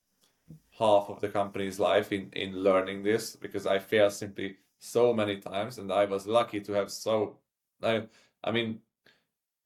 half 0.79 1.09
of 1.09 1.19
the 1.19 1.29
company's 1.29 1.79
life 1.79 2.11
in, 2.11 2.29
in 2.33 2.63
learning 2.63 3.03
this 3.03 3.35
because 3.35 3.65
I 3.65 3.79
failed 3.79 4.13
simply 4.13 4.57
so 4.79 5.13
many 5.13 5.37
times 5.37 5.77
and 5.77 5.91
I 5.91 6.05
was 6.05 6.27
lucky 6.27 6.61
to 6.61 6.73
have 6.73 6.91
so 6.91 7.37
I, 7.83 8.03
I 8.43 8.51
mean 8.51 8.79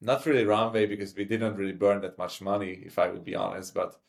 not 0.00 0.26
really 0.26 0.44
runway 0.44 0.86
because 0.86 1.14
we 1.14 1.24
didn't 1.24 1.56
really 1.56 1.72
burn 1.72 2.00
that 2.02 2.18
much 2.18 2.40
money 2.40 2.82
if 2.84 2.98
I 2.98 3.08
would 3.08 3.24
be 3.24 3.34
honest 3.34 3.74
but 3.74 4.00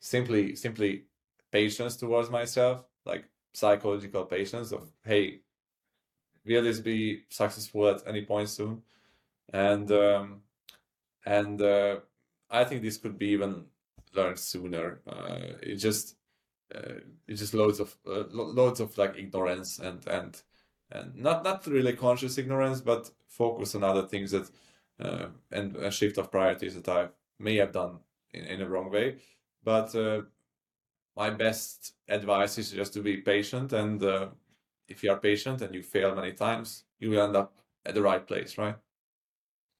simply 0.00 0.54
simply 0.56 1.04
patience 1.52 1.96
towards 1.96 2.30
myself 2.30 2.84
like 3.04 3.24
psychological 3.52 4.24
patience 4.24 4.72
of 4.72 4.90
hey 5.04 5.40
will 6.44 6.62
this 6.62 6.80
be 6.80 7.22
successful 7.28 7.88
at 7.88 8.06
any 8.06 8.24
point 8.24 8.48
soon? 8.48 8.82
And 9.52 9.90
um, 9.92 10.42
and 11.26 11.60
uh, 11.60 11.96
I 12.50 12.64
think 12.64 12.82
this 12.82 12.98
could 12.98 13.18
be 13.18 13.28
even 13.28 13.64
learned 14.14 14.38
sooner. 14.38 15.00
Uh, 15.06 15.56
it 15.62 15.76
just 15.76 16.16
uh, 16.74 17.00
it's 17.26 17.40
just 17.40 17.54
loads 17.54 17.80
of 17.80 17.96
uh, 18.06 18.24
loads 18.30 18.80
of 18.80 18.96
like 18.96 19.16
ignorance 19.16 19.78
and 19.78 20.06
and 20.06 20.40
and 20.90 21.14
not 21.16 21.44
not 21.44 21.66
really 21.66 21.94
conscious 21.94 22.38
ignorance, 22.38 22.80
but 22.80 23.10
focus 23.28 23.74
on 23.74 23.84
other 23.84 24.06
things 24.06 24.30
that 24.32 24.50
uh, 25.00 25.26
and 25.50 25.76
a 25.76 25.90
shift 25.90 26.18
of 26.18 26.30
priorities 26.30 26.74
that 26.74 26.88
I 26.88 27.08
may 27.38 27.56
have 27.56 27.72
done 27.72 27.98
in, 28.32 28.44
in 28.44 28.60
a 28.60 28.68
wrong 28.68 28.90
way. 28.90 29.16
But 29.64 29.94
uh, 29.94 30.22
my 31.16 31.30
best 31.30 31.94
advice 32.08 32.58
is 32.58 32.70
just 32.70 32.92
to 32.94 33.00
be 33.00 33.18
patient 33.18 33.72
and 33.72 34.02
uh, 34.02 34.28
if 34.88 35.04
you 35.04 35.10
are 35.10 35.16
patient 35.16 35.62
and 35.62 35.74
you 35.74 35.82
fail 35.82 36.14
many 36.14 36.32
times, 36.32 36.84
you 36.98 37.10
will 37.10 37.22
end 37.22 37.36
up 37.36 37.56
at 37.86 37.94
the 37.94 38.02
right 38.02 38.26
place, 38.26 38.58
right? 38.58 38.76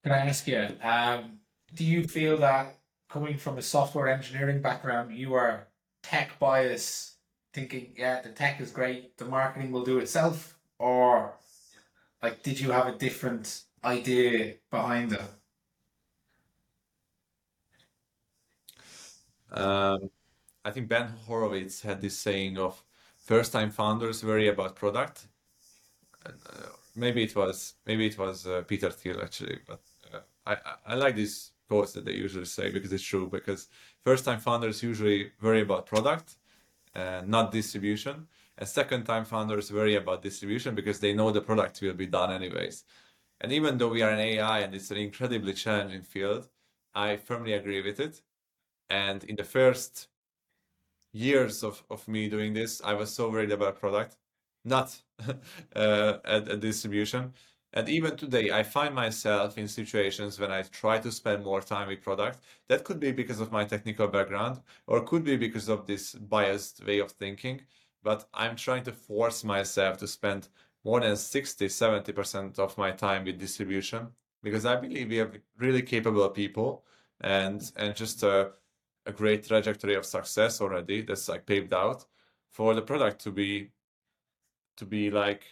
Can 0.03 0.13
I 0.13 0.19
ask 0.19 0.47
you, 0.47 0.69
um, 0.83 1.41
do 1.75 1.85
you 1.85 2.05
feel 2.05 2.39
that 2.39 2.79
coming 3.09 3.37
from 3.37 3.59
a 3.59 3.63
software 3.63 4.09
engineering 4.09 4.63
background, 4.63 5.15
you 5.15 5.35
are 5.35 5.67
tech 6.03 6.39
bias, 6.39 7.17
thinking, 7.53 7.93
yeah, 7.97 8.23
the 8.23 8.31
tech 8.31 8.61
is 8.61 8.71
great, 8.71 9.19
the 9.19 9.25
marketing 9.25 9.73
will 9.73 9.85
do 9.85 9.99
itself? 9.99 10.57
Or 10.81 11.35
like, 12.23 12.43
did 12.43 12.59
you 12.61 12.73
have 12.73 12.89
a 12.89 12.99
different 12.99 13.65
idea 13.85 14.57
behind 14.71 15.13
it? 15.13 15.23
Um, 19.53 20.11
I 20.65 20.71
think 20.71 20.89
Ben 20.89 21.09
Horowitz 21.27 21.83
had 21.83 22.01
this 22.01 22.19
saying 22.19 22.59
of 22.59 22.85
first 23.19 23.53
time 23.53 23.71
founders 23.71 24.25
worry 24.25 24.49
about 24.49 24.77
product. 24.77 25.29
Uh, 26.27 26.33
maybe 26.95 27.23
it 27.25 27.35
was 27.37 27.75
maybe 27.87 28.07
it 28.07 28.19
was 28.19 28.47
uh, 28.47 28.63
Peter 28.67 28.91
Thiel 28.91 29.21
actually, 29.23 29.61
but 29.67 29.81
uh, 30.13 30.21
I 30.47 30.57
I 30.87 30.95
like 30.95 31.17
these 31.17 31.53
quotes 31.69 31.93
that 31.95 32.05
they 32.05 32.13
usually 32.15 32.47
say 32.47 32.71
because 32.71 32.93
it's 32.93 33.03
true. 33.05 33.29
Because 33.29 33.69
first 34.05 34.25
time 34.25 34.41
founders 34.41 34.83
usually 34.83 35.33
worry 35.43 35.63
about 35.63 35.87
product, 35.87 36.37
and 36.95 37.29
not 37.29 37.53
distribution. 37.53 38.29
Second 38.65 39.05
time 39.05 39.25
founders 39.25 39.73
worry 39.73 39.97
about 39.97 40.23
distribution 40.23 40.75
because 40.75 41.01
they 41.01 41.13
know 41.15 41.31
the 41.31 41.41
product 41.41 41.81
will 41.83 41.95
be 41.95 42.07
done 42.07 42.33
anyways. 42.33 42.85
And 43.41 43.53
even 43.53 43.79
though 43.79 43.89
we 43.89 44.03
are 44.03 44.11
an 44.11 44.21
AI 44.21 44.61
and 44.61 44.75
it's 44.75 44.91
an 44.91 44.99
incredibly 44.99 45.55
challenging 45.55 46.03
field, 46.03 46.49
I 46.95 47.17
firmly 47.17 47.55
agree 47.55 47.83
with 47.83 48.01
it. 48.01 48.23
And 48.91 49.25
in 49.25 49.37
the 49.37 49.45
first 49.45 50.09
years 51.13 51.63
of, 51.63 51.83
of 51.91 52.07
me 52.09 52.29
doing 52.29 52.53
this, 52.55 52.81
I 52.85 52.95
was 52.95 53.13
so 53.15 53.31
worried 53.31 53.53
about 53.53 53.81
product, 53.81 54.17
not 54.65 55.01
uh, 55.77 56.19
at, 56.25 56.49
at 56.49 56.61
distribution. 56.61 57.33
And 57.73 57.89
even 57.89 58.17
today, 58.17 58.51
I 58.51 58.65
find 58.65 58.95
myself 58.95 59.57
in 59.57 59.69
situations 59.69 60.41
when 60.41 60.51
I 60.51 60.63
try 60.63 60.99
to 60.99 61.13
spend 61.13 61.45
more 61.45 61.61
time 61.61 61.89
with 61.89 62.03
product. 62.03 62.41
That 62.69 62.83
could 62.85 62.99
be 62.99 63.13
because 63.13 63.41
of 63.41 63.53
my 63.53 63.65
technical 63.65 64.09
background, 64.09 64.61
or 64.89 65.05
could 65.05 65.23
be 65.23 65.37
because 65.37 65.69
of 65.69 65.87
this 65.87 66.15
biased 66.15 66.85
way 66.85 66.99
of 66.99 67.13
thinking. 67.13 67.61
But 68.03 68.29
I'm 68.35 68.57
trying 68.57 68.85
to 68.85 68.93
force 68.93 69.45
myself 69.45 69.99
to 69.99 70.07
spend 70.07 70.49
more 70.85 71.01
than 71.01 71.17
60, 71.17 71.69
70% 71.69 72.59
of 72.59 72.77
my 72.79 72.91
time 72.91 73.25
with 73.25 73.39
distribution 73.39 74.09
because 74.43 74.65
I 74.65 74.77
believe 74.77 75.09
we 75.11 75.17
have 75.19 75.37
really 75.59 75.83
capable 75.83 76.29
people 76.31 76.85
and 77.21 77.71
and 77.77 77.95
just 77.95 78.25
uh, 78.25 78.49
a 79.07 79.13
great 79.13 79.47
trajectory 79.47 79.95
of 79.95 80.07
success 80.07 80.61
already 80.61 81.03
that's 81.03 81.29
like 81.29 81.47
paved 81.47 81.75
out 81.75 82.05
for 82.51 82.75
the 82.75 82.83
product 82.83 83.21
to 83.23 83.31
be 83.31 83.71
to 84.77 84.87
be 84.87 85.11
like 85.11 85.45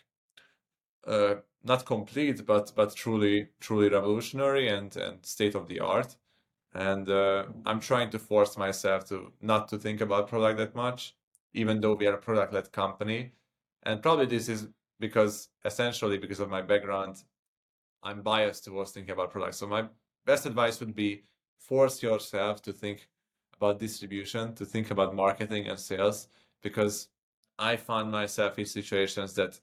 uh, 1.06 1.36
not 1.64 1.84
complete 1.84 2.44
but 2.46 2.72
but 2.74 2.94
truly 2.94 3.48
truly 3.60 3.88
revolutionary 3.88 4.68
and 4.68 4.96
and 4.96 5.24
state 5.24 5.54
of 5.54 5.68
the 5.68 5.80
art 5.80 6.16
and 6.74 7.08
uh, 7.08 7.44
i'm 7.66 7.80
trying 7.80 8.10
to 8.10 8.18
force 8.18 8.56
myself 8.56 9.04
to 9.06 9.32
not 9.40 9.68
to 9.68 9.78
think 9.78 10.00
about 10.00 10.28
product 10.28 10.58
that 10.58 10.74
much 10.74 11.14
even 11.54 11.80
though 11.80 11.94
we 11.94 12.06
are 12.06 12.14
a 12.14 12.18
product 12.18 12.52
led 12.52 12.70
company 12.72 13.32
and 13.84 14.02
probably 14.02 14.26
this 14.26 14.48
is 14.48 14.68
because 15.00 15.48
essentially 15.64 16.18
because 16.18 16.40
of 16.40 16.48
my 16.48 16.62
background 16.62 17.22
i'm 18.02 18.22
biased 18.22 18.64
towards 18.64 18.92
thinking 18.92 19.12
about 19.12 19.30
products 19.30 19.56
so 19.58 19.66
my 19.66 19.84
best 20.26 20.46
advice 20.46 20.80
would 20.80 20.94
be 20.94 21.22
force 21.58 22.02
yourself 22.02 22.62
to 22.62 22.72
think 22.72 23.08
about 23.56 23.78
distribution, 23.78 24.54
to 24.54 24.64
think 24.64 24.90
about 24.90 25.14
marketing 25.14 25.68
and 25.68 25.78
sales, 25.78 26.28
because 26.62 27.08
I 27.58 27.76
find 27.76 28.10
myself 28.10 28.58
in 28.58 28.66
situations 28.66 29.34
that 29.34 29.60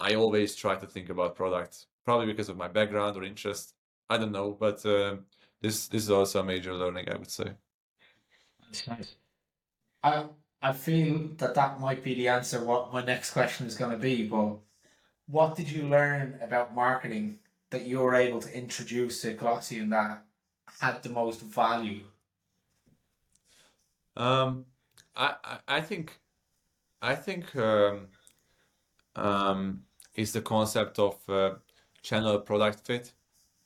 I 0.00 0.14
always 0.14 0.54
try 0.54 0.76
to 0.76 0.86
think 0.86 1.08
about 1.08 1.36
products, 1.36 1.86
probably 2.04 2.26
because 2.26 2.48
of 2.48 2.56
my 2.56 2.68
background 2.68 3.16
or 3.16 3.24
interest. 3.24 3.74
I 4.10 4.18
don't 4.18 4.32
know, 4.32 4.56
but 4.58 4.84
uh, 4.84 5.16
this 5.60 5.88
this 5.88 6.02
is 6.02 6.10
also 6.10 6.40
a 6.40 6.44
major 6.44 6.74
learning, 6.74 7.08
I 7.08 7.16
would 7.16 7.30
say. 7.30 7.52
That's 8.64 8.86
nice. 8.86 9.16
I 10.02 10.24
I 10.62 10.72
feel 10.72 11.30
that 11.36 11.54
that 11.54 11.80
might 11.80 12.02
be 12.02 12.14
the 12.14 12.28
answer. 12.28 12.64
What 12.64 12.92
my 12.92 13.04
next 13.04 13.30
question 13.32 13.66
is 13.66 13.76
going 13.76 13.92
to 13.92 13.98
be, 13.98 14.26
but 14.26 14.56
what 15.26 15.56
did 15.56 15.70
you 15.70 15.84
learn 15.84 16.38
about 16.42 16.74
marketing 16.74 17.38
that 17.70 17.86
you 17.86 17.98
were 17.98 18.14
able 18.14 18.40
to 18.40 18.56
introduce 18.56 19.22
to 19.22 19.34
Glossy 19.34 19.80
that 19.80 20.22
had 20.80 21.02
the 21.02 21.08
most 21.08 21.40
value 21.40 22.02
um, 24.16 24.64
I, 25.14 25.34
I 25.68 25.80
think 25.80 26.18
I 27.02 27.14
think 27.14 27.54
um, 27.56 28.08
um, 29.14 29.82
is 30.14 30.32
the 30.32 30.40
concept 30.40 30.98
of 30.98 31.18
uh, 31.28 31.54
channel 32.02 32.38
product 32.40 32.86
fit. 32.86 33.12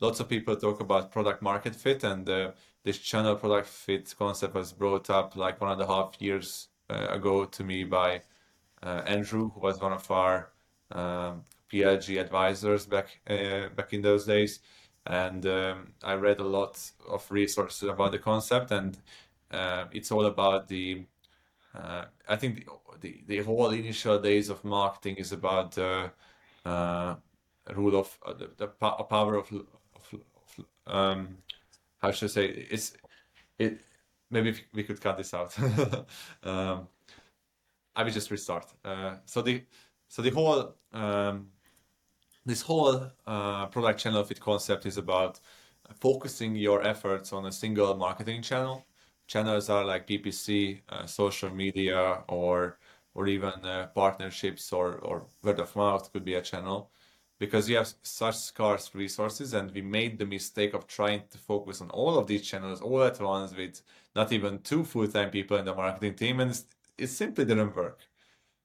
Lots 0.01 0.19
of 0.21 0.29
people 0.29 0.57
talk 0.57 0.81
about 0.81 1.13
product 1.13 1.43
market 1.43 1.77
fit, 1.77 2.03
and 2.05 2.29
uh, 2.29 2.51
this 2.85 2.99
channel 2.99 3.37
product 3.37 3.69
fit 3.69 4.15
concept 4.19 4.55
was 4.55 4.73
brought 4.73 5.09
up 5.09 5.37
like 5.37 5.61
one 5.61 5.73
and 5.73 5.83
a 5.83 5.87
half 5.87 6.17
years 6.19 6.69
ago 6.91 7.45
to 7.45 7.65
me 7.65 7.85
by 7.85 8.23
uh, 8.83 9.03
Andrew, 9.07 9.51
who 9.51 9.61
was 9.61 9.81
one 9.81 9.93
of 9.93 10.11
our 10.11 10.51
um, 10.93 11.45
PLG 11.73 12.21
advisors 12.21 12.87
back 12.87 13.21
uh, 13.29 13.69
back 13.77 13.93
in 13.93 14.03
those 14.03 14.27
days. 14.27 14.61
And 15.07 15.47
um, 15.47 15.95
I 16.03 16.15
read 16.15 16.41
a 16.41 16.45
lot 16.45 16.79
of 17.09 17.31
resources 17.31 17.89
about 17.89 18.13
the 18.13 18.19
concept, 18.19 18.71
and 18.71 18.99
uh, 19.51 19.87
it's 19.93 20.13
all 20.13 20.27
about 20.27 20.69
the. 20.69 21.05
Uh, 21.75 22.05
I 22.29 22.37
think 22.37 22.67
the, 22.67 22.73
the, 23.01 23.23
the 23.27 23.39
whole 23.45 23.71
initial 23.71 24.19
days 24.19 24.51
of 24.51 24.65
marketing 24.65 25.17
is 25.17 25.33
about 25.33 25.79
rule 27.75 27.97
of 27.97 28.19
the, 28.39 28.51
the 28.57 28.67
power 28.67 29.37
of, 29.37 29.53
of, 29.53 30.15
of 30.15 30.65
um, 30.87 31.39
how 31.99 32.11
should 32.11 32.31
I 32.31 32.33
say 32.33 32.47
it's 32.71 32.95
it 33.59 33.81
maybe 34.31 34.55
we 34.73 34.83
could 34.83 35.01
cut 35.01 35.17
this 35.17 35.35
out. 35.35 35.57
Um, 36.43 36.89
I 37.97 38.03
will 38.05 38.11
just 38.11 38.31
restart. 38.31 38.67
Uh, 38.85 39.17
so 39.27 39.43
the 39.43 39.65
so 40.09 40.23
the 40.23 40.31
whole 40.31 40.75
um, 40.93 41.49
this 42.47 42.63
whole 42.63 43.11
uh, 43.27 43.67
product 43.67 44.01
channel 44.01 44.25
fit 44.25 44.41
concept 44.41 44.87
is 44.87 44.97
about 44.97 45.41
focusing 46.01 46.55
your 46.55 46.83
efforts 46.83 47.33
on 47.33 47.47
a 47.47 47.53
single 47.53 47.95
marketing 47.97 48.43
channel. 48.43 48.87
Channels 49.27 49.69
are 49.69 49.85
like 49.85 50.07
PPC 50.07 50.81
uh, 50.89 51.07
social 51.07 51.51
media 51.51 52.23
or 52.29 52.79
or 53.15 53.27
even 53.27 53.53
uh, 53.65 53.89
partnerships 53.95 54.73
or 54.73 54.95
or 54.99 55.27
word 55.43 55.61
of 55.61 55.75
mouth 55.77 56.13
could 56.13 56.25
be 56.25 56.35
a 56.35 56.43
channel 56.43 56.91
because 57.41 57.69
you 57.69 57.77
have 57.77 57.93
such 58.03 58.37
scarce 58.37 58.95
resources 58.95 59.55
and 59.55 59.73
we 59.73 59.81
made 59.81 60.19
the 60.19 60.27
mistake 60.27 60.75
of 60.75 60.87
trying 60.87 61.23
to 61.31 61.39
focus 61.39 61.81
on 61.81 61.91
all 61.91 62.19
of 62.19 62.27
these 62.27 62.43
channels 62.43 62.83
all 62.83 63.03
at 63.03 63.19
once 63.19 63.57
with 63.57 63.81
not 64.15 64.31
even 64.31 64.61
two 64.61 64.85
full-time 64.85 65.31
people 65.31 65.57
in 65.57 65.65
the 65.65 65.75
marketing 65.75 66.15
team 66.15 66.39
and 66.39 66.63
it 66.99 67.07
simply 67.09 67.47
didn't 67.47 67.75
work. 67.75 68.01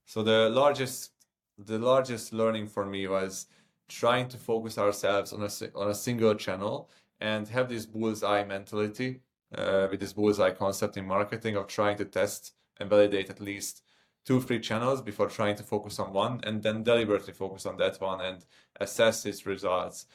So 0.05 0.21
the 0.21 0.49
largest 0.49 1.11
the 1.57 1.79
largest 1.79 2.33
learning 2.33 2.67
for 2.67 2.85
me 2.85 3.07
was 3.07 3.47
trying 3.88 4.27
to 4.27 4.38
focus 4.38 4.77
ourselves 4.77 5.31
on 5.31 5.41
a, 5.41 5.49
on 5.79 5.89
a 5.89 5.95
single 5.95 6.35
channel 6.35 6.89
and 7.21 7.47
have 7.47 7.69
this 7.69 7.85
bullseye 7.85 8.43
mentality 8.43 9.21
uh, 9.57 9.88
with 9.89 10.01
this 10.01 10.11
bullseye 10.11 10.51
concept 10.51 10.97
in 10.97 11.07
marketing 11.07 11.55
of 11.55 11.67
trying 11.67 11.95
to 11.95 12.03
test 12.03 12.55
and 12.77 12.89
validate 12.89 13.29
at 13.29 13.39
least 13.39 13.83
two, 14.25 14.41
three 14.41 14.59
channels 14.59 15.01
before 15.01 15.29
trying 15.29 15.55
to 15.55 15.63
focus 15.63 15.99
on 15.99 16.11
one 16.13 16.39
and 16.43 16.63
then 16.63 16.83
deliberately 16.83 17.33
focus 17.33 17.65
on 17.65 17.77
that 17.77 17.99
one 18.01 18.21
and 18.21 18.45
assess 18.79 19.25
its 19.25 19.45
results, 19.45 20.07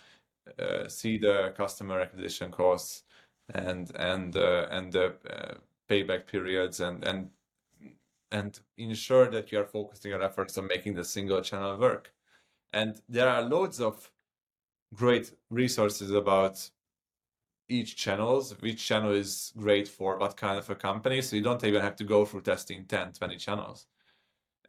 uh, 0.58 0.88
see 0.88 1.16
the 1.18 1.52
customer 1.56 2.00
acquisition 2.00 2.50
costs 2.50 3.04
and 3.54 3.92
and 3.96 4.36
uh, 4.36 4.66
and 4.70 4.92
the 4.92 5.14
uh, 5.28 5.54
payback 5.88 6.26
periods 6.26 6.80
and 6.80 7.04
and 7.04 7.30
and 8.32 8.60
ensure 8.78 9.28
that 9.30 9.50
you 9.50 9.58
are 9.58 9.64
focusing 9.64 10.10
your 10.10 10.22
efforts 10.22 10.56
on 10.56 10.66
making 10.66 10.94
the 10.94 11.04
single 11.04 11.42
channel 11.42 11.76
work. 11.78 12.12
And 12.72 13.00
there 13.08 13.28
are 13.28 13.42
loads 13.42 13.80
of 13.80 14.10
great 14.94 15.32
resources 15.50 16.10
about 16.12 16.70
each 17.68 17.96
channels, 17.96 18.54
which 18.60 18.84
channel 18.84 19.12
is 19.12 19.52
great 19.56 19.88
for 19.88 20.18
what 20.18 20.36
kind 20.36 20.58
of 20.58 20.68
a 20.70 20.74
company. 20.74 21.22
So 21.22 21.36
you 21.36 21.42
don't 21.42 21.64
even 21.64 21.82
have 21.82 21.96
to 21.96 22.04
go 22.04 22.24
through 22.24 22.42
testing 22.42 22.84
10, 22.84 23.12
20 23.12 23.36
channels. 23.36 23.86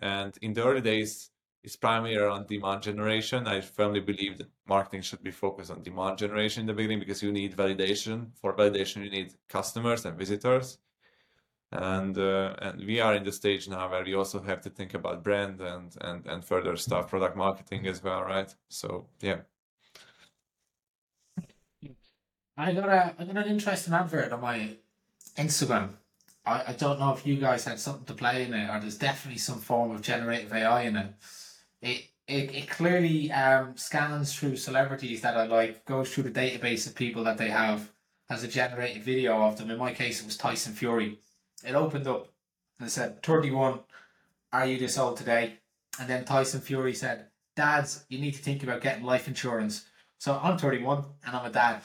And 0.02 0.38
in 0.42 0.54
the 0.54 0.64
early 0.64 0.82
days, 0.82 1.30
it's 1.64 1.76
primarily 1.76 2.18
around 2.18 2.48
demand 2.48 2.82
generation. 2.82 3.48
I 3.48 3.62
firmly 3.62 4.00
believe 4.00 4.40
that 4.40 4.50
marketing 4.68 5.02
should 5.02 5.22
be 5.22 5.32
focused 5.32 5.70
on 5.70 5.84
demand 5.84 6.18
generation 6.18 6.62
in 6.62 6.68
the 6.68 6.74
beginning 6.74 7.00
because 7.00 7.22
you 7.22 7.32
need 7.32 7.56
validation. 7.56 8.32
For 8.42 8.56
validation, 8.56 9.04
you 9.04 9.12
need 9.12 9.36
customers 9.48 10.06
and 10.06 10.18
visitors. 10.18 10.80
And 11.72 12.18
uh, 12.18 12.56
and 12.60 12.84
we 12.86 13.00
are 13.00 13.16
in 13.16 13.24
the 13.24 13.32
stage 13.32 13.70
now 13.70 13.90
where 13.90 14.04
we 14.04 14.14
also 14.16 14.42
have 14.42 14.60
to 14.62 14.70
think 14.70 14.94
about 14.94 15.24
brand 15.24 15.62
and 15.62 15.96
and 16.02 16.26
and 16.26 16.44
further 16.44 16.76
stuff, 16.76 17.10
product 17.10 17.38
marketing 17.38 17.88
as 17.88 18.04
well, 18.04 18.24
right? 18.24 18.54
So 18.68 19.08
yeah. 19.22 19.42
I 22.58 22.74
got 22.74 22.90
a 22.90 23.16
I 23.18 23.24
got 23.24 23.38
an 23.38 23.48
interesting 23.48 23.94
advert 23.94 24.34
on 24.34 24.42
my 24.42 24.76
Instagram 25.38 25.92
I, 26.46 26.64
I 26.68 26.74
don't 26.74 27.00
know 27.00 27.14
if 27.14 27.26
you 27.26 27.36
guys 27.36 27.66
had 27.66 27.80
something 27.80 28.06
to 28.06 28.14
play 28.14 28.44
in 28.44 28.54
it, 28.54 28.70
or 28.70 28.80
there's 28.80 28.98
definitely 28.98 29.40
some 29.40 29.60
form 29.60 29.92
of 29.92 30.02
generative 30.02 30.54
AI 30.54 30.84
in 30.84 30.96
it. 30.98 31.14
It 31.82 32.12
it, 32.32 32.56
it 32.56 32.70
clearly 32.70 33.32
um, 33.32 33.76
scans 33.76 34.34
through 34.34 34.56
celebrities 34.56 35.22
that 35.22 35.36
I 35.36 35.46
like, 35.48 35.86
goes 35.86 36.14
through 36.14 36.24
the 36.24 36.32
database 36.32 36.88
of 36.88 36.96
people 36.96 37.24
that 37.26 37.38
they 37.38 37.50
have, 37.50 37.92
has 38.30 38.44
a 38.44 38.48
generated 38.48 39.04
video 39.04 39.42
of 39.42 39.58
them. 39.58 39.70
In 39.70 39.78
my 39.78 39.94
case, 39.94 40.22
it 40.22 40.26
was 40.26 40.38
Tyson 40.38 40.74
Fury. 40.74 41.20
It 41.66 41.76
opened 41.76 42.08
up 42.08 42.30
and 42.80 42.88
it 42.88 42.92
said, 42.92 43.22
31, 43.22 43.80
are 44.54 44.66
you 44.66 44.78
this 44.78 44.98
old 44.98 45.18
today? 45.18 45.58
And 46.00 46.10
then 46.10 46.24
Tyson 46.24 46.62
Fury 46.62 46.94
said, 46.94 47.28
Dads, 47.56 48.06
you 48.08 48.20
need 48.20 48.34
to 48.36 48.42
think 48.42 48.64
about 48.64 48.82
getting 48.82 49.04
life 49.04 49.28
insurance. 49.28 49.86
So 50.18 50.40
I'm 50.42 50.58
31 50.58 51.04
and 51.26 51.36
I'm 51.36 51.46
a 51.46 51.52
dad. 51.52 51.82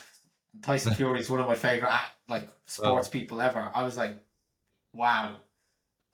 Tyson 0.63 0.95
Fury 0.97 1.19
is 1.19 1.29
one 1.29 1.41
of 1.41 1.49
my 1.49 1.57
favorite 1.57 1.93
like 2.29 2.49
sports 2.67 3.09
people 3.09 3.41
ever. 3.41 3.71
I 3.75 3.83
was 3.83 3.97
like, 3.97 4.17
wow, 4.97 5.37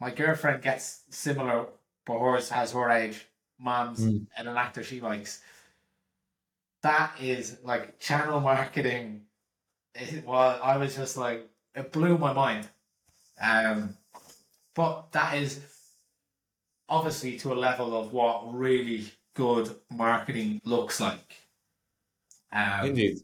my 0.01 0.11
girlfriend 0.11 0.63
gets 0.63 1.03
similar, 1.11 1.67
but 2.05 2.19
hers 2.19 2.49
has 2.49 2.73
her 2.73 2.91
age, 2.91 3.27
mom's, 3.59 4.01
mm. 4.01 4.27
and 4.37 4.49
an 4.49 4.57
actor 4.57 4.83
she 4.83 5.01
likes. 5.01 5.41
That 6.83 7.13
is 7.21 7.59
like 7.63 8.01
channel 8.01 8.41
marketing. 8.41 9.23
It, 9.95 10.27
well, 10.27 10.59
I 10.63 10.77
was 10.77 10.97
just 10.97 11.17
like, 11.17 11.49
it 11.75 11.93
blew 11.93 12.19
my 12.19 12.33
mind. 12.33 12.69
Um, 13.41 13.97
but 14.75 15.13
that 15.13 15.37
is 15.37 15.61
obviously 16.89 17.39
to 17.39 17.53
a 17.53 17.55
level 17.55 17.99
of 17.99 18.13
what 18.13 18.55
really 18.55 19.05
good 19.35 19.75
marketing 19.91 20.61
looks 20.65 21.01
like. 21.01 21.37
Um, 22.53 22.87
Indeed. 22.87 23.19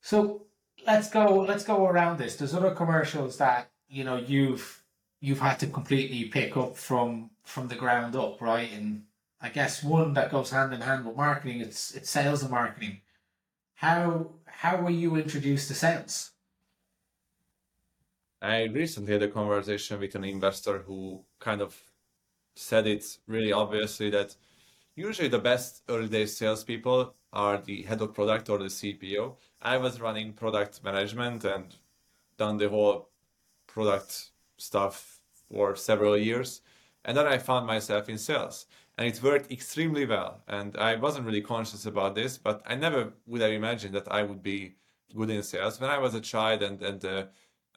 So 0.00 0.46
let's 0.86 1.10
go 1.10 1.40
let's 1.40 1.64
go 1.64 1.86
around 1.86 2.18
this. 2.18 2.36
There's 2.36 2.54
other 2.54 2.74
commercials 2.74 3.38
that 3.38 3.70
you 3.88 4.04
know 4.04 4.16
you've 4.16 4.82
you've 5.20 5.40
had 5.40 5.58
to 5.60 5.66
completely 5.66 6.24
pick 6.24 6.56
up 6.56 6.76
from 6.76 7.30
from 7.44 7.68
the 7.68 7.74
ground 7.74 8.16
up, 8.16 8.40
right? 8.40 8.70
And 8.72 9.04
I 9.40 9.48
guess 9.48 9.82
one 9.82 10.14
that 10.14 10.30
goes 10.30 10.50
hand 10.50 10.72
in 10.72 10.80
hand 10.80 11.06
with 11.06 11.16
marketing, 11.16 11.60
it's 11.60 11.94
it's 11.94 12.10
sales 12.10 12.42
and 12.42 12.50
marketing. 12.50 13.00
How 13.74 14.30
how 14.46 14.76
were 14.76 14.90
you 14.90 15.16
introduced 15.16 15.68
to 15.68 15.74
sales? 15.74 16.30
I 18.40 18.64
recently 18.64 19.14
had 19.14 19.22
a 19.22 19.28
conversation 19.28 19.98
with 20.00 20.14
an 20.14 20.24
investor 20.24 20.78
who 20.80 21.24
kind 21.40 21.62
of 21.62 21.74
said 22.54 22.86
it 22.86 23.18
really 23.26 23.52
obviously 23.52 24.10
that 24.10 24.36
usually 24.94 25.28
the 25.28 25.38
best 25.38 25.82
early 25.88 26.08
days 26.08 26.36
salespeople 26.36 27.14
are 27.32 27.58
the 27.58 27.82
head 27.82 28.00
of 28.00 28.14
product 28.14 28.48
or 28.48 28.58
the 28.58 28.66
CPO. 28.66 29.36
I 29.60 29.76
was 29.76 30.00
running 30.00 30.32
product 30.32 30.82
management 30.84 31.44
and 31.44 31.74
done 32.36 32.58
the 32.58 32.68
whole 32.68 33.08
product 33.66 34.30
stuff 34.56 35.20
for 35.50 35.76
several 35.76 36.16
years. 36.16 36.60
And 37.04 37.16
then 37.16 37.26
I 37.26 37.38
found 37.38 37.66
myself 37.66 38.08
in 38.08 38.18
sales 38.18 38.66
and 38.96 39.06
it 39.08 39.22
worked 39.22 39.50
extremely 39.50 40.06
well. 40.06 40.40
And 40.48 40.76
I 40.76 40.96
wasn't 40.96 41.26
really 41.26 41.42
conscious 41.42 41.86
about 41.86 42.14
this, 42.14 42.38
but 42.38 42.62
I 42.66 42.76
never 42.76 43.12
would 43.26 43.40
have 43.40 43.52
imagined 43.52 43.94
that 43.94 44.10
I 44.10 44.22
would 44.22 44.42
be 44.42 44.76
good 45.14 45.30
in 45.30 45.42
sales. 45.42 45.80
When 45.80 45.90
I 45.90 45.98
was 45.98 46.14
a 46.14 46.20
child 46.20 46.62
and, 46.62 46.80
and 46.82 47.04
uh, 47.04 47.24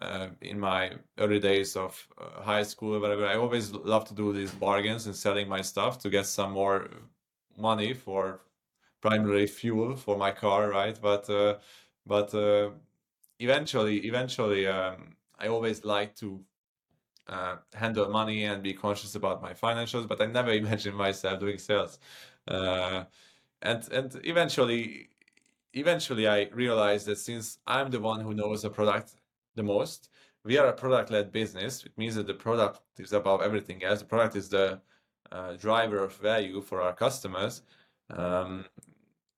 uh, 0.01 0.27
in 0.41 0.59
my 0.59 0.91
early 1.17 1.39
days 1.39 1.75
of 1.75 2.07
uh, 2.17 2.41
high 2.41 2.63
school 2.63 2.99
whatever, 2.99 3.25
I 3.25 3.35
always 3.35 3.71
loved 3.71 4.07
to 4.07 4.13
do 4.13 4.33
these 4.33 4.51
bargains 4.51 5.07
and 5.07 5.15
selling 5.15 5.47
my 5.47 5.61
stuff 5.61 5.99
to 5.99 6.09
get 6.09 6.25
some 6.25 6.51
more 6.51 6.89
money 7.57 7.93
for 7.93 8.41
primarily 9.01 9.47
fuel 9.47 9.95
for 9.95 10.17
my 10.17 10.31
car, 10.31 10.69
right? 10.69 10.97
But 11.01 11.29
uh, 11.29 11.57
but 12.05 12.33
uh, 12.33 12.71
eventually, 13.39 14.05
eventually, 14.07 14.67
um, 14.67 15.15
I 15.39 15.47
always 15.47 15.83
like 15.83 16.15
to 16.17 16.43
uh, 17.27 17.57
handle 17.73 18.09
money 18.09 18.45
and 18.45 18.63
be 18.63 18.73
conscious 18.73 19.15
about 19.15 19.41
my 19.41 19.53
financials. 19.53 20.07
But 20.07 20.21
I 20.21 20.27
never 20.27 20.51
imagined 20.63 20.95
myself 20.97 21.39
doing 21.39 21.57
sales, 21.57 21.99
uh, 22.47 23.05
and 23.61 23.91
and 23.91 24.21
eventually, 24.23 25.09
eventually, 25.73 26.27
I 26.27 26.49
realized 26.53 27.07
that 27.07 27.17
since 27.17 27.59
I'm 27.67 27.91
the 27.91 27.99
one 27.99 28.21
who 28.21 28.33
knows 28.33 28.61
the 28.61 28.69
product 28.69 29.15
the 29.57 29.63
most, 29.63 30.09
we 30.45 30.57
are 30.57 30.67
a 30.67 30.73
product-led 30.73 31.33
business. 31.33 31.83
It 31.83 31.91
means 31.97 32.15
that 32.15 32.27
the 32.27 32.33
product 32.33 32.79
is 32.97 33.11
above 33.11 33.41
everything 33.41 33.83
else. 33.83 33.99
The 33.99 34.05
product 34.05 34.37
is 34.37 34.47
the 34.47 34.79
uh, 35.31 35.53
driver 35.57 36.03
of 36.03 36.15
value 36.15 36.61
for 36.61 36.81
our 36.81 36.93
customers. 36.93 37.63
Um, 38.09 38.65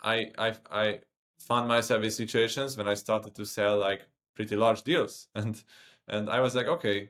I 0.04 0.32
I 0.38 0.54
I 0.72 1.00
found 1.40 1.68
myself 1.68 2.04
in 2.04 2.12
situations 2.12 2.78
when 2.78 2.88
I 2.88 2.94
started 2.94 3.34
to 3.36 3.46
sell 3.46 3.80
like 3.80 4.02
pretty 4.36 4.56
large 4.56 4.84
deals, 4.84 5.28
and 5.36 5.64
and 6.08 6.30
I 6.30 6.40
was 6.42 6.54
like, 6.56 6.68
okay, 6.68 7.10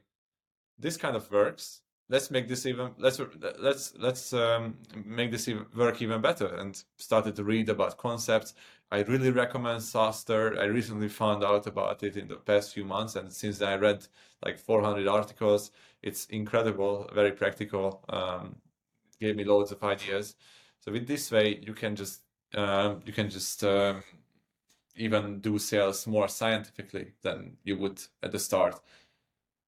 this 0.78 0.98
kind 0.98 1.16
of 1.16 1.30
works. 1.32 1.82
let's 2.10 2.32
make 2.32 2.48
this 2.48 2.66
even 2.66 2.92
let's 2.98 3.20
let's 3.60 3.94
let's 3.98 4.34
um, 4.34 4.78
make 5.06 5.32
this 5.32 5.48
even, 5.48 5.66
work 5.76 6.02
even 6.02 6.22
better 6.22 6.48
and 6.56 6.84
started 6.98 7.36
to 7.36 7.44
read 7.44 7.70
about 7.70 7.98
concepts 7.98 8.54
i 8.92 9.02
really 9.02 9.32
recommend 9.32 9.82
SaaStr 9.82 10.60
i 10.60 10.66
recently 10.66 11.10
found 11.10 11.44
out 11.44 11.68
about 11.68 12.04
it 12.04 12.18
in 12.18 12.28
the 12.28 12.36
past 12.36 12.74
few 12.74 12.86
months 12.86 13.16
and 13.16 13.32
since 13.32 13.62
i 13.62 13.76
read 13.76 14.08
like 14.46 14.58
400 14.58 15.08
articles. 15.08 15.72
It's 16.02 16.26
incredible 16.28 17.10
very 17.14 17.32
practical 17.32 18.04
um, 18.10 18.56
gave 19.20 19.36
me 19.36 19.44
loads 19.44 19.72
of 19.72 19.84
ideas. 19.84 20.36
So 20.80 20.92
with 20.92 21.08
this 21.08 21.32
way 21.32 21.60
you 21.62 21.74
can 21.74 21.96
just 21.96 22.22
um, 22.56 23.02
you 23.06 23.14
can 23.14 23.30
just 23.30 23.64
um, 23.64 24.04
even 24.96 25.40
do 25.40 25.60
sales 25.60 26.08
more 26.08 26.28
scientifically 26.28 27.14
than 27.22 27.58
you 27.64 27.78
would 27.78 28.02
at 28.24 28.32
the 28.32 28.40
start. 28.40 28.80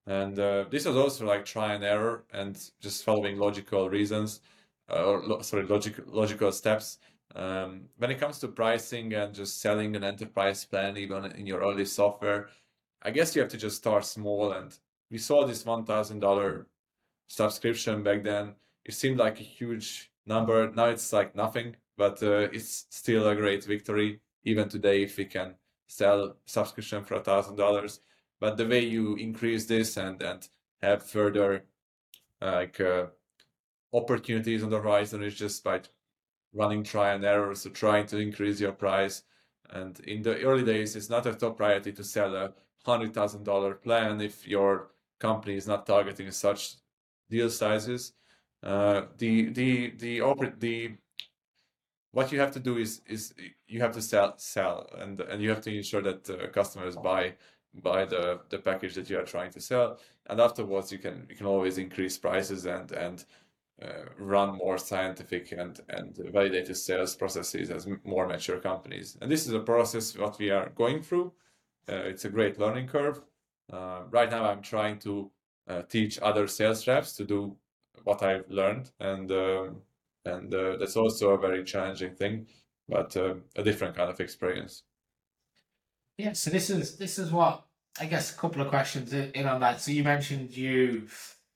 And 0.08 0.38
uh, 0.40 0.66
this 0.70 0.86
was 0.86 0.98
also 0.98 1.26
like 1.26 1.46
try 1.46 1.74
and 1.74 1.84
error 1.84 2.24
and 2.34 2.60
just 2.80 3.04
following 3.04 3.38
logical 3.38 3.90
reasons, 3.90 4.42
uh, 4.90 5.04
or 5.04 5.22
lo- 5.24 5.42
sorry, 5.42 5.66
logical 5.66 6.06
logical 6.08 6.52
steps. 6.52 6.98
Um, 7.36 7.84
when 7.98 8.12
it 8.12 8.20
comes 8.20 8.40
to 8.40 8.48
pricing 8.48 9.14
and 9.14 9.34
just 9.34 9.62
selling 9.62 9.96
an 9.96 10.04
enterprise 10.04 10.66
plan, 10.66 10.98
even 10.98 11.26
in 11.26 11.46
your 11.46 11.62
early 11.62 11.86
software, 11.86 12.50
I 13.02 13.12
guess 13.12 13.36
you 13.36 13.42
have 13.42 13.52
to 13.52 13.58
just 13.58 13.78
start 13.78 14.06
small. 14.06 14.52
And 14.54 14.78
we 15.10 15.18
saw 15.18 15.46
this 15.46 15.66
one 15.66 15.86
thousand 15.86 16.20
dollar 16.20 16.68
subscription 17.28 18.04
back 18.04 18.24
then. 18.24 18.56
It 18.86 18.94
seemed 18.94 19.18
like 19.18 19.40
a 19.40 19.44
huge 19.44 20.12
number. 20.26 20.72
Now 20.72 20.86
it's 20.86 21.14
like 21.14 21.36
nothing, 21.36 21.76
but 21.98 22.22
uh, 22.24 22.50
it's 22.52 22.86
still 22.90 23.28
a 23.28 23.36
great 23.36 23.64
victory 23.64 24.20
even 24.44 24.68
today 24.70 25.04
if 25.04 25.18
we 25.18 25.26
can 25.26 25.56
sell 25.88 26.36
subscription 26.46 27.04
for 27.04 27.20
thousand 27.20 27.56
dollars 27.58 28.00
but 28.40 28.58
the 28.58 28.68
way 28.68 28.80
you 28.84 29.16
increase 29.16 29.66
this 29.66 29.98
and 29.98 30.22
and 30.22 30.50
have 30.82 31.04
further 31.04 31.64
like 32.42 32.80
uh, 32.82 33.06
opportunities 33.94 34.64
on 34.64 34.70
the 34.70 34.80
horizon 34.80 35.22
is 35.22 35.36
just 35.36 35.64
by 35.64 35.80
running 36.54 36.84
try 36.84 37.14
and 37.14 37.24
error 37.24 37.56
so 37.56 37.70
trying 37.70 38.06
to 38.08 38.18
increase 38.18 38.60
your 38.60 38.74
price. 38.74 39.24
And 39.70 40.00
in 40.02 40.22
the 40.22 40.42
early 40.42 40.64
days 40.64 40.96
it's 40.96 41.10
not 41.10 41.26
a 41.26 41.34
top 41.34 41.58
priority 41.58 41.94
to 41.94 42.04
sell 42.04 42.36
a 42.36 42.54
hundred 42.86 43.14
thousand 43.14 43.44
dollar 43.44 43.76
plan 43.76 44.20
if 44.22 44.48
your 44.48 44.92
company 45.20 45.56
is 45.56 45.68
not 45.68 45.86
targeting 45.86 46.32
such 46.32 46.76
deal 47.30 47.50
sizes. 47.50 48.14
Uh, 48.64 49.04
the 49.18 49.50
the 49.50 49.92
the 49.98 50.22
the 50.60 50.92
what 52.12 52.32
you 52.32 52.40
have 52.40 52.52
to 52.52 52.60
do 52.60 52.78
is 52.78 53.02
is 53.08 53.34
you 53.68 53.80
have 53.82 53.94
to 53.94 54.02
sell 54.02 54.38
sell 54.38 54.90
and 54.98 55.22
and 55.22 55.42
you 55.42 55.50
have 55.50 55.62
to 55.62 55.74
ensure 55.74 56.02
that 56.02 56.30
uh, 56.30 56.48
customers 56.48 56.96
buy 56.96 57.34
buy 57.76 58.06
the 58.06 58.42
the 58.50 58.58
package 58.58 58.94
that 58.96 59.10
you 59.10 59.18
are 59.18 59.26
trying 59.26 59.52
to 59.52 59.62
sell. 59.62 59.98
And 60.28 60.40
afterwards 60.40 60.92
you 60.92 61.00
can 61.00 61.26
you 61.30 61.36
can 61.36 61.46
always 61.46 61.78
increase 61.78 62.18
prices 62.18 62.66
and 62.66 62.92
and 62.92 63.26
run 64.18 64.58
more 64.58 64.78
scientific 64.78 65.52
and 65.52 65.80
and 65.90 66.16
validated 66.32 66.78
sales 66.78 67.16
processes 67.16 67.70
as 67.72 67.88
more 68.04 68.28
mature 68.28 68.60
companies. 68.60 69.18
And 69.22 69.32
this 69.32 69.48
is 69.48 69.54
a 69.54 69.60
process 69.60 70.18
what 70.18 70.38
we 70.40 70.52
are 70.52 70.70
going 70.70 71.02
through. 71.02 71.34
Uh, 71.90 72.04
it's 72.12 72.26
a 72.26 72.30
great 72.30 72.60
learning 72.60 72.88
curve. 72.88 73.22
Uh, 73.72 74.02
right 74.10 74.30
now 74.30 74.44
i'm 74.46 74.62
trying 74.62 75.00
to 75.00 75.32
uh, 75.70 75.82
teach 75.84 76.20
other 76.22 76.46
sales 76.46 76.86
reps 76.88 77.16
to 77.16 77.24
do 77.24 77.56
what 78.04 78.22
i've 78.22 78.50
learned. 78.50 78.92
And 79.00 79.32
um, 79.32 79.82
and 80.26 80.54
uh, 80.54 80.78
that's 80.78 80.98
also 80.98 81.32
a 81.32 81.38
very 81.38 81.64
challenging 81.64 82.16
thing 82.16 82.48
but 82.92 83.16
uh, 83.16 83.36
a 83.56 83.64
different 83.64 83.96
kind 83.96 84.10
of 84.10 84.20
experience. 84.20 84.84
Yeah, 86.18 86.34
so 86.34 86.52
this 86.52 86.70
is 86.70 86.98
this 86.98 87.18
is 87.18 87.32
what 87.32 87.66
I 88.00 88.06
guess 88.06 88.32
a 88.32 88.38
couple 88.38 88.62
of 88.62 88.68
questions 88.68 89.14
in 89.14 89.48
on 89.48 89.62
that. 89.62 89.82
So 89.82 89.92
you 89.92 90.04
mentioned 90.04 90.56
you 90.56 91.08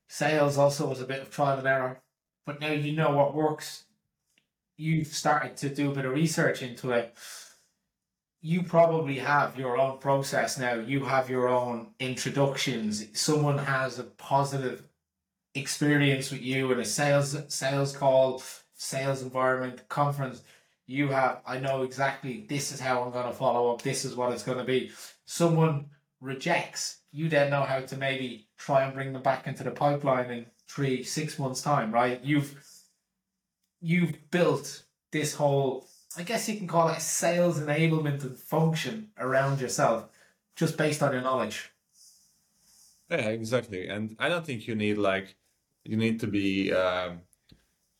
sales 0.07 0.57
also 0.57 0.87
was 0.87 1.01
a 1.01 1.05
bit 1.05 1.21
of 1.21 1.29
trial 1.29 1.59
and 1.59 1.67
error, 1.67 2.01
but 2.45 2.59
now 2.59 2.71
you 2.71 2.93
know 2.93 3.11
what 3.11 3.35
works. 3.35 3.83
You've 4.77 5.07
started 5.07 5.57
to 5.57 5.69
do 5.69 5.91
a 5.91 5.95
bit 5.95 6.05
of 6.05 6.13
research 6.13 6.61
into 6.61 6.91
it. 6.91 7.15
You 8.41 8.63
probably 8.63 9.19
have 9.19 9.57
your 9.57 9.77
own 9.77 9.97
process 9.97 10.59
now. 10.59 10.75
You 10.75 11.05
have 11.05 11.29
your 11.29 11.47
own 11.47 11.87
introductions. 11.99 13.05
Someone 13.19 13.57
has 13.57 13.97
a 13.97 14.03
positive 14.03 14.83
experience 15.55 16.31
with 16.31 16.41
you 16.41 16.71
in 16.71 16.79
a 16.79 16.85
sales 16.85 17.35
sales 17.47 17.95
call, 17.95 18.43
sales 18.73 19.21
environment, 19.21 19.87
conference 19.89 20.43
you 20.87 21.09
have, 21.09 21.41
I 21.45 21.59
know 21.59 21.83
exactly 21.83 22.45
this 22.47 22.71
is 22.71 22.79
how 22.79 23.03
I'm 23.03 23.11
going 23.11 23.25
to 23.25 23.33
follow 23.33 23.73
up, 23.73 23.81
this 23.81 24.05
is 24.05 24.15
what 24.15 24.31
it's 24.31 24.43
going 24.43 24.59
to 24.59 24.63
be. 24.63 24.91
Someone 25.25 25.87
rejects, 26.21 26.99
you 27.11 27.29
then 27.29 27.49
know 27.49 27.63
how 27.63 27.79
to 27.79 27.97
maybe 27.97 28.47
try 28.57 28.83
and 28.83 28.93
bring 28.93 29.13
them 29.13 29.21
back 29.21 29.47
into 29.47 29.63
the 29.63 29.71
pipeline 29.71 30.29
in 30.29 30.45
three, 30.67 31.03
six 31.03 31.39
months' 31.39 31.61
time, 31.61 31.91
right? 31.91 32.23
You've 32.23 32.63
you've 33.81 34.31
built 34.31 34.83
this 35.11 35.35
whole 35.35 35.87
I 36.17 36.23
guess 36.23 36.47
you 36.47 36.57
can 36.57 36.67
call 36.67 36.87
it 36.89 36.97
a 36.97 37.01
sales 37.01 37.59
enablement 37.59 38.23
and 38.23 38.37
function 38.37 39.09
around 39.17 39.59
yourself 39.59 40.07
just 40.55 40.77
based 40.77 41.03
on 41.03 41.11
your 41.11 41.21
knowledge. 41.21 41.71
Yeah, 43.09 43.29
exactly. 43.29 43.87
And 43.87 44.15
I 44.17 44.29
don't 44.29 44.45
think 44.45 44.67
you 44.67 44.75
need 44.75 44.97
like 44.97 45.35
you 45.83 45.97
need 45.97 46.19
to 46.21 46.27
be 46.27 46.73
um, 46.73 47.21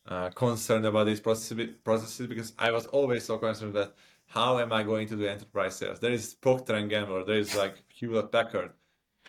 uh, 0.08 0.30
concerned 0.30 0.86
about 0.86 1.06
these 1.06 1.20
processes, 1.20 1.68
processes 1.84 2.26
because 2.26 2.52
I 2.58 2.70
was 2.70 2.86
always 2.86 3.24
so 3.24 3.38
concerned 3.38 3.74
that 3.74 3.94
how 4.26 4.58
am 4.58 4.72
I 4.72 4.82
going 4.82 5.06
to 5.08 5.16
do 5.16 5.26
enterprise 5.26 5.76
sales? 5.76 6.00
There 6.00 6.10
is 6.10 6.34
Procter 6.34 6.74
and 6.74 6.90
Gamble, 6.90 7.24
there 7.24 7.38
is 7.38 7.54
like 7.54 7.84
Hewlett 7.88 8.32
Packard. 8.32 8.72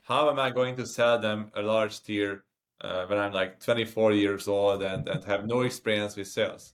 How 0.03 0.29
am 0.29 0.39
I 0.39 0.49
going 0.49 0.75
to 0.77 0.85
sell 0.85 1.19
them 1.19 1.51
a 1.53 1.61
large 1.61 2.01
tier 2.01 2.43
uh, 2.81 3.05
when 3.05 3.19
I'm 3.19 3.33
like 3.33 3.59
24 3.59 4.13
years 4.13 4.47
old 4.47 4.83
and, 4.83 5.07
and 5.07 5.23
have 5.25 5.45
no 5.45 5.61
experience 5.61 6.15
with 6.15 6.27
sales? 6.27 6.73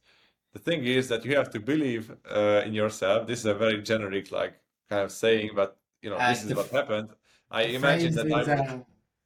The 0.53 0.59
thing 0.59 0.83
is 0.83 1.07
that 1.09 1.25
you 1.25 1.35
have 1.35 1.49
to 1.51 1.59
believe 1.59 2.11
uh, 2.29 2.61
in 2.65 2.73
yourself. 2.73 3.27
This 3.27 3.39
is 3.39 3.45
a 3.45 3.53
very 3.53 3.81
generic 3.81 4.31
like 4.31 4.53
kind 4.89 5.01
of 5.01 5.11
saying, 5.11 5.51
but 5.55 5.77
you 6.01 6.09
know 6.09 6.17
this 6.17 6.43
is 6.43 6.53
what 6.55 6.69
happened. 6.69 7.09
I 7.49 7.63
imagine 7.63 8.13
that 8.15 8.31
I 8.31 8.37
would... 8.37 8.49
Uh, 8.49 8.77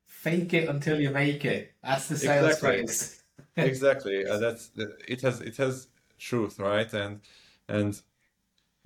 fake 0.06 0.54
it 0.54 0.68
until 0.68 1.00
you 1.00 1.10
make 1.10 1.46
it. 1.46 1.74
That's 1.84 2.08
the 2.08 2.18
sales 2.18 2.46
exactly. 2.46 2.70
phrase 2.70 3.24
exactly 3.58 4.26
uh, 4.26 4.38
that's 4.38 4.72
it 5.08 5.22
has 5.22 5.42
it 5.42 5.58
has 5.58 5.88
truth 6.20 6.60
right 6.60 6.94
and 6.94 7.22
and 7.68 8.02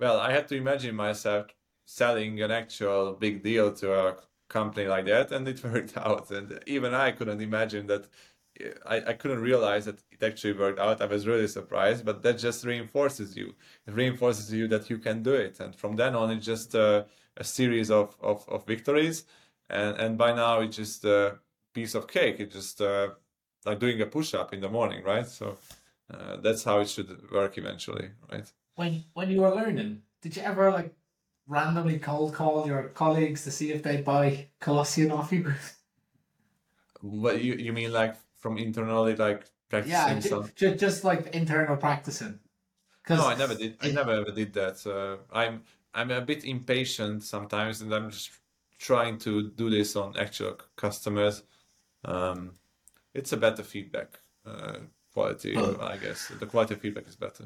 well 0.00 0.18
i 0.18 0.32
had 0.32 0.48
to 0.48 0.56
imagine 0.56 0.94
myself 0.94 1.46
selling 1.84 2.40
an 2.42 2.50
actual 2.50 3.12
big 3.12 3.42
deal 3.42 3.72
to 3.72 3.92
a 3.92 4.16
company 4.52 4.86
like 4.86 5.06
that 5.06 5.32
and 5.32 5.48
it 5.48 5.62
worked 5.72 5.96
out 5.96 6.30
and 6.30 6.58
even 6.66 6.94
i 6.94 7.10
couldn't 7.10 7.40
imagine 7.40 7.86
that 7.86 8.06
I, 8.86 8.96
I 9.08 9.12
couldn't 9.14 9.40
realize 9.40 9.86
that 9.86 9.98
it 10.10 10.22
actually 10.22 10.52
worked 10.52 10.78
out. 10.78 11.00
I 11.00 11.06
was 11.06 11.26
really 11.26 11.48
surprised, 11.48 12.04
but 12.04 12.22
that 12.22 12.38
just 12.38 12.64
reinforces 12.64 13.36
you. 13.36 13.54
It 13.86 13.94
reinforces 13.94 14.52
you 14.52 14.68
that 14.68 14.90
you 14.90 14.98
can 14.98 15.22
do 15.22 15.32
it. 15.32 15.58
And 15.60 15.74
from 15.74 15.96
then 15.96 16.14
on, 16.14 16.30
it's 16.30 16.44
just 16.44 16.74
a, 16.74 17.06
a 17.36 17.44
series 17.44 17.90
of, 17.90 18.14
of, 18.20 18.46
of 18.48 18.66
victories. 18.66 19.24
And, 19.70 19.96
and 19.96 20.18
by 20.18 20.34
now, 20.34 20.60
it's 20.60 20.76
just 20.76 21.04
a 21.04 21.38
piece 21.72 21.94
of 21.94 22.06
cake. 22.06 22.40
It 22.40 22.52
just 22.52 22.80
uh, 22.80 23.10
like 23.64 23.78
doing 23.78 24.00
a 24.00 24.06
push 24.06 24.34
up 24.34 24.52
in 24.52 24.60
the 24.60 24.68
morning, 24.68 25.02
right? 25.02 25.26
So 25.26 25.56
uh, 26.12 26.36
that's 26.36 26.64
how 26.64 26.80
it 26.80 26.88
should 26.88 27.30
work 27.30 27.56
eventually, 27.56 28.10
right? 28.30 28.50
When 28.74 29.04
when 29.14 29.30
you 29.30 29.40
were 29.40 29.54
learning, 29.54 30.02
did 30.22 30.36
you 30.36 30.42
ever 30.42 30.70
like 30.70 30.94
randomly 31.46 31.98
cold 31.98 32.34
call 32.34 32.66
your 32.66 32.84
colleagues 32.88 33.44
to 33.44 33.50
see 33.50 33.72
if 33.72 33.82
they'd 33.82 34.04
buy 34.04 34.48
Colossyan 34.60 35.12
off 35.12 35.32
you? 35.32 35.52
What 37.00 37.42
you 37.42 37.54
you 37.54 37.72
mean 37.72 37.92
like 37.92 38.16
from 38.38 38.58
internally 38.58 39.16
like 39.16 39.44
practicing 39.68 39.92
yeah, 39.92 40.20
some... 40.20 40.50
just, 40.54 40.78
just 40.78 41.04
like 41.04 41.34
internal 41.34 41.76
practicing. 41.76 42.38
No, 43.08 43.26
I 43.26 43.34
never 43.34 43.54
did. 43.54 43.76
I 43.80 43.90
never 43.90 44.12
ever 44.12 44.30
did 44.30 44.52
that. 44.52 44.86
Uh, 44.86 45.22
I'm 45.36 45.62
I'm 45.94 46.10
a 46.10 46.20
bit 46.20 46.44
impatient 46.44 47.24
sometimes, 47.24 47.80
and 47.80 47.92
I'm 47.92 48.10
just 48.10 48.30
trying 48.78 49.18
to 49.18 49.50
do 49.50 49.70
this 49.70 49.96
on 49.96 50.16
actual 50.16 50.58
customers. 50.76 51.42
Um, 52.04 52.52
it's 53.14 53.32
a 53.32 53.36
better 53.36 53.62
feedback 53.62 54.18
uh, 54.46 54.78
quality, 55.12 55.56
I 55.56 55.96
guess. 55.96 56.28
The 56.28 56.46
quality 56.46 56.74
of 56.74 56.80
feedback 56.80 57.08
is 57.08 57.16
better. 57.16 57.44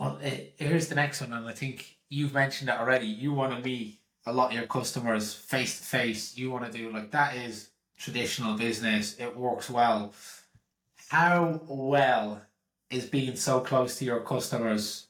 Well, 0.00 0.18
uh, 0.24 0.30
here's 0.56 0.88
the 0.88 0.94
next 0.94 1.20
one, 1.20 1.34
and 1.34 1.46
I 1.46 1.52
think 1.52 1.98
you've 2.08 2.32
mentioned 2.32 2.70
it 2.70 2.80
already. 2.80 3.06
You 3.06 3.34
want 3.34 3.54
to 3.54 3.62
meet 3.62 4.00
a 4.24 4.32
lot 4.32 4.48
of 4.48 4.54
your 4.56 4.66
customers 4.66 5.34
face 5.34 5.78
to 5.78 5.84
face. 5.84 6.38
You 6.38 6.50
want 6.50 6.64
to 6.64 6.72
do 6.72 6.90
like 6.90 7.10
that 7.10 7.36
is 7.36 7.68
traditional 7.98 8.56
business. 8.56 9.18
It 9.18 9.36
works 9.36 9.68
well. 9.68 10.14
How 11.10 11.60
well 11.68 12.40
is 12.88 13.04
being 13.04 13.36
so 13.36 13.60
close 13.60 13.98
to 13.98 14.06
your 14.06 14.20
customers? 14.20 15.08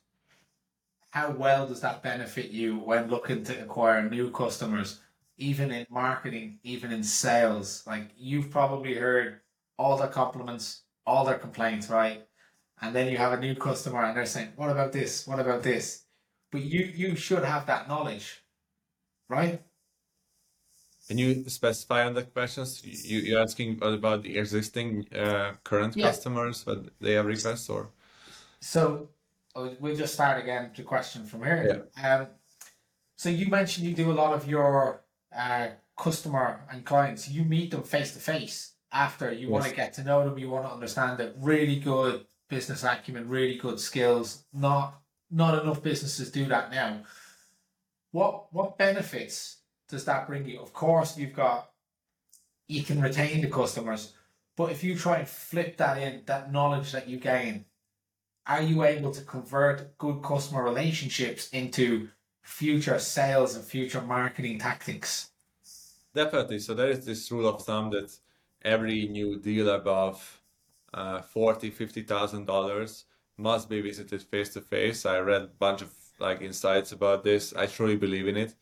How 1.13 1.31
well 1.31 1.69
does 1.69 1.83
that 1.83 2.03
benefit 2.03 2.51
you 2.51 2.79
when 2.81 3.11
looking 3.11 3.45
to 3.45 3.63
acquire 3.63 4.11
new 4.11 4.33
customers? 4.33 4.99
Even 5.39 5.71
in 5.71 5.87
marketing, 5.89 6.59
even 6.65 6.91
in 6.91 7.05
sales, 7.05 7.85
like 7.87 8.11
you've 8.19 8.51
probably 8.51 8.95
heard 8.95 9.39
all 9.79 9.97
their 9.97 10.09
compliments, 10.09 10.83
all 11.07 11.25
their 11.25 11.39
complaints, 11.39 11.89
right? 11.89 12.27
And 12.83 12.95
then 12.95 13.09
you 13.11 13.19
have 13.19 13.33
a 13.33 13.41
new 13.41 13.55
customer 13.55 14.03
and 14.05 14.17
they're 14.17 14.27
saying, 14.27 14.53
What 14.57 14.71
about 14.71 14.93
this? 14.93 15.27
What 15.27 15.39
about 15.39 15.63
this? 15.63 16.05
But 16.51 16.63
you 16.63 16.85
you 16.85 17.17
should 17.17 17.45
have 17.45 17.67
that 17.67 17.89
knowledge, 17.89 18.43
right? 19.29 19.63
Can 21.09 21.19
you 21.19 21.45
specify 21.49 22.07
on 22.07 22.15
the 22.15 22.23
questions? 22.23 22.83
You, 22.85 23.19
you're 23.19 23.41
asking 23.43 23.83
about 23.83 24.23
the 24.23 24.39
existing 24.39 25.07
uh, 25.13 25.55
current 25.65 25.97
Yeah. 25.97 26.07
customers, 26.07 26.65
what 26.65 26.87
they 27.01 27.15
have 27.15 27.27
requests 27.27 27.69
or? 27.69 27.91
So 28.61 29.09
uh, 29.57 29.71
we'll 29.81 29.97
just 29.97 30.15
start 30.15 30.41
again 30.43 30.71
the 30.77 30.85
question 30.85 31.25
from 31.27 31.43
here. 31.43 31.89
Um, 32.03 32.29
so 33.17 33.29
you 33.29 33.49
mentioned 33.49 33.87
you 33.87 33.95
do 33.95 34.11
a 34.13 34.19
lot 34.23 34.33
of 34.33 34.47
your 34.49 35.03
uh, 35.37 35.69
customer 35.97 36.65
and 36.71 36.85
clients. 36.85 37.29
You 37.29 37.45
meet 37.45 37.73
them 37.73 37.83
face 37.83 38.13
to 38.15 38.21
face 38.21 38.75
after 38.93 39.33
you 39.33 39.51
want 39.51 39.65
to 39.67 39.75
get 39.75 39.93
to 39.95 40.05
know 40.05 40.25
them. 40.25 40.39
You 40.39 40.49
want 40.51 40.65
to 40.67 40.73
understand 40.73 41.19
that 41.19 41.35
really 41.39 41.81
good 41.81 42.27
business 42.51 42.85
acumen, 42.85 43.29
really 43.29 43.57
good 43.57 43.81
skills. 43.81 44.45
Not 44.53 45.01
not 45.31 45.63
enough 45.63 45.83
businesses 45.83 46.31
do 46.31 46.45
that 46.47 46.71
now. 46.71 47.03
What 48.11 48.53
what 48.53 48.77
benefits 48.77 49.59
does 49.89 50.05
that 50.05 50.27
bring 50.27 50.47
you? 50.47 50.61
Of 50.61 50.73
course, 50.73 51.17
you've 51.17 51.33
got 51.33 51.71
you 52.69 52.83
can 52.83 53.01
retain 53.01 53.41
the 53.41 53.49
customers, 53.49 54.13
but 54.57 54.71
if 54.71 54.85
you 54.85 54.97
try 54.97 55.19
and 55.19 55.29
flip 55.29 55.77
that 55.79 55.99
in, 55.99 56.23
that 56.27 56.53
knowledge 56.53 56.93
that 56.93 57.09
you 57.09 57.17
gain, 57.17 57.65
are 58.47 58.63
you 58.63 58.85
able 58.85 59.11
to 59.13 59.23
convert 59.23 59.97
good 59.99 60.23
customer 60.23 60.63
relationships 60.63 61.49
into 61.51 62.09
future 62.43 62.99
sales 62.99 63.57
and 63.57 63.65
future 63.65 64.01
marketing 64.01 64.59
tactics? 64.59 65.31
Definitely. 66.15 66.59
So 66.59 66.75
there 66.75 66.91
is 66.91 67.05
this 67.05 67.31
rule 67.31 67.49
of 67.49 67.63
thumb 67.63 67.91
that 67.91 68.17
every 68.63 69.09
new 69.09 69.39
deal 69.39 69.71
above 69.71 70.40
uh, 70.95 71.23
forty, 71.23 71.71
fifty 71.71 72.03
thousand 72.03 72.47
dollars 72.47 73.05
must 73.37 73.69
be 73.69 73.81
visited 73.81 74.23
face 74.23 74.51
to 74.55 74.61
face. 74.61 75.07
I 75.07 75.19
read 75.21 75.43
a 75.43 75.47
bunch 75.47 75.83
of 75.83 75.93
like 76.19 76.43
insights 76.43 76.93
about 76.93 77.25
this. 77.25 77.55
I 77.55 77.67
truly 77.67 77.97
believe 77.97 78.29
in 78.29 78.37
it, 78.37 78.55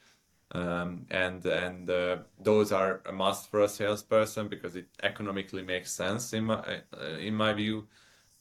um, 0.53 1.07
and 1.11 1.45
and 1.47 1.91
uh, 1.91 2.19
those 2.41 2.73
are 2.73 3.03
a 3.07 3.13
must 3.13 3.51
for 3.51 3.61
a 3.61 3.69
salesperson 3.69 4.49
because 4.49 4.77
it 4.77 4.89
economically 5.03 5.63
makes 5.63 5.93
sense 5.93 6.33
in 6.33 6.45
my 6.45 6.57
uh, 6.57 7.19
in 7.19 7.35
my 7.35 7.53
view. 7.53 7.89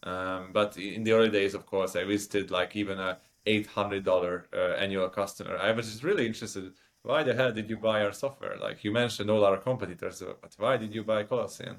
Um, 0.04 0.52
but 0.54 0.78
in 0.78 1.04
the 1.04 1.12
early 1.14 1.30
days, 1.30 1.54
of 1.54 1.66
course, 1.66 1.96
I 1.96 2.04
visited 2.04 2.52
like 2.52 2.76
even 2.76 3.00
a 3.00 3.18
eight 3.46 3.68
hundred 3.68 4.04
dollar 4.06 4.48
uh, 4.54 4.76
annual 4.78 5.10
customer. 5.10 5.58
I 5.58 5.72
was 5.72 5.88
just 5.90 6.04
really 6.04 6.26
interested 6.28 6.74
why 7.04 7.24
the 7.24 7.34
hell 7.34 7.54
did 7.54 7.70
you 7.70 7.78
buy 7.78 8.04
our 8.04 8.12
software? 8.12 8.58
Like 8.58 8.84
you 8.84 8.92
mentioned 8.92 9.30
all 9.30 9.46
our 9.46 9.58
competitors, 9.58 10.22
but 10.42 10.54
why 10.58 10.76
did 10.78 10.94
you 10.94 11.04
buy 11.04 11.24
Colossyan? 11.24 11.78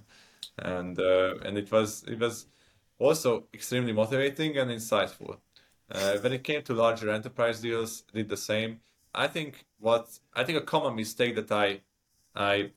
And 0.59 0.99
uh, 0.99 1.37
and 1.45 1.57
it 1.57 1.71
was 1.71 2.05
it 2.09 2.19
was 2.19 2.47
also 2.99 3.45
extremely 3.55 3.93
motivating 3.93 4.57
and 4.59 4.71
insightful. 4.71 5.39
Uh, 5.91 6.19
when 6.19 6.33
it 6.33 6.45
came 6.45 6.63
to 6.63 6.75
larger 6.75 7.11
enterprise 7.11 7.61
deals, 7.61 8.03
did 8.13 8.29
the 8.29 8.37
same. 8.37 8.81
I 9.15 9.27
think 9.27 9.67
what 9.79 10.19
I 10.35 10.45
think 10.45 10.59
a 10.59 10.63
common 10.63 10.97
mistake 10.97 11.35
that 11.37 11.51
I 11.53 11.81
I 12.35 12.73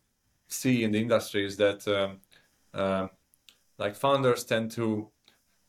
see 0.48 0.84
in 0.84 0.92
the 0.92 1.00
industry 1.02 1.46
is 1.46 1.58
that 1.58 1.88
um, 1.88 2.20
um, 2.74 3.10
like 3.78 3.96
founders 3.96 4.44
tend 4.44 4.72
to 4.72 5.10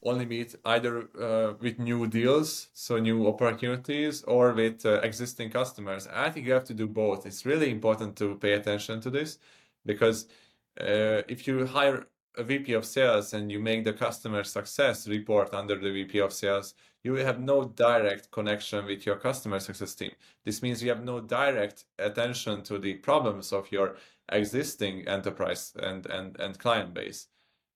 only 0.05 0.27
meet 0.27 0.55
either 0.65 1.09
uh, 1.21 1.55
with 1.61 1.79
new 1.79 2.07
deals, 2.07 2.69
so 2.73 2.99
new 2.99 3.27
opportunities, 3.27 4.23
or 4.25 4.53
with 4.53 4.85
uh, 4.85 5.01
existing 5.03 5.51
customers. 5.51 6.09
I 6.13 6.31
think 6.31 6.47
you 6.47 6.53
have 6.53 6.65
to 6.65 6.75
do 6.75 6.89
both. 6.89 7.25
It's 7.25 7.47
really 7.47 7.71
important 7.71 8.17
to 8.17 8.35
pay 8.37 8.53
attention 8.53 9.01
to 9.03 9.11
this 9.11 9.39
because 9.87 10.27
uh, 10.81 11.23
if 11.29 11.47
you 11.47 11.67
hire 11.67 12.07
a 12.37 12.43
VP 12.43 12.73
of 12.73 12.85
sales 12.85 13.35
and 13.35 13.53
you 13.53 13.61
make 13.61 13.85
the 13.85 13.93
customer 13.93 14.43
success 14.43 15.07
report 15.07 15.53
under 15.53 15.77
the 15.77 15.93
VP 15.93 16.19
of 16.21 16.33
sales, 16.33 16.75
you 17.05 17.15
have 17.15 17.41
no 17.41 17.65
direct 17.65 18.31
connection 18.31 18.87
with 18.87 19.05
your 19.05 19.17
customer 19.17 19.61
success 19.61 19.95
team. 19.95 20.13
This 20.45 20.63
means 20.63 20.83
you 20.83 20.89
have 20.89 21.05
no 21.05 21.21
direct 21.21 21.85
attention 21.99 22.63
to 22.63 22.79
the 22.79 22.95
problems 22.95 23.53
of 23.53 23.71
your 23.71 23.97
existing 24.31 25.07
enterprise 25.09 25.75
and, 25.79 26.07
and, 26.07 26.39
and 26.41 26.59
client 26.59 26.95
base. 26.95 27.27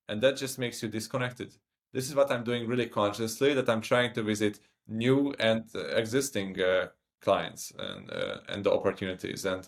And 0.08 0.22
that 0.22 0.36
just 0.36 0.58
makes 0.58 0.82
you 0.82 0.88
disconnected 0.88 1.56
this 1.96 2.10
is 2.10 2.14
what 2.14 2.30
I'm 2.30 2.44
doing 2.44 2.66
really 2.66 2.88
consciously 2.88 3.54
that 3.54 3.70
I'm 3.70 3.80
trying 3.80 4.12
to 4.12 4.22
visit 4.22 4.60
new 4.86 5.34
and 5.38 5.64
uh, 5.74 5.80
existing 5.96 6.60
uh, 6.60 6.88
clients 7.22 7.72
and 7.78 8.10
uh, 8.10 8.38
and 8.50 8.62
the 8.62 8.70
opportunities 8.70 9.46
and 9.46 9.66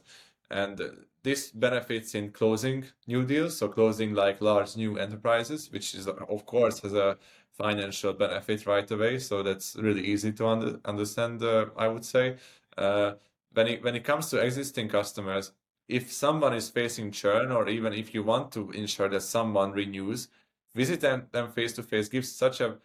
and 0.51 0.79
this 1.23 1.51
benefits 1.51 2.15
in 2.15 2.31
closing 2.31 2.85
new 3.07 3.25
deals 3.25 3.57
so 3.59 3.69
closing 3.69 4.15
like 4.15 4.41
large 4.41 4.77
new 4.77 4.99
enterprises 4.99 5.71
which 5.73 5.95
is 5.95 6.07
of 6.07 6.47
course 6.47 6.81
has 6.81 6.95
a 6.95 7.17
financial 7.53 8.13
benefit 8.13 8.67
right 8.67 8.91
away 8.91 9.19
so 9.19 9.43
that's 9.43 9.77
really 9.77 10.05
easy 10.05 10.33
to 10.33 10.47
under, 10.47 10.81
understand 10.85 11.43
uh, 11.43 11.67
I 11.77 11.89
would 11.89 12.05
say. 12.05 12.37
Uh, 12.77 13.15
when 13.53 13.67
it 13.67 13.83
when 13.83 13.97
it 13.97 14.05
comes 14.05 14.31
to 14.31 14.39
existing 14.39 14.89
customers 14.89 15.53
if 15.89 16.13
someone 16.13 16.55
is 16.55 16.69
facing 16.69 17.11
churn 17.11 17.51
or 17.51 17.69
even 17.69 17.93
if 17.93 18.15
you 18.15 18.23
want 18.23 18.53
to 18.53 18.71
ensure 18.71 19.09
that 19.09 19.23
someone 19.23 19.73
renews 19.73 20.29
visit 20.75 21.01
them, 21.01 21.27
them 21.33 21.51
face 21.51 21.73
to 21.73 21.83
face 21.83 22.09
gives 22.09 22.31
such 22.31 22.61
a 22.61 22.77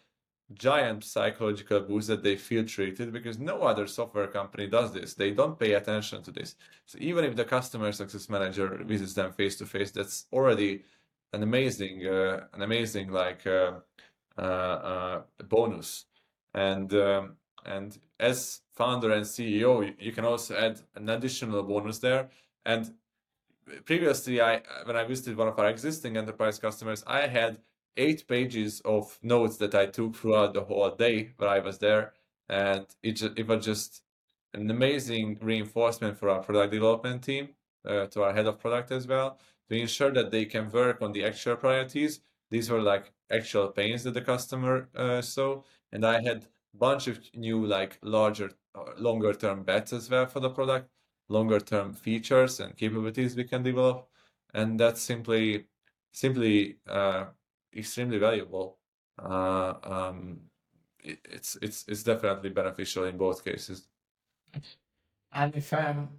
giant 0.54 1.04
psychological 1.04 1.82
boost 1.82 2.08
that 2.08 2.24
they 2.24 2.36
feel 2.36 2.66
treated 2.66 3.12
because 3.12 3.40
no 3.40 3.62
other 3.62 3.88
software 3.88 4.28
company 4.28 4.68
does 4.68 4.94
this. 4.94 5.14
They 5.14 5.32
don't 5.32 5.58
pay 5.58 5.74
attention 5.74 6.22
to 6.24 6.32
this. 6.32 6.56
So 6.86 6.98
even 7.02 7.26
if 7.26 7.36
the 7.36 7.46
customer 7.46 7.92
success 7.92 8.30
manager 8.30 8.82
visits 8.84 9.14
them 9.14 9.32
face 9.32 9.56
to 9.58 9.66
face, 9.66 9.92
that's 9.92 10.26
already 10.32 10.84
an 11.32 11.44
amazing, 11.44 12.06
uh, 12.06 12.46
an 12.54 12.62
amazing 12.62 13.12
like 13.12 13.46
uh, 13.48 13.74
uh, 14.38 14.42
uh 14.42 15.22
bonus. 15.48 16.06
And 16.54 16.94
um, 16.94 17.38
and 17.66 17.98
as 18.20 18.62
founder 18.76 19.12
and 19.12 19.26
CEO, 19.26 19.86
you, 19.88 19.94
you 20.00 20.12
can 20.12 20.26
also 20.26 20.56
add 20.56 20.82
an 20.96 21.10
additional 21.10 21.64
bonus 21.64 22.00
there. 22.00 22.30
And 22.66 22.94
previously, 23.86 24.42
I 24.42 24.62
when 24.86 24.96
I 24.96 25.04
visited 25.06 25.38
one 25.38 25.48
of 25.48 25.58
our 25.58 25.70
existing 25.70 26.18
enterprise 26.18 26.60
customers, 26.60 27.04
I 27.08 27.28
had 27.28 27.60
eight 27.98 28.28
pages 28.28 28.82
of 28.82 29.20
notes 29.24 29.58
that 29.58 29.76
I 29.76 29.86
took 29.88 30.16
throughout 30.16 30.54
the 30.54 30.64
whole 30.66 30.92
day 30.96 31.34
where 31.38 31.50
I 31.50 31.60
was 31.60 31.80
there, 31.80 32.14
and 32.50 32.86
it 33.04 33.14
ju- 33.14 33.34
it 33.38 33.48
was 33.48 33.66
just 33.66 34.04
an 34.54 34.70
amazing 34.70 35.38
reinforcement 35.42 36.18
for 36.18 36.30
our 36.30 36.42
product 36.44 36.72
development 36.74 37.24
team, 37.24 37.56
uh, 37.86 38.06
to 38.08 38.24
our 38.24 38.34
head 38.34 38.46
of 38.48 38.60
product 38.60 38.92
as 38.92 39.08
well, 39.08 39.40
to 39.70 39.76
ensure 39.76 40.12
that 40.12 40.32
they 40.32 40.46
can 40.46 40.70
work 40.70 41.02
on 41.02 41.12
the 41.12 41.24
actual 41.26 41.56
priorities. 41.56 42.22
These 42.52 42.70
were 42.70 42.82
like 42.82 43.12
actual 43.32 43.70
pains 43.70 44.04
that 44.04 44.14
the 44.14 44.22
customer 44.22 44.90
uh, 44.96 45.22
saw, 45.22 45.64
and 45.92 46.06
I 46.06 46.22
had 46.22 46.44
a 46.74 46.78
bunch 46.78 47.08
of 47.08 47.20
new 47.36 47.66
like 47.66 47.98
larger, 48.04 48.52
uh, 48.76 48.94
longer 48.98 49.34
term 49.34 49.64
bets 49.64 49.92
as 49.94 50.10
well 50.10 50.28
for 50.28 50.40
the 50.40 50.50
product, 50.50 50.90
longer 51.30 51.60
term 51.60 51.94
features 51.94 52.60
and 52.60 52.76
capabilities 52.78 53.36
we 53.36 53.44
can 53.46 53.64
develop, 53.64 54.08
and 54.54 54.80
that's 54.80 55.02
simply 55.02 55.68
simply 56.12 56.78
uh, 56.88 57.26
extremely 57.76 58.18
valuable. 58.18 58.78
Uh, 59.22 59.74
um, 59.84 60.42
it, 61.00 61.20
it's 61.26 61.58
it's 61.62 61.86
it's 61.88 62.04
definitely 62.04 62.50
beneficial 62.50 63.06
in 63.06 63.18
both 63.18 63.44
cases. 63.44 63.88
And 65.32 65.56
if 65.56 65.74
um, 65.74 66.10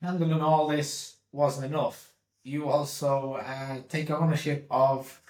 handling 0.00 0.40
all 0.40 0.68
this 0.68 1.16
wasn't 1.32 1.66
enough, 1.72 2.12
you 2.44 2.68
also 2.68 3.34
uh, 3.34 3.78
take 3.88 4.10
ownership 4.10 4.66
of 4.70 5.20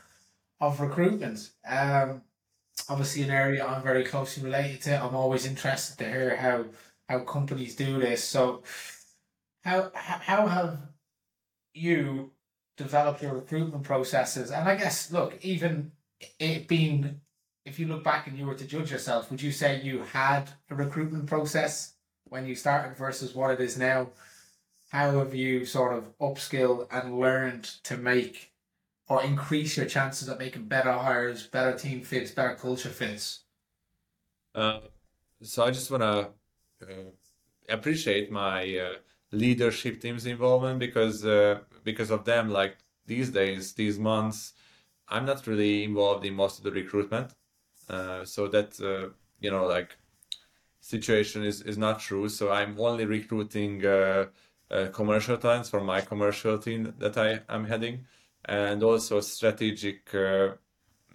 of 0.61 0.81
recruitment. 0.81 1.51
Um, 1.67 2.23
obviously, 2.89 3.23
an 3.23 3.31
area 3.31 3.67
I'm 3.67 3.83
very 3.83 4.05
closely 4.05 4.43
related 4.43 4.83
to. 4.83 5.03
I'm 5.03 5.15
always 5.15 5.47
interested 5.47 5.99
to 5.99 6.09
hear 6.09 6.37
how 6.37 6.67
how 7.09 7.25
companies 7.25 7.77
do 7.77 7.99
this. 7.99 8.25
So, 8.25 8.63
how 9.65 9.91
how 9.95 10.19
how 10.19 10.47
have 10.47 10.79
you 11.75 12.32
developed 12.77 13.23
your 13.23 13.35
recruitment 13.35 13.85
processes? 13.85 14.51
And 14.51 14.69
I 14.69 14.77
guess, 14.77 15.13
look, 15.13 15.39
even 15.43 15.93
it 16.39 16.69
being, 16.69 17.21
if 17.65 17.79
you 17.79 17.87
look 17.87 18.05
back 18.05 18.27
and 18.27 18.39
you 18.39 18.47
were 18.47 18.55
to 18.55 18.67
judge 18.67 18.91
yourself, 18.91 19.31
would 19.31 19.43
you 19.43 19.53
say 19.53 19.81
you 19.81 20.03
had 20.03 20.51
a 20.71 20.75
recruitment 20.75 21.27
process 21.27 21.95
when 22.25 22.47
you 22.47 22.55
started 22.55 22.97
versus 22.97 23.35
what 23.35 23.51
it 23.51 23.61
is 23.61 23.79
now? 23.79 24.09
How 24.91 25.19
have 25.19 25.35
you 25.35 25.65
sort 25.65 25.95
of 25.95 26.17
upskilled 26.19 26.87
and 26.91 27.19
learned 27.19 27.65
to 27.85 27.97
make 27.97 28.53
or 29.09 29.23
increase 29.23 29.77
your 29.77 29.87
chances 29.87 30.29
of 30.29 30.39
making 30.39 30.67
better 30.67 30.93
hires, 30.93 31.47
better 31.47 31.77
team 31.77 32.03
fits, 32.03 32.31
better 32.31 32.55
culture 32.55 32.89
fits? 32.89 33.41
Uh, 34.55 34.81
so 35.43 35.65
I 35.65 35.71
just 35.71 35.91
want 35.91 36.03
to 36.03 36.29
uh, 36.87 37.11
appreciate 37.69 38.31
my 38.31 38.77
uh, 38.77 38.93
leadership 39.33 40.01
team's 40.01 40.27
involvement 40.27 40.79
because 40.79 41.25
uh, 41.25 41.61
because 41.85 42.11
of 42.11 42.25
them 42.25 42.51
like 42.51 42.77
these 43.07 43.31
days 43.31 43.73
these 43.75 43.99
months 43.99 44.53
i'm 45.09 45.25
not 45.25 45.47
really 45.47 45.85
involved 45.85 46.25
in 46.25 46.35
most 46.35 46.59
of 46.59 46.65
the 46.65 46.71
recruitment 46.71 47.33
uh, 47.91 48.25
so 48.25 48.49
that 48.49 48.81
uh, 48.81 49.09
you 49.41 49.51
know 49.51 49.67
like 49.67 49.97
situation 50.81 51.43
is 51.45 51.63
is 51.63 51.79
not 51.79 52.01
true 52.01 52.29
so 52.29 52.51
i'm 52.51 52.79
only 52.79 53.05
recruiting 53.05 53.85
uh, 53.85 54.27
uh, 54.71 54.87
commercial 54.93 55.37
talents 55.37 55.69
for 55.69 55.81
my 55.81 56.01
commercial 56.01 56.59
team 56.59 56.95
that 56.99 57.17
i 57.17 57.41
am 57.49 57.65
heading 57.65 58.05
and 58.47 58.83
also 58.83 59.21
strategic 59.21 60.15
uh, 60.15 60.51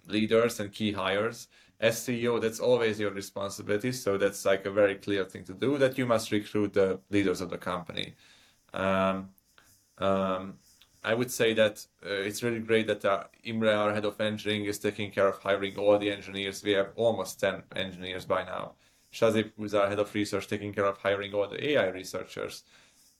leaders 0.06 0.60
and 0.60 0.72
key 0.72 0.92
hires 0.92 1.48
as 1.80 2.00
CEO, 2.00 2.40
that's 2.40 2.60
always 2.60 2.98
your 2.98 3.12
responsibility. 3.12 3.92
So 3.92 4.18
that's 4.18 4.44
like 4.44 4.66
a 4.66 4.70
very 4.70 4.96
clear 4.96 5.24
thing 5.24 5.44
to 5.44 5.54
do 5.54 5.78
that 5.78 5.96
you 5.96 6.06
must 6.06 6.32
recruit 6.32 6.72
the 6.72 7.00
leaders 7.10 7.40
of 7.40 7.50
the 7.50 7.58
company. 7.58 8.14
Um, 8.74 9.30
Um, 9.98 10.54
I 11.04 11.14
would 11.14 11.30
say 11.30 11.54
that 11.54 11.86
uh, 12.04 12.10
it's 12.10 12.42
really 12.42 12.58
great 12.58 12.86
that 12.88 13.04
uh, 13.04 13.24
Imre, 13.44 13.70
our 13.70 13.94
head 13.94 14.04
of 14.04 14.20
engineering, 14.20 14.64
is 14.66 14.78
taking 14.78 15.10
care 15.10 15.28
of 15.28 15.38
hiring 15.38 15.76
all 15.76 15.98
the 15.98 16.10
engineers. 16.10 16.62
We 16.62 16.72
have 16.72 16.90
almost 16.96 17.40
10 17.40 17.62
engineers 17.76 18.24
by 18.24 18.44
now. 18.44 18.74
Shazip, 19.12 19.52
who's 19.56 19.74
our 19.74 19.88
head 19.88 19.98
of 19.98 20.12
research, 20.14 20.48
taking 20.48 20.72
care 20.72 20.84
of 20.84 20.98
hiring 20.98 21.32
all 21.34 21.48
the 21.48 21.70
AI 21.70 21.88
researchers. 21.88 22.64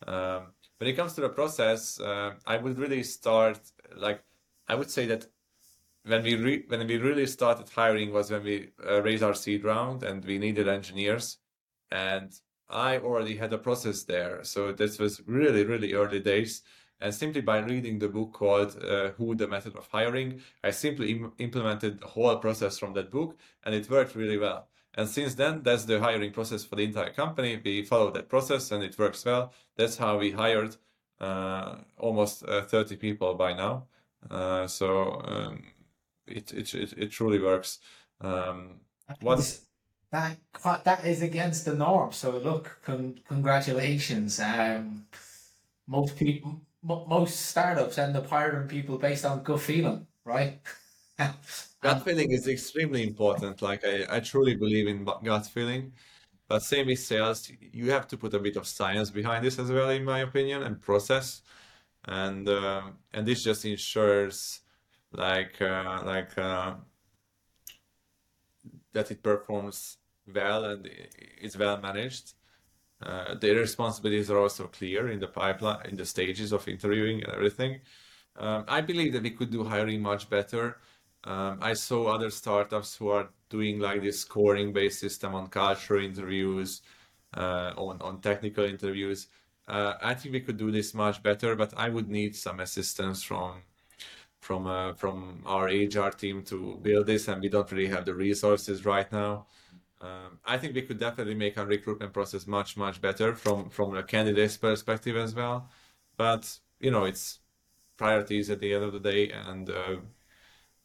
Um, 0.07 0.49
when 0.79 0.91
it 0.91 0.95
comes 0.95 1.15
to 1.15 1.21
the 1.21 1.29
process, 1.29 2.01
uh, 2.01 2.35
I 2.47 2.57
would 2.57 2.79
really 2.79 3.03
start 3.03 3.61
like 3.97 4.23
I 4.69 4.75
would 4.75 4.91
say 4.91 5.07
that 5.07 5.27
when 6.05 6.23
we 6.23 6.37
re- 6.37 6.65
when 6.69 6.87
we 6.87 6.97
really 6.99 7.27
started 7.27 7.69
hiring 7.69 8.13
was 8.13 8.31
when 8.31 8.45
we 8.45 8.71
uh, 8.87 9.03
raised 9.03 9.23
our 9.23 9.35
seed 9.35 9.65
round 9.65 10.03
and 10.03 10.25
we 10.25 10.39
needed 10.39 10.69
engineers, 10.69 11.39
and 11.91 12.33
I 12.71 12.99
already 12.99 13.37
had 13.37 13.53
a 13.53 13.59
process 13.59 14.03
there. 14.05 14.45
So 14.45 14.73
this 14.73 14.99
was 14.99 15.21
really 15.27 15.65
really 15.65 15.95
early 15.95 16.21
days. 16.21 16.63
And 17.01 17.15
simply 17.15 17.41
by 17.43 17.59
reading 17.59 18.01
the 18.01 18.09
book 18.09 18.33
called 18.33 18.77
uh, 18.83 19.11
Who 19.11 19.37
the 19.37 19.47
Method 19.47 19.77
of 19.77 19.87
Hiring, 19.87 20.41
I 20.65 20.71
simply 20.71 21.13
Im- 21.13 21.33
implemented 21.39 22.01
the 22.01 22.09
whole 22.09 22.37
process 22.39 22.77
from 22.77 22.93
that 22.95 23.13
book, 23.13 23.39
and 23.65 23.73
it 23.73 23.89
worked 23.89 24.17
really 24.17 24.37
well. 24.37 24.67
And 24.99 25.09
since 25.09 25.35
then, 25.37 25.63
that's 25.63 25.85
the 25.85 26.01
hiring 26.01 26.33
process 26.33 26.65
for 26.65 26.75
the 26.75 26.83
entire 26.83 27.13
company. 27.13 27.61
We 27.65 27.85
follow 27.85 28.11
that 28.11 28.29
process 28.29 28.73
and 28.73 28.83
it 28.83 28.99
works 28.99 29.25
well. 29.25 29.53
That's 29.77 29.97
how 29.97 30.19
we 30.19 30.33
hired 30.33 30.75
uh, 31.21 31.77
almost 31.99 32.45
uh, 32.45 32.63
30 32.63 32.97
people 32.97 33.35
by 33.35 33.53
now. 33.53 33.87
Uh, 34.29 34.67
so 34.67 35.23
um, 35.25 35.63
it, 36.27 36.53
it, 36.53 36.75
it, 36.75 36.93
it 36.97 37.11
truly 37.13 37.39
works. 37.39 37.79
Um, 38.21 38.81
what 39.21 39.61
that 40.11 40.39
that 40.85 41.05
is 41.05 41.23
against 41.23 41.65
the 41.65 41.75
norm. 41.75 42.13
So 42.13 42.39
look, 42.39 42.81
con- 42.83 43.21
congratulations. 43.27 44.41
Um, 44.41 45.07
most 45.87 46.17
people, 46.17 46.63
most 46.83 47.47
startups 47.47 47.99
end 47.99 48.17
up 48.17 48.27
hiring 48.27 48.69
people 48.69 48.99
based 48.99 49.25
on 49.25 49.43
gut 49.43 49.61
feeling, 49.61 50.07
right? 50.25 50.61
gut 51.83 52.03
feeling 52.05 52.31
is 52.33 52.49
extremely 52.49 53.03
important. 53.07 53.63
Like 53.63 53.85
I, 53.85 54.07
I 54.17 54.21
truly 54.21 54.57
believe 54.57 54.87
in 54.89 55.05
gut 55.05 55.47
feeling. 55.47 55.93
But 56.49 56.63
same 56.63 56.87
with 56.89 56.99
sales, 57.01 57.51
you 57.61 57.91
have 57.93 58.09
to 58.09 58.19
put 58.19 58.35
a 58.35 58.41
bit 58.41 58.57
of 58.57 58.67
science 58.67 59.11
behind 59.11 59.45
this 59.45 59.59
as 59.59 59.71
well, 59.73 59.91
in 59.91 60.05
my 60.05 60.21
opinion, 60.21 60.63
and 60.65 60.81
process. 60.81 61.43
And 62.07 62.49
uh, 62.49 62.93
and 63.13 63.27
this 63.29 63.45
just 63.45 63.65
ensures 63.65 64.63
like 65.13 65.61
uh, 65.63 66.03
like 66.05 66.37
uh, 66.39 66.77
that 68.93 69.11
it 69.11 69.23
performs 69.23 69.99
well 70.33 70.65
and 70.65 70.89
is 71.41 71.57
well 71.57 71.81
managed. 71.81 72.35
Uh, 73.01 73.35
the 73.35 73.55
responsibilities 73.55 74.31
are 74.31 74.39
also 74.39 74.67
clear 74.67 75.09
in 75.09 75.21
the 75.21 75.29
pipeline, 75.29 75.87
in 75.87 75.97
the 75.97 76.05
stages 76.05 76.53
of 76.53 76.67
interviewing 76.67 77.23
and 77.23 77.33
everything. 77.33 77.81
Um, 78.37 78.65
I 78.69 78.81
believe 78.81 79.13
that 79.13 79.23
we 79.23 79.31
could 79.31 79.51
do 79.51 79.65
hiring 79.65 80.03
much 80.03 80.29
better 80.29 80.79
um, 81.25 81.59
I 81.61 81.75
saw 81.75 82.15
other 82.15 82.31
startups 82.31 82.97
who 82.97 83.09
are 83.09 83.31
doing 83.51 83.81
like 83.81 84.03
this 84.03 84.21
scoring 84.21 84.73
based 84.73 85.01
system 85.01 85.35
on 85.35 85.49
culture 85.49 85.99
interviews, 85.99 86.83
uh, 87.37 87.73
on, 87.77 88.01
on 88.01 88.21
technical 88.21 88.65
interviews. 88.65 89.29
Uh, 89.67 89.95
I 90.01 90.15
think 90.15 90.33
we 90.33 90.41
could 90.41 90.57
do 90.57 90.71
this 90.71 90.95
much 90.95 91.23
better, 91.23 91.55
but 91.57 91.75
I 91.77 91.89
would 91.89 92.09
need 92.09 92.37
some 92.37 92.61
assistance 92.61 93.23
from 93.23 93.63
from 94.41 94.67
uh, 94.67 94.95
from 94.95 95.43
our 95.47 95.67
HR 95.67 96.11
team 96.11 96.43
to 96.45 96.79
build 96.83 97.07
this, 97.07 97.29
and 97.29 97.43
we 97.43 97.49
don't 97.49 97.71
really 97.73 97.89
have 97.89 98.05
the 98.05 98.15
resources 98.15 98.85
right 98.85 99.11
now. 99.13 99.47
Um, 100.01 100.39
I 100.45 100.59
think 100.59 100.75
we 100.75 100.83
could 100.83 101.01
definitely 101.01 101.35
make 101.35 101.59
our 101.59 101.67
recruitment 101.67 102.13
process 102.13 102.47
much 102.47 102.77
much 102.77 103.01
better 103.01 103.35
from 103.35 103.71
from 103.71 103.97
a 103.97 104.03
candidate's 104.03 104.57
perspective 104.57 105.17
as 105.17 105.35
well. 105.35 105.69
But 106.17 106.59
you 106.81 106.91
know, 106.91 107.05
it's 107.05 107.41
priorities 107.97 108.51
at 108.51 108.61
the 108.61 108.75
end 108.75 108.85
of 108.85 108.93
the 108.93 109.01
day, 109.01 109.31
and 109.31 109.69
uh, 109.71 109.97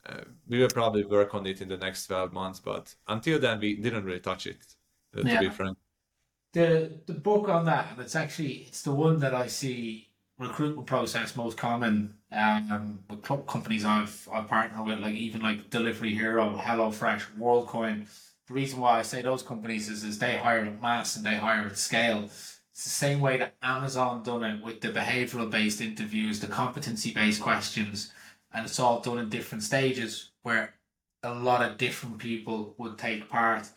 uh, 0.06 0.22
we 0.47 0.60
will 0.60 0.70
probably 0.70 1.06
work 1.06 1.34
on 1.34 1.45
it 1.47 1.62
in 1.62 1.70
the 1.70 1.78
next 1.78 2.08
12 2.08 2.34
months 2.34 2.60
but 2.60 2.93
until 3.08 3.39
then 3.39 3.60
we 3.60 3.76
didn't 3.76 4.04
really 4.04 4.20
touch 4.20 4.47
it 4.47 4.76
uh, 5.18 5.22
to 5.22 5.28
yeah. 5.28 5.39
be 5.39 5.49
frank 5.49 5.78
the 6.51 6.99
the 7.06 7.14
book 7.14 7.47
on 7.47 7.66
that 7.66 7.88
and 7.91 8.01
it's 8.01 8.16
actually 8.16 8.66
it's 8.68 8.82
the 8.82 8.91
one 8.91 9.20
that 9.20 9.34
i 9.34 9.47
see 9.47 10.10
recruitment 10.38 10.88
process 10.88 11.36
most 11.36 11.58
common 11.58 12.14
um 12.34 13.00
with 13.10 13.22
companies 13.24 13.86
i've 13.86 14.28
i've 14.34 14.48
partnered 14.48 14.86
with 14.86 15.00
like 15.00 15.16
even 15.16 15.42
like 15.42 15.70
Delivery 15.70 16.14
Hero 16.14 16.58
hello 16.58 16.92
fresh 16.92 17.26
Worldcoin 17.40 18.08
the 18.48 18.54
reason 18.54 18.80
why 18.80 19.00
i 19.00 19.02
say 19.02 19.22
those 19.22 19.44
companies 19.44 19.90
is 19.90 20.04
is 20.04 20.20
they 20.20 20.38
hire 20.38 20.66
at 20.66 20.82
mass 20.82 21.16
and 21.16 21.26
they 21.26 21.36
hire 21.36 21.68
at 21.68 21.78
scale 21.78 22.24
it's 22.24 22.84
the 22.84 22.90
same 22.90 23.20
way 23.20 23.38
that 23.38 23.56
amazon 23.62 24.24
done 24.24 24.44
it 24.44 24.64
with 24.64 24.82
the 24.82 24.90
behavioral 24.90 25.50
based 25.50 25.82
interviews 25.82 26.40
the 26.40 26.48
competency 26.48 27.14
based 27.14 27.42
questions 27.42 28.12
and 28.54 28.66
it's 28.66 28.80
all 28.80 29.00
done 29.00 29.18
in 29.18 29.30
different 29.30 29.64
stages 29.64 30.32
where 30.44 30.76
a 31.24 31.34
lot 31.34 31.64
of 31.64 31.78
different 31.78 32.18
people 32.20 32.76
would 32.78 32.98
take 32.98 33.30
part. 33.30 33.70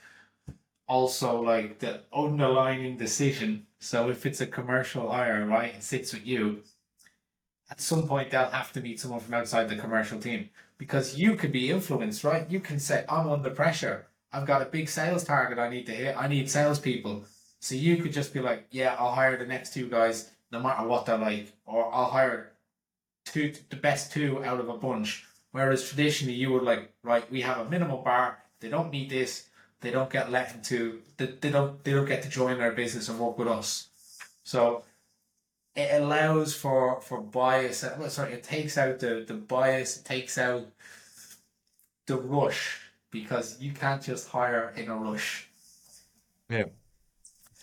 Also, 0.88 1.40
like 1.40 1.78
the 1.78 2.02
underlining 2.12 2.96
decision. 2.96 3.66
So 3.80 4.10
if 4.10 4.26
it's 4.26 4.40
a 4.40 4.46
commercial 4.46 5.10
hire, 5.10 5.44
right, 5.46 5.74
it 5.74 5.82
sits 5.82 6.12
with 6.12 6.26
you. 6.26 6.62
At 7.70 7.80
some 7.80 8.06
point, 8.06 8.30
they'll 8.30 8.50
have 8.50 8.72
to 8.72 8.80
meet 8.80 9.00
someone 9.00 9.20
from 9.20 9.34
outside 9.34 9.68
the 9.68 9.76
commercial 9.76 10.20
team 10.20 10.50
because 10.78 11.16
you 11.16 11.34
can 11.36 11.50
be 11.50 11.70
influenced, 11.70 12.24
right? 12.24 12.48
You 12.50 12.60
can 12.60 12.78
say, 12.78 13.04
"I'm 13.08 13.28
under 13.28 13.50
pressure. 13.50 14.06
I've 14.32 14.46
got 14.46 14.62
a 14.62 14.66
big 14.66 14.88
sales 14.88 15.24
target. 15.24 15.58
I 15.58 15.68
need 15.68 15.86
to 15.86 15.92
hit. 15.92 16.16
I 16.16 16.28
need 16.28 16.50
salespeople." 16.50 17.24
So 17.60 17.74
you 17.74 17.96
could 17.96 18.12
just 18.12 18.32
be 18.32 18.40
like, 18.40 18.66
"Yeah, 18.70 18.94
I'll 18.98 19.14
hire 19.14 19.36
the 19.36 19.46
next 19.46 19.74
two 19.74 19.88
guys, 19.88 20.30
no 20.52 20.60
matter 20.60 20.86
what 20.86 21.06
they're 21.06 21.18
like, 21.18 21.52
or 21.64 21.92
I'll 21.92 22.10
hire 22.10 22.52
two 23.24 23.52
the 23.70 23.76
best 23.76 24.12
two 24.12 24.44
out 24.44 24.60
of 24.60 24.68
a 24.68 24.78
bunch. 24.78 25.24
Whereas 25.50 25.86
traditionally 25.88 26.34
you 26.34 26.52
would 26.52 26.62
like, 26.62 26.92
right, 27.02 27.30
we 27.30 27.40
have 27.42 27.58
a 27.58 27.70
minimum 27.70 28.04
bar, 28.04 28.38
they 28.60 28.68
don't 28.68 28.90
need 28.90 29.10
this, 29.10 29.48
they 29.80 29.90
don't 29.90 30.10
get 30.10 30.30
let 30.30 30.54
into 30.54 31.00
they, 31.16 31.26
they 31.26 31.50
don't 31.50 31.82
they 31.84 31.92
don't 31.92 32.06
get 32.06 32.22
to 32.22 32.28
join 32.28 32.60
our 32.60 32.72
business 32.72 33.08
and 33.08 33.18
work 33.18 33.38
with 33.38 33.48
us. 33.48 33.88
So 34.44 34.84
it 35.76 36.00
allows 36.00 36.54
for 36.54 37.00
for 37.00 37.20
bias 37.20 37.84
sorry, 38.08 38.32
it 38.32 38.42
takes 38.42 38.78
out 38.78 38.98
the, 38.98 39.24
the 39.26 39.34
bias, 39.34 39.98
it 39.98 40.04
takes 40.04 40.38
out 40.38 40.66
the 42.06 42.16
rush 42.16 42.80
because 43.10 43.60
you 43.60 43.72
can't 43.72 44.02
just 44.02 44.28
hire 44.28 44.72
in 44.76 44.88
a 44.88 44.96
rush. 44.96 45.48
Yeah. 46.48 46.64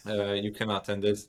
Uh, 0.05 0.33
you 0.33 0.51
cannot 0.51 0.89
and 0.89 1.03
that's 1.03 1.27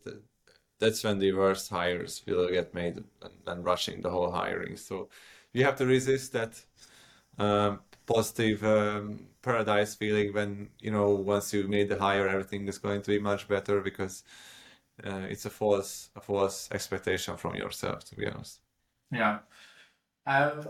that's 0.78 1.04
when 1.04 1.18
the 1.18 1.32
worst 1.32 1.70
hires 1.70 2.22
will 2.26 2.48
get 2.50 2.74
made 2.74 2.96
and, 3.22 3.32
and 3.46 3.64
rushing 3.64 4.02
the 4.02 4.10
whole 4.10 4.30
hiring. 4.30 4.76
So 4.76 5.08
you 5.52 5.64
have 5.64 5.76
to 5.76 5.86
resist 5.86 6.32
that 6.32 6.60
um, 7.38 7.80
positive 8.06 8.62
um, 8.64 9.20
paradise 9.42 9.94
feeling 9.94 10.32
when 10.34 10.68
you 10.80 10.90
know 10.90 11.10
once 11.10 11.54
you 11.54 11.66
made 11.68 11.88
the 11.88 11.98
hire, 11.98 12.28
everything 12.28 12.68
is 12.68 12.78
going 12.78 13.02
to 13.02 13.10
be 13.10 13.18
much 13.18 13.48
better 13.48 13.80
because 13.80 14.24
uh, 15.02 15.26
it's 15.28 15.44
a 15.44 15.50
false 15.50 16.10
a 16.14 16.20
false 16.20 16.68
expectation 16.72 17.36
from 17.36 17.54
yourself. 17.54 18.04
To 18.04 18.16
be 18.16 18.26
honest. 18.26 18.60
Yeah. 19.10 19.38
Um, 20.26 20.68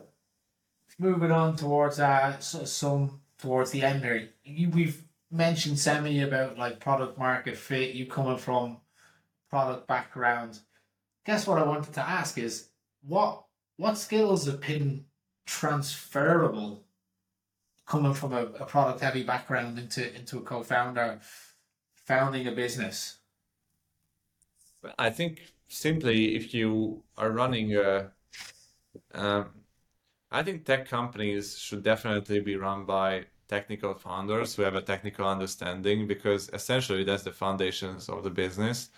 moving 0.98 1.30
on 1.30 1.56
towards 1.56 2.00
uh, 2.00 2.38
some 2.38 3.20
towards 3.38 3.70
the 3.70 3.82
end 3.82 4.02
here, 4.02 4.28
you, 4.44 4.70
we've 4.70 5.02
mentioned 5.30 5.78
semi 5.78 6.20
about 6.22 6.58
like 6.58 6.80
product 6.80 7.18
market 7.18 7.56
fit. 7.56 7.94
You 7.94 8.06
coming 8.06 8.38
from 8.38 8.78
product 9.50 9.86
background. 9.86 10.60
Guess 11.26 11.46
what 11.46 11.58
I 11.58 11.66
wanted 11.66 11.92
to 11.94 12.08
ask 12.08 12.38
is 12.38 12.68
what 13.02 13.44
what 13.76 13.98
skills 13.98 14.46
have 14.46 14.60
been 14.60 15.04
transferable 15.46 16.84
coming 17.86 18.14
from 18.14 18.32
a, 18.32 18.44
a 18.44 18.64
product 18.64 19.00
heavy 19.00 19.22
background 19.22 19.78
into 19.78 20.14
into 20.16 20.38
a 20.38 20.42
co-founder 20.42 21.20
founding 22.06 22.46
a 22.46 22.52
business? 22.52 23.18
I 24.98 25.10
think 25.10 25.52
simply 25.68 26.36
if 26.36 26.54
you 26.54 27.02
are 27.16 27.30
running 27.30 27.76
a 27.76 28.12
um, 29.12 29.50
I 30.30 30.42
think 30.42 30.64
tech 30.64 30.88
companies 30.88 31.58
should 31.58 31.82
definitely 31.82 32.40
be 32.40 32.56
run 32.56 32.84
by 32.86 33.26
technical 33.48 33.94
founders 33.94 34.54
who 34.56 34.62
have 34.62 34.74
a 34.74 34.82
technical 34.82 35.26
understanding 35.28 36.06
because 36.06 36.48
essentially 36.52 37.04
that's 37.04 37.22
the 37.22 37.32
foundations 37.32 38.08
of 38.08 38.24
the 38.24 38.30
business. 38.30 38.90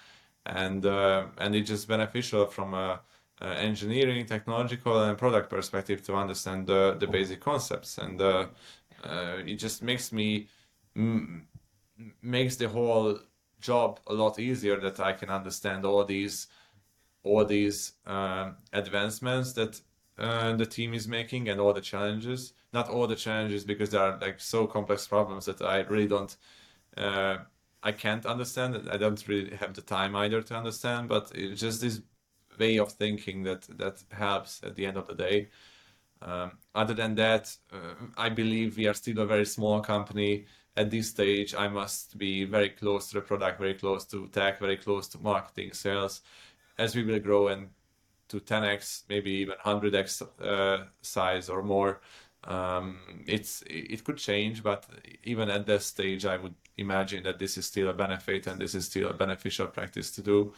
And 0.47 0.87
uh, 0.87 1.27
and 1.39 1.55
it's 1.57 1.69
just 1.69 1.89
beneficial 1.89 2.47
from 2.47 2.75
a, 2.75 3.01
a, 3.41 3.47
engineering, 3.59 4.27
technological, 4.27 5.03
and 5.05 5.19
product 5.19 5.51
perspective 5.51 6.03
to 6.05 6.15
understand 6.17 6.67
the 6.69 6.97
the 7.01 7.07
basic 7.09 7.41
concepts, 7.41 7.99
and 7.99 8.21
uh, 8.21 8.47
uh, 9.05 9.39
it 9.47 9.57
just 9.57 9.83
makes 9.83 10.13
me 10.13 10.49
m- 10.97 11.49
makes 12.23 12.57
the 12.57 12.69
whole 12.69 13.19
job 13.67 14.01
a 14.07 14.15
lot 14.15 14.39
easier 14.39 14.77
that 14.81 14.99
I 15.01 15.13
can 15.13 15.31
understand 15.31 15.85
all 15.85 16.05
these 16.05 16.49
all 17.23 17.45
these 17.45 17.79
um, 18.07 18.57
advancements 18.73 19.53
that 19.55 19.81
uh, 20.19 20.53
the 20.57 20.67
team 20.77 20.95
is 20.95 21.09
making 21.09 21.49
and 21.49 21.61
all 21.61 21.75
the 21.75 21.81
challenges. 21.93 22.53
Not 22.73 22.89
all 22.89 23.07
the 23.09 23.17
challenges 23.17 23.65
because 23.65 23.91
they 23.91 23.99
are 23.99 24.19
like 24.21 24.39
so 24.41 24.67
complex 24.67 25.07
problems 25.09 25.47
that 25.47 25.61
I 25.61 25.81
really 25.93 26.09
don't 26.09 26.37
uh, 26.97 27.39
I 27.83 27.93
can't 27.93 28.27
understand. 28.27 28.89
I 28.91 28.97
don't 28.97 29.29
really 29.29 29.55
have 29.57 29.75
the 29.75 29.83
time 29.83 30.17
either 30.17 30.43
to 30.43 30.55
understand, 30.57 31.09
but 31.09 31.31
it's 31.35 31.61
just 31.61 31.81
this 31.81 32.03
way 32.59 32.79
of 32.79 32.93
thinking 32.93 33.45
that 33.45 33.63
that 33.79 34.03
helps 34.11 34.63
at 34.65 34.75
the 34.75 34.87
end 34.87 34.97
of 34.97 35.07
the 35.07 35.15
day. 35.15 35.49
Um, 36.23 36.53
other 36.75 36.95
than 36.95 37.15
that, 37.17 37.55
uh, 37.73 37.95
I 38.17 38.29
believe 38.31 38.77
we 38.77 38.89
are 38.89 38.95
still 38.95 39.21
a 39.21 39.27
very 39.27 39.45
small 39.45 39.81
company. 39.81 40.47
At 40.77 40.91
this 40.91 41.09
stage, 41.09 41.55
I 41.55 41.69
must 41.69 42.19
be 42.19 42.45
very 42.45 42.69
close 42.69 43.09
to 43.09 43.15
the 43.15 43.21
product, 43.23 43.59
very 43.59 43.75
close 43.75 44.05
to 44.07 44.29
tech, 44.29 44.59
very 44.59 44.77
close 44.77 45.09
to 45.09 45.19
marketing, 45.19 45.73
sales. 45.73 46.21
As 46.79 46.95
we 46.95 47.03
will 47.03 47.19
grow 47.19 47.49
and 47.49 47.71
to 48.29 48.41
10x, 48.41 49.05
maybe 49.09 49.31
even 49.31 49.55
100x 49.65 50.23
uh, 50.43 50.85
size 51.01 51.49
or 51.49 51.63
more, 51.63 52.01
um, 52.45 52.99
it's 53.27 53.63
it 53.67 54.05
could 54.05 54.19
change. 54.19 54.63
But 54.63 54.85
even 55.25 55.51
at 55.51 55.67
this 55.67 55.87
stage, 55.87 56.27
I 56.27 56.37
would 56.37 56.55
imagine 56.77 57.23
that 57.25 57.39
this 57.39 57.57
is 57.57 57.67
still 57.67 57.89
a 57.89 57.95
benefit 57.95 58.47
and 58.47 58.61
this 58.61 58.75
is 58.75 58.85
still 58.87 59.09
a 59.09 59.15
beneficial 59.15 59.67
practice 59.67 60.11
to 60.13 60.23
do. 60.23 60.53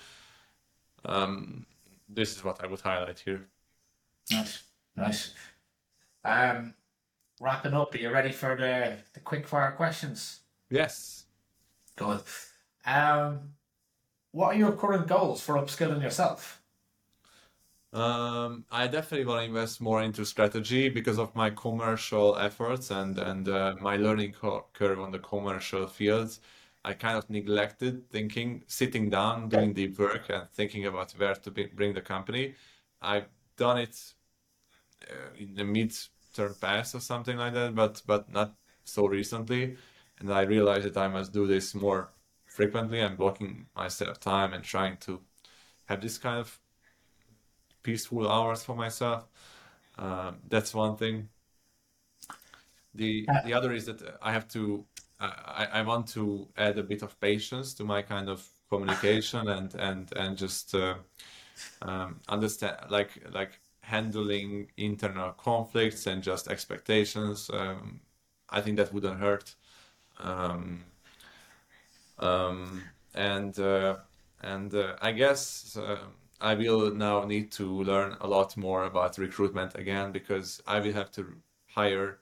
Um, 1.05 1.67
this 2.09 2.37
is 2.37 2.43
what 2.43 2.63
I 2.63 2.67
would 2.67 2.81
highlight 2.81 3.21
here. 3.21 3.47
Nice, 4.31 4.63
nice. 4.97 5.35
Um, 6.25 6.75
wrapping 7.41 7.75
up, 7.75 7.95
are 7.95 7.99
you 7.99 8.11
ready 8.11 8.33
for 8.33 8.57
the, 8.57 8.97
the 9.15 9.21
quick 9.21 9.47
fire 9.47 9.73
questions? 9.73 10.41
Yes. 10.71 11.25
Good. 11.97 12.21
Um, 12.85 13.53
what 14.33 14.55
are 14.55 14.59
your 14.59 14.73
current 14.73 15.07
goals 15.07 15.41
for 15.41 15.55
upskilling 15.55 16.03
yourself? 16.03 16.63
Um, 17.93 18.65
I 18.71 18.87
definitely 18.87 19.27
want 19.27 19.41
to 19.41 19.47
invest 19.47 19.81
more 19.81 20.03
into 20.03 20.25
strategy 20.27 20.91
because 20.91 21.19
of 21.19 21.35
my 21.35 21.49
commercial 21.51 22.37
efforts 22.37 22.91
and 22.91 23.19
and 23.19 23.49
uh, 23.49 23.77
my 23.81 23.97
learning 23.97 24.35
curve 24.75 25.01
on 25.01 25.11
the 25.11 25.19
commercial 25.19 25.87
fields. 25.87 26.41
I 26.85 26.93
kind 26.93 27.17
of 27.17 27.29
neglected 27.31 28.09
thinking, 28.11 28.63
sitting 28.67 29.11
down, 29.11 29.49
doing 29.49 29.73
deep 29.73 29.99
work, 29.99 30.29
and 30.29 30.49
thinking 30.51 30.87
about 30.87 31.13
where 31.13 31.35
to 31.35 31.51
be, 31.51 31.67
bring 31.67 31.95
the 31.95 32.01
company. 32.03 32.55
I've 33.01 33.29
done 33.57 33.79
it 33.79 33.97
uh, 35.11 35.35
in 35.37 35.55
the 35.55 35.65
mid-term 36.39 36.57
past 36.61 36.95
or 36.95 37.01
something 37.01 37.37
like 37.37 37.55
that, 37.55 37.75
but 37.75 38.03
but 38.07 38.31
not 38.33 38.55
so 38.85 39.07
recently. 39.07 39.77
And 40.21 40.33
I 40.33 40.43
realized 40.43 40.87
that 40.87 40.97
I 40.97 41.09
must 41.09 41.33
do 41.33 41.47
this 41.47 41.75
more 41.75 42.11
frequently. 42.47 43.01
I'm 43.03 43.17
blocking 43.17 43.67
myself 43.77 44.19
time 44.21 44.53
and 44.55 44.65
trying 44.65 44.97
to 44.99 45.21
have 45.87 46.01
this 46.01 46.19
kind 46.19 46.39
of 46.39 46.59
peaceful 47.83 48.29
hours 48.29 48.65
for 48.65 48.77
myself. 48.77 49.29
Um, 49.99 50.39
that's 50.49 50.75
one 50.75 50.97
thing. 50.97 51.29
The 52.95 53.27
uh, 53.29 53.43
the 53.45 53.55
other 53.55 53.73
is 53.73 53.87
that 53.87 54.19
I 54.23 54.33
have 54.33 54.49
to 54.49 54.85
I, 55.21 55.69
I 55.73 55.83
want 55.83 56.09
to 56.15 56.49
add 56.57 56.79
a 56.79 56.83
bit 56.83 57.03
of 57.03 57.19
patience 57.21 57.75
to 57.75 57.85
my 57.85 58.03
kind 58.03 58.29
of 58.29 58.47
communication 58.69 59.49
and 59.49 59.75
and 59.75 60.13
and 60.17 60.39
just 60.39 60.75
uh, 60.75 60.95
um, 61.83 62.21
understand 62.29 62.77
like 62.91 63.11
like 63.33 63.61
handling 63.89 64.69
internal 64.77 65.33
conflicts 65.33 66.07
and 66.07 66.23
just 66.23 66.49
expectations. 66.49 67.51
Um, 67.53 68.01
I 68.51 68.61
think 68.61 68.77
that 68.77 68.93
wouldn't 68.93 69.21
hurt. 69.21 69.55
Um, 70.19 70.85
um 72.19 72.83
and 73.15 73.59
uh, 73.59 73.97
and 74.43 74.75
uh, 74.75 74.97
I 75.01 75.13
guess 75.13 75.77
uh, 75.77 75.99
I 76.41 76.55
will 76.55 76.95
now 76.95 77.25
need 77.25 77.51
to 77.53 77.67
learn 77.83 78.17
a 78.21 78.27
lot 78.27 78.57
more 78.57 78.85
about 78.85 79.19
recruitment 79.19 79.75
again 79.75 80.13
because 80.13 80.63
I 80.67 80.81
will 80.81 80.93
have 80.93 81.11
to 81.13 81.23
hire 81.67 82.19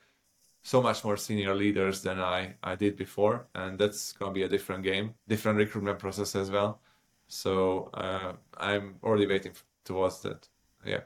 so 0.62 0.82
much 0.82 1.04
more 1.04 1.16
senior 1.16 1.54
leaders 1.54 2.02
than 2.02 2.18
I, 2.18 2.54
I 2.62 2.74
did 2.74 2.96
before. 2.96 3.46
And 3.54 3.78
that's 3.78 4.12
going 4.12 4.32
to 4.32 4.34
be 4.34 4.42
a 4.42 4.48
different 4.48 4.82
game, 4.82 5.14
different 5.28 5.58
recruitment 5.58 5.98
process 5.98 6.34
as 6.34 6.50
well. 6.50 6.80
So 7.28 7.90
uh, 7.94 8.32
I'm 8.56 8.96
already 9.02 9.26
waiting 9.26 9.52
towards 9.84 10.20
that. 10.22 10.48
Yeah. 10.84 11.02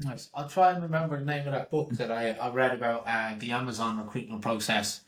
Nice. 0.00 0.30
I'll 0.34 0.48
try 0.48 0.72
and 0.72 0.82
remember 0.82 1.18
the 1.18 1.24
name 1.24 1.46
of 1.46 1.52
that 1.52 1.70
book 1.70 1.90
that 1.92 2.10
I, 2.10 2.30
I 2.30 2.50
read 2.50 2.72
about 2.72 3.04
uh, 3.06 3.34
the 3.38 3.52
Amazon 3.52 3.98
recruitment 3.98 4.40
process. 4.40 5.02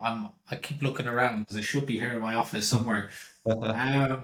I'm, 0.00 0.28
I 0.50 0.56
keep 0.56 0.82
looking 0.82 1.08
around 1.08 1.40
because 1.40 1.56
it 1.56 1.62
should 1.62 1.86
be 1.86 1.98
here 1.98 2.12
in 2.12 2.20
my 2.20 2.34
office 2.34 2.68
somewhere. 2.68 3.10
um, 3.46 4.22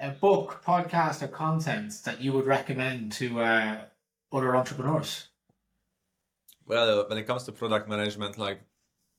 a 0.00 0.10
book, 0.10 0.62
podcast, 0.66 1.22
or 1.22 1.28
content 1.28 1.92
that 2.04 2.20
you 2.20 2.32
would 2.32 2.46
recommend 2.46 3.12
to 3.12 3.40
uh, 3.40 3.78
other 4.32 4.56
entrepreneurs? 4.56 5.28
Well, 6.66 7.00
uh, 7.00 7.04
when 7.08 7.18
it 7.18 7.26
comes 7.26 7.44
to 7.44 7.52
product 7.52 7.88
management, 7.88 8.38
like 8.38 8.60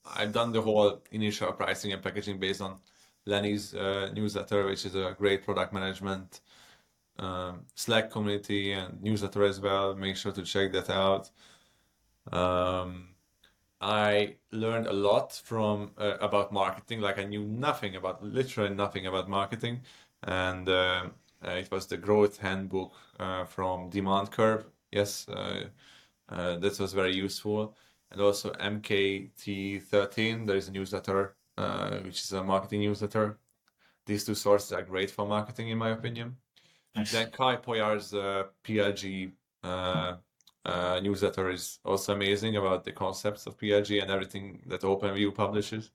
I've 0.06 0.34
done 0.34 0.52
the 0.52 0.62
whole 0.62 1.02
initial 1.12 1.52
pricing 1.54 1.94
and 1.94 2.02
packaging 2.02 2.40
based 2.40 2.62
on 2.62 2.80
Lenny's 3.26 3.74
uh, 3.74 4.12
newsletter, 4.14 4.66
which 4.66 4.86
is 4.86 4.96
a 4.96 5.16
great 5.18 5.44
product 5.44 5.74
management 5.74 6.42
um, 7.20 7.66
Slack 7.76 8.10
community 8.12 8.72
and 8.72 9.02
newsletter 9.02 9.44
as 9.44 9.60
well. 9.60 9.96
Make 9.96 10.16
sure 10.16 10.32
to 10.32 10.42
check 10.44 10.72
that 10.72 10.90
out. 10.90 11.30
Um, 12.32 13.10
I 13.82 14.36
learned 14.52 14.88
a 14.88 14.94
lot 14.94 15.34
from 15.34 15.92
uh, 15.98 16.18
about 16.20 16.52
marketing. 16.52 17.02
Like 17.02 17.20
I 17.20 17.26
knew 17.26 17.44
nothing 17.44 17.96
about, 17.96 18.24
literally 18.24 18.74
nothing 18.74 19.08
about 19.08 19.30
marketing 19.30 19.82
and 20.24 20.68
uh, 20.68 21.06
uh, 21.46 21.52
it 21.52 21.72
was 21.72 21.88
the 21.88 21.98
growth 21.98 22.38
handbook 22.38 22.94
uh, 23.20 23.46
from 23.46 23.90
Demand 23.90 24.32
Curve. 24.32 24.66
Yes, 24.92 25.26
this 26.60 26.80
was 26.80 26.94
very 26.94 27.16
useful. 27.16 27.76
And 28.12 28.22
also 28.22 28.52
MKT1, 28.54 30.48
there 30.48 30.58
is 30.58 30.68
a 30.68 30.72
newsletter, 30.72 31.36
which 32.04 32.22
is 32.22 32.34
a 32.34 32.44
marketing 32.44 32.82
newsletter. 32.82 33.38
These 34.06 34.26
two 34.26 34.36
sources 34.36 34.74
are 34.74 34.82
great 34.82 35.12
for 35.12 35.28
marketing, 35.28 35.70
in 35.70 35.78
my 35.78 35.90
opinion. 35.90 36.38
Then 37.06 37.32
Kyle 37.32 37.58
Poyar's 37.58 38.14
uh, 38.14 38.43
PLG 38.64 39.32
uh, 39.64 40.16
uh, 40.66 41.00
newsletter 41.02 41.50
is 41.50 41.80
also 41.86 42.14
amazing 42.14 42.58
about 42.58 42.84
the 42.84 42.91
concepts 42.91 43.45
of 43.47 43.58
PLG 43.58 44.02
and 44.02 44.12
everything 44.12 44.62
that 44.68 44.82
OpenView 44.82 45.34
publishes. 45.34 45.91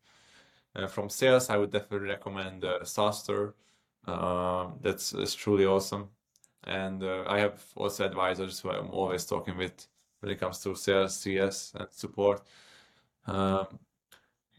from 0.89 1.09
sales, 1.09 1.51
I 1.51 1.57
would 1.57 1.71
definitely 1.71 2.09
recommend 2.09 2.65
uh, 2.65 2.81
SaaStr. 2.83 3.53
Um, 4.07 4.75
that's, 4.83 5.11
that's 5.11 5.35
truly 5.35 5.65
awesome. 5.65 6.09
And 6.65 7.03
uh, 7.03 7.25
I 7.27 7.39
have 7.39 7.63
also 7.77 8.05
advisors 8.05 8.61
who 8.61 8.71
I'm 8.71 8.91
always 8.91 9.25
talking 9.25 9.57
with 9.57 9.87
when 10.21 10.33
it 10.33 10.41
comes 10.41 10.59
to 10.61 10.75
sales, 10.75 11.17
CS, 11.17 11.73
and 11.79 11.89
support. 11.91 12.43
Um, 13.27 13.79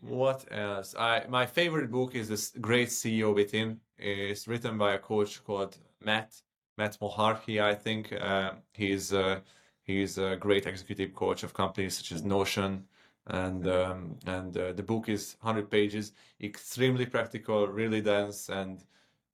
what 0.01 0.45
else? 0.51 0.95
I 0.97 1.25
my 1.27 1.45
favorite 1.45 1.91
book 1.91 2.13
is 2.15 2.29
this 2.29 2.53
Great 2.61 2.89
CEO 2.89 3.33
Within. 3.33 3.79
It's 3.97 4.47
written 4.47 4.77
by 4.77 4.93
a 4.93 4.99
coach 4.99 5.43
called 5.43 5.77
Matt 6.05 6.41
Matt 6.77 6.97
Mochary. 7.01 7.61
I 7.61 7.75
think 7.75 8.13
uh, 8.13 8.51
he's 8.73 9.13
uh, 9.13 9.39
he's 9.83 10.17
a 10.17 10.35
great 10.35 10.65
executive 10.65 11.13
coach 11.13 11.43
of 11.43 11.53
companies 11.53 11.97
such 11.97 12.11
as 12.11 12.23
Notion, 12.23 12.85
and 13.27 13.67
um, 13.67 14.17
and 14.25 14.55
uh, 14.57 14.73
the 14.73 14.83
book 14.83 15.09
is 15.09 15.35
100 15.41 15.69
pages, 15.69 16.13
extremely 16.41 17.05
practical, 17.05 17.67
really 17.67 18.01
dense, 18.01 18.49
and 18.49 18.83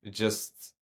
just 0.09 0.73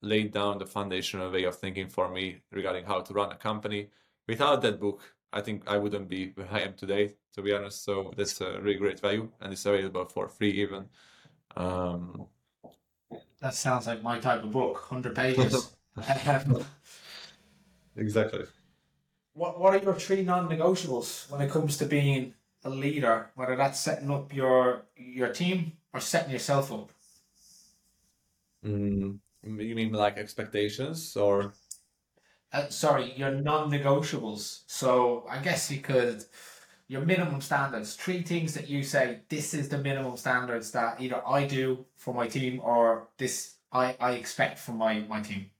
laid 0.00 0.32
down 0.32 0.58
the 0.58 0.66
foundational 0.66 1.30
way 1.30 1.44
of 1.44 1.56
thinking 1.56 1.88
for 1.88 2.08
me 2.08 2.38
regarding 2.52 2.84
how 2.84 3.00
to 3.00 3.12
run 3.14 3.32
a 3.32 3.36
company. 3.36 3.88
Without 4.28 4.62
that 4.62 4.78
book, 4.78 5.02
I 5.32 5.40
think 5.40 5.64
I 5.66 5.76
wouldn't 5.78 6.08
be 6.08 6.32
where 6.34 6.48
I 6.50 6.60
am 6.60 6.74
today, 6.74 7.14
to 7.34 7.42
be 7.42 7.52
honest. 7.52 7.84
So 7.84 8.12
that's 8.16 8.40
a 8.40 8.60
really 8.60 8.78
great 8.78 9.00
value, 9.00 9.30
and 9.40 9.52
it's 9.52 9.66
available 9.66 10.06
for 10.06 10.28
free 10.28 10.50
even. 10.50 10.86
Um, 11.56 12.26
that 13.40 13.54
sounds 13.54 13.86
like 13.86 14.02
my 14.02 14.18
type 14.18 14.42
of 14.44 14.52
book, 14.52 14.78
hundred 14.78 15.14
pages. 15.16 15.74
exactly. 17.96 18.46
What 19.32 19.58
What 19.58 19.72
are 19.74 19.82
your 19.82 19.94
three 19.94 20.22
non-negotiables 20.22 21.30
when 21.30 21.40
it 21.40 21.50
comes 21.50 21.78
to 21.78 21.86
being 21.86 22.34
a 22.62 22.68
leader? 22.68 23.30
Whether 23.36 23.56
that's 23.56 23.80
setting 23.80 24.10
up 24.10 24.34
your 24.34 24.86
your 24.96 25.32
team 25.32 25.78
or 25.94 26.00
setting 26.00 26.30
yourself 26.32 26.70
up. 26.70 26.92
Mm, 28.64 29.20
you 29.42 29.74
mean 29.74 29.92
like 29.92 30.16
expectations 30.16 31.16
or? 31.16 31.54
Uh, 32.52 32.68
sorry, 32.68 33.12
your 33.12 33.30
non-negotiables. 33.30 34.62
So 34.66 35.26
I 35.28 35.38
guess 35.42 35.70
you 35.70 35.80
could 35.80 36.24
your 36.88 37.02
minimum 37.02 37.40
standards. 37.40 37.94
Three 37.94 38.22
things 38.22 38.54
that 38.54 38.68
you 38.68 38.82
say 38.82 39.20
this 39.28 39.54
is 39.54 39.68
the 39.68 39.78
minimum 39.78 40.16
standards 40.16 40.70
that 40.72 41.00
either 41.00 41.26
I 41.26 41.46
do 41.46 41.84
for 41.96 42.14
my 42.14 42.26
team 42.26 42.60
or 42.62 43.08
this 43.18 43.56
I 43.72 43.96
I 44.00 44.12
expect 44.12 44.58
from 44.58 44.78
my 44.78 45.00
my 45.00 45.20
team. 45.20 45.50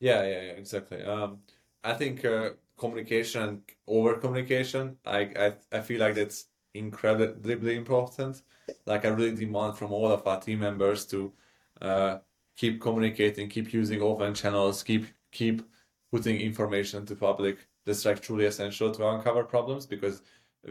Yeah, 0.00 0.22
yeah, 0.22 0.42
yeah, 0.42 0.52
exactly. 0.52 1.02
Um, 1.02 1.40
I 1.82 1.94
think 1.94 2.24
uh, 2.24 2.50
communication, 2.76 3.62
over 3.86 4.14
communication. 4.18 4.96
I, 5.04 5.20
I 5.36 5.54
I 5.72 5.80
feel 5.80 6.00
like 6.00 6.14
that's 6.14 6.46
incredibly 6.74 7.76
important. 7.76 8.42
Like 8.86 9.04
I 9.04 9.08
really 9.08 9.34
demand 9.34 9.76
from 9.76 9.92
all 9.92 10.10
of 10.12 10.26
our 10.26 10.40
team 10.40 10.60
members 10.60 11.06
to 11.06 11.32
uh, 11.80 12.18
keep 12.56 12.80
communicating, 12.80 13.48
keep 13.48 13.72
using 13.72 14.02
open 14.02 14.34
channels, 14.34 14.82
keep 14.82 15.06
keep 15.32 15.62
putting 16.10 16.40
information 16.40 17.06
to 17.06 17.16
public. 17.16 17.58
That's 17.84 18.04
like 18.04 18.20
truly 18.20 18.46
essential 18.46 18.92
to 18.92 19.08
uncover 19.08 19.44
problems 19.44 19.86
because 19.86 20.22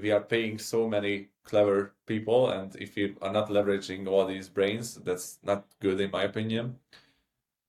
we 0.01 0.11
are 0.11 0.21
paying 0.21 0.57
so 0.57 0.87
many 0.87 1.29
clever 1.43 1.93
people, 2.05 2.49
and 2.49 2.75
if 2.75 2.97
you 2.97 3.15
are 3.21 3.31
not 3.31 3.49
leveraging 3.49 4.07
all 4.07 4.25
these 4.25 4.49
brains, 4.49 4.95
that's 4.95 5.39
not 5.43 5.65
good 5.79 5.99
in 6.01 6.11
my 6.11 6.23
opinion. 6.23 6.75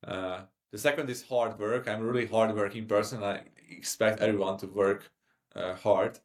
Uh, 0.06 0.40
the 0.70 0.78
second 0.78 1.08
is 1.10 1.22
hard 1.22 1.58
work. 1.58 1.88
I'm 1.88 2.00
a 2.00 2.04
really 2.04 2.26
hardworking 2.26 2.86
person. 2.86 3.22
I 3.22 3.42
expect 3.70 4.20
everyone 4.20 4.58
to 4.58 4.66
work 4.66 5.10
uh, 5.54 5.74
hard. 5.74 6.18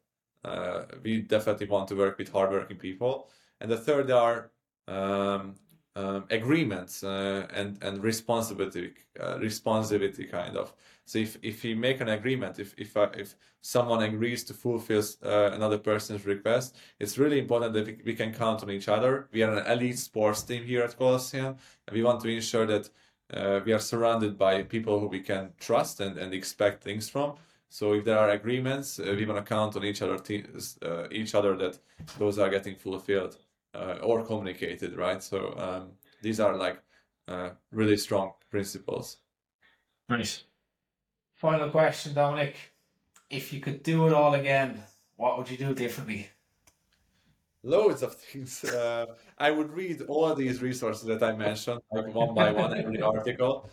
Uh, 0.44 0.84
we 1.02 1.22
definitely 1.22 1.66
want 1.66 1.88
to 1.88 1.96
work 1.96 2.18
with 2.18 2.30
hardworking 2.30 2.76
people. 2.76 3.30
And 3.60 3.70
the 3.70 3.78
third 3.78 4.10
are 4.10 4.50
um, 4.86 5.54
um, 5.96 6.24
agreements 6.30 7.04
uh, 7.04 7.46
and 7.52 7.78
and 7.82 8.02
responsibility 8.02 8.92
uh, 9.20 9.38
responsibility 9.38 10.24
kind 10.24 10.56
of. 10.56 10.72
So 11.04 11.18
if 11.18 11.38
if 11.42 11.62
we 11.62 11.74
make 11.74 12.00
an 12.00 12.08
agreement, 12.08 12.58
if 12.58 12.74
if 12.78 12.96
uh, 12.96 13.10
if 13.14 13.36
someone 13.60 14.02
agrees 14.02 14.44
to 14.44 14.54
fulfill 14.54 15.02
uh, 15.24 15.50
another 15.52 15.78
person's 15.78 16.26
request, 16.26 16.76
it's 16.98 17.18
really 17.18 17.38
important 17.38 17.72
that 17.74 17.86
we, 17.86 17.98
we, 18.04 18.14
can 18.14 18.32
count 18.32 18.62
on 18.62 18.70
each 18.70 18.88
other. 18.88 19.28
We 19.32 19.42
are 19.42 19.54
an 19.58 19.66
elite 19.66 19.98
sports 19.98 20.42
team 20.42 20.64
here 20.64 20.82
at 20.82 20.98
Colossyan, 20.98 21.56
and 21.86 21.96
we 21.96 22.02
want 22.02 22.20
to 22.22 22.28
ensure 22.28 22.66
that 22.66 22.90
uh, 23.32 23.60
we 23.64 23.72
are 23.72 23.78
surrounded 23.78 24.36
by 24.36 24.62
people 24.62 25.00
who 25.00 25.06
we 25.06 25.20
can 25.20 25.52
trust 25.58 26.00
and, 26.00 26.18
and 26.18 26.34
expect 26.34 26.82
things 26.82 27.08
from. 27.08 27.34
So 27.70 27.94
if 27.94 28.04
there 28.04 28.18
are 28.18 28.30
agreements, 28.30 28.98
uh, 28.98 29.14
we 29.16 29.24
want 29.26 29.44
to 29.44 29.54
count 29.54 29.76
on 29.76 29.84
each 29.84 30.02
other, 30.02 30.18
uh, 30.82 31.08
each 31.10 31.34
other 31.34 31.56
that 31.56 31.78
those 32.18 32.38
are 32.38 32.50
getting 32.50 32.76
fulfilled 32.76 33.38
uh, 33.74 33.98
or 34.02 34.24
communicated, 34.24 34.96
right? 34.96 35.22
So 35.22 35.54
um, 35.58 35.90
these 36.22 36.40
are 36.40 36.56
like 36.56 36.80
uh, 37.28 37.50
really 37.72 37.96
strong 37.96 38.32
principles. 38.50 39.18
Nice. 40.08 40.44
Final 41.34 41.70
question, 41.70 42.14
Dominik. 42.14 42.54
If 43.30 43.52
you 43.52 43.60
could 43.60 43.82
do 43.82 44.06
it 44.06 44.12
all 44.12 44.34
again, 44.34 44.82
what 45.16 45.38
would 45.38 45.50
you 45.50 45.56
do 45.56 45.74
differently? 45.74 46.28
loads 47.64 48.02
of 48.02 48.14
things. 48.14 48.64
Uh, 48.74 49.06
I 49.38 49.50
would 49.50 49.70
read 49.72 50.02
all 50.02 50.34
these 50.34 50.60
resources 50.60 51.04
that 51.06 51.22
I 51.22 51.32
mentioned, 51.32 51.80
like 51.92 52.14
one 52.14 52.34
by 52.34 52.52
one, 52.52 52.76
every 52.82 53.00
article. 53.00 53.70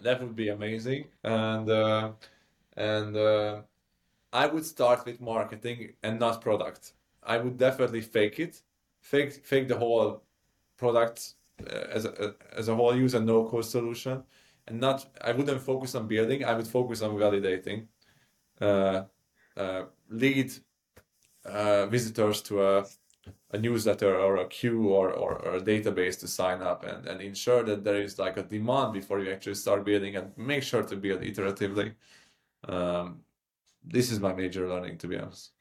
That 0.00 0.20
would 0.22 0.36
be 0.36 0.48
amazing. 0.48 1.04
And 1.22 1.68
uh, 1.68 2.12
and 2.76 3.16
uh, 3.16 3.62
I 4.32 4.46
would 4.46 4.64
start 4.64 5.04
with 5.04 5.20
marketing 5.20 5.94
and 6.02 6.18
not 6.18 6.40
product. 6.40 6.92
I 7.22 7.36
would 7.38 7.56
definitely 7.58 8.00
fake 8.00 8.38
it, 8.40 8.62
fake 9.04 9.32
fake 9.44 9.68
the 9.68 9.76
whole 9.76 10.22
product 10.76 11.34
uh, 11.60 11.86
as 11.96 12.04
a 12.04 12.34
as 12.56 12.68
a 12.68 12.74
whole, 12.74 12.96
use 12.96 13.14
a 13.14 13.20
no 13.20 13.44
code 13.44 13.64
solution, 13.64 14.22
and 14.66 14.80
not. 14.80 15.06
I 15.20 15.32
wouldn't 15.32 15.60
focus 15.60 15.94
on 15.94 16.08
building. 16.08 16.44
I 16.44 16.54
would 16.54 16.66
focus 16.66 17.02
on 17.02 17.12
validating. 17.12 17.86
Uh, 18.60 19.02
uh, 19.56 19.82
lead 20.10 20.52
visitors 21.90 22.42
to 22.42 22.62
a 22.62 22.84
a 23.52 23.58
newsletter 23.58 24.18
or 24.18 24.36
a 24.38 24.48
queue 24.48 24.88
or, 24.88 25.10
or, 25.10 25.34
or, 25.44 25.56
a 25.56 25.60
database 25.60 26.18
to 26.20 26.28
sign 26.28 26.60
up 26.60 26.84
and, 26.84 27.06
and 27.06 27.20
ensure 27.20 27.62
that 27.62 27.84
there 27.84 28.00
is 28.02 28.18
like 28.18 28.36
a 28.36 28.42
demand 28.42 28.92
before 28.92 29.20
you 29.20 29.30
actually 29.30 29.54
start 29.54 29.84
building 29.84 30.16
and 30.16 30.36
make 30.36 30.62
sure 30.62 30.82
to 30.82 30.96
build 30.96 31.22
iteratively. 31.22 31.94
Um, 32.68 33.20
this 33.84 34.10
is 34.10 34.20
my 34.20 34.34
major 34.34 34.68
learning, 34.68 34.98
to 34.98 35.08
be 35.08 35.16
honest. 35.16 35.52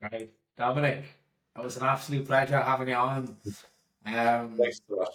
Right. 0.00 0.30
Dominik, 0.58 1.02
it 1.58 1.64
was 1.64 1.76
an 1.76 1.84
absolute 1.84 2.26
pleasure 2.26 2.60
having 2.60 2.88
you 2.88 2.94
on. 2.94 3.36
Um, 4.06 4.56
Thanks 4.56 4.80
so 4.88 4.96
much. 4.96 5.08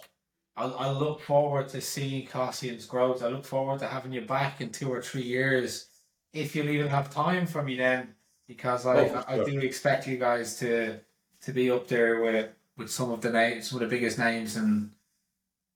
I, 0.56 0.64
I 0.64 0.90
look 0.90 1.20
forward 1.20 1.68
to 1.70 1.80
seeing 1.80 2.26
Colossyan's 2.26 2.84
growth. 2.86 3.22
I 3.22 3.28
look 3.28 3.44
forward 3.44 3.78
to 3.80 3.86
having 3.86 4.12
you 4.12 4.20
back 4.22 4.60
in 4.60 4.70
two 4.70 4.92
or 4.92 5.00
three 5.00 5.22
years, 5.22 5.86
if 6.32 6.54
you'll 6.54 6.68
even 6.68 6.88
have 6.88 7.12
time 7.12 7.46
for 7.46 7.62
me 7.62 7.76
then, 7.76 8.14
because 8.46 8.86
I, 8.86 9.08
oh, 9.08 9.24
I, 9.28 9.40
I 9.40 9.44
do 9.44 9.58
expect 9.60 10.06
you 10.06 10.16
guys 10.16 10.58
to 10.58 10.98
to 11.42 11.52
be 11.52 11.70
up 11.70 11.88
there 11.88 12.20
with 12.20 12.50
with 12.76 12.90
some 12.90 13.10
of 13.10 13.20
the 13.20 13.30
names, 13.30 13.68
some 13.68 13.82
of 13.82 13.88
the 13.88 13.94
biggest 13.94 14.18
names 14.18 14.56
and 14.56 14.90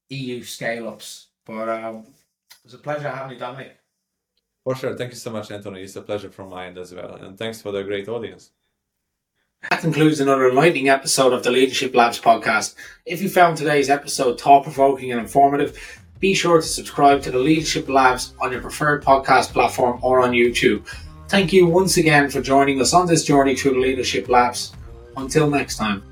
EU 0.08 0.42
scale 0.42 0.88
ups. 0.88 1.28
But 1.44 1.68
um, 1.68 1.96
it 1.96 2.64
was 2.64 2.74
a 2.74 2.78
pleasure 2.78 3.08
having 3.08 3.38
you, 3.38 3.42
Dominik. 3.42 3.72
For 4.64 4.74
sure. 4.74 4.96
Thank 4.96 5.12
you 5.12 5.16
so 5.16 5.30
much, 5.30 5.50
Anthony. 5.50 5.82
It's 5.82 5.94
a 5.96 6.02
pleasure 6.02 6.30
from 6.30 6.50
my 6.50 6.66
end 6.66 6.78
as 6.78 6.92
well. 6.92 7.14
And 7.14 7.38
thanks 7.38 7.62
for 7.62 7.70
the 7.70 7.84
great 7.84 8.08
audience. 8.08 8.50
That 9.62 9.80
concludes 9.80 10.20
another 10.20 10.48
enlightening 10.48 10.88
episode 10.88 11.32
of 11.32 11.42
the 11.42 11.50
Leadership 11.50 11.94
Labs 11.94 12.20
podcast. 12.20 12.74
If 13.04 13.20
you 13.20 13.28
found 13.28 13.56
today's 13.56 13.90
episode 13.90 14.40
thought 14.40 14.62
provoking 14.62 15.10
and 15.10 15.20
informative, 15.20 15.78
be 16.20 16.34
sure 16.34 16.60
to 16.60 16.66
subscribe 16.66 17.22
to 17.22 17.30
the 17.30 17.38
Leadership 17.38 17.88
Labs 17.88 18.34
on 18.40 18.52
your 18.52 18.60
preferred 18.60 19.02
podcast 19.02 19.52
platform 19.52 19.98
or 20.02 20.20
on 20.20 20.32
YouTube. 20.32 20.86
Thank 21.28 21.52
you 21.52 21.66
once 21.66 21.96
again 21.96 22.30
for 22.30 22.40
joining 22.40 22.80
us 22.80 22.94
on 22.94 23.06
this 23.06 23.24
journey 23.24 23.56
through 23.56 23.72
the 23.72 23.80
Leadership 23.80 24.28
Labs. 24.28 24.72
Until 25.16 25.50
next 25.50 25.76
time. 25.76 26.02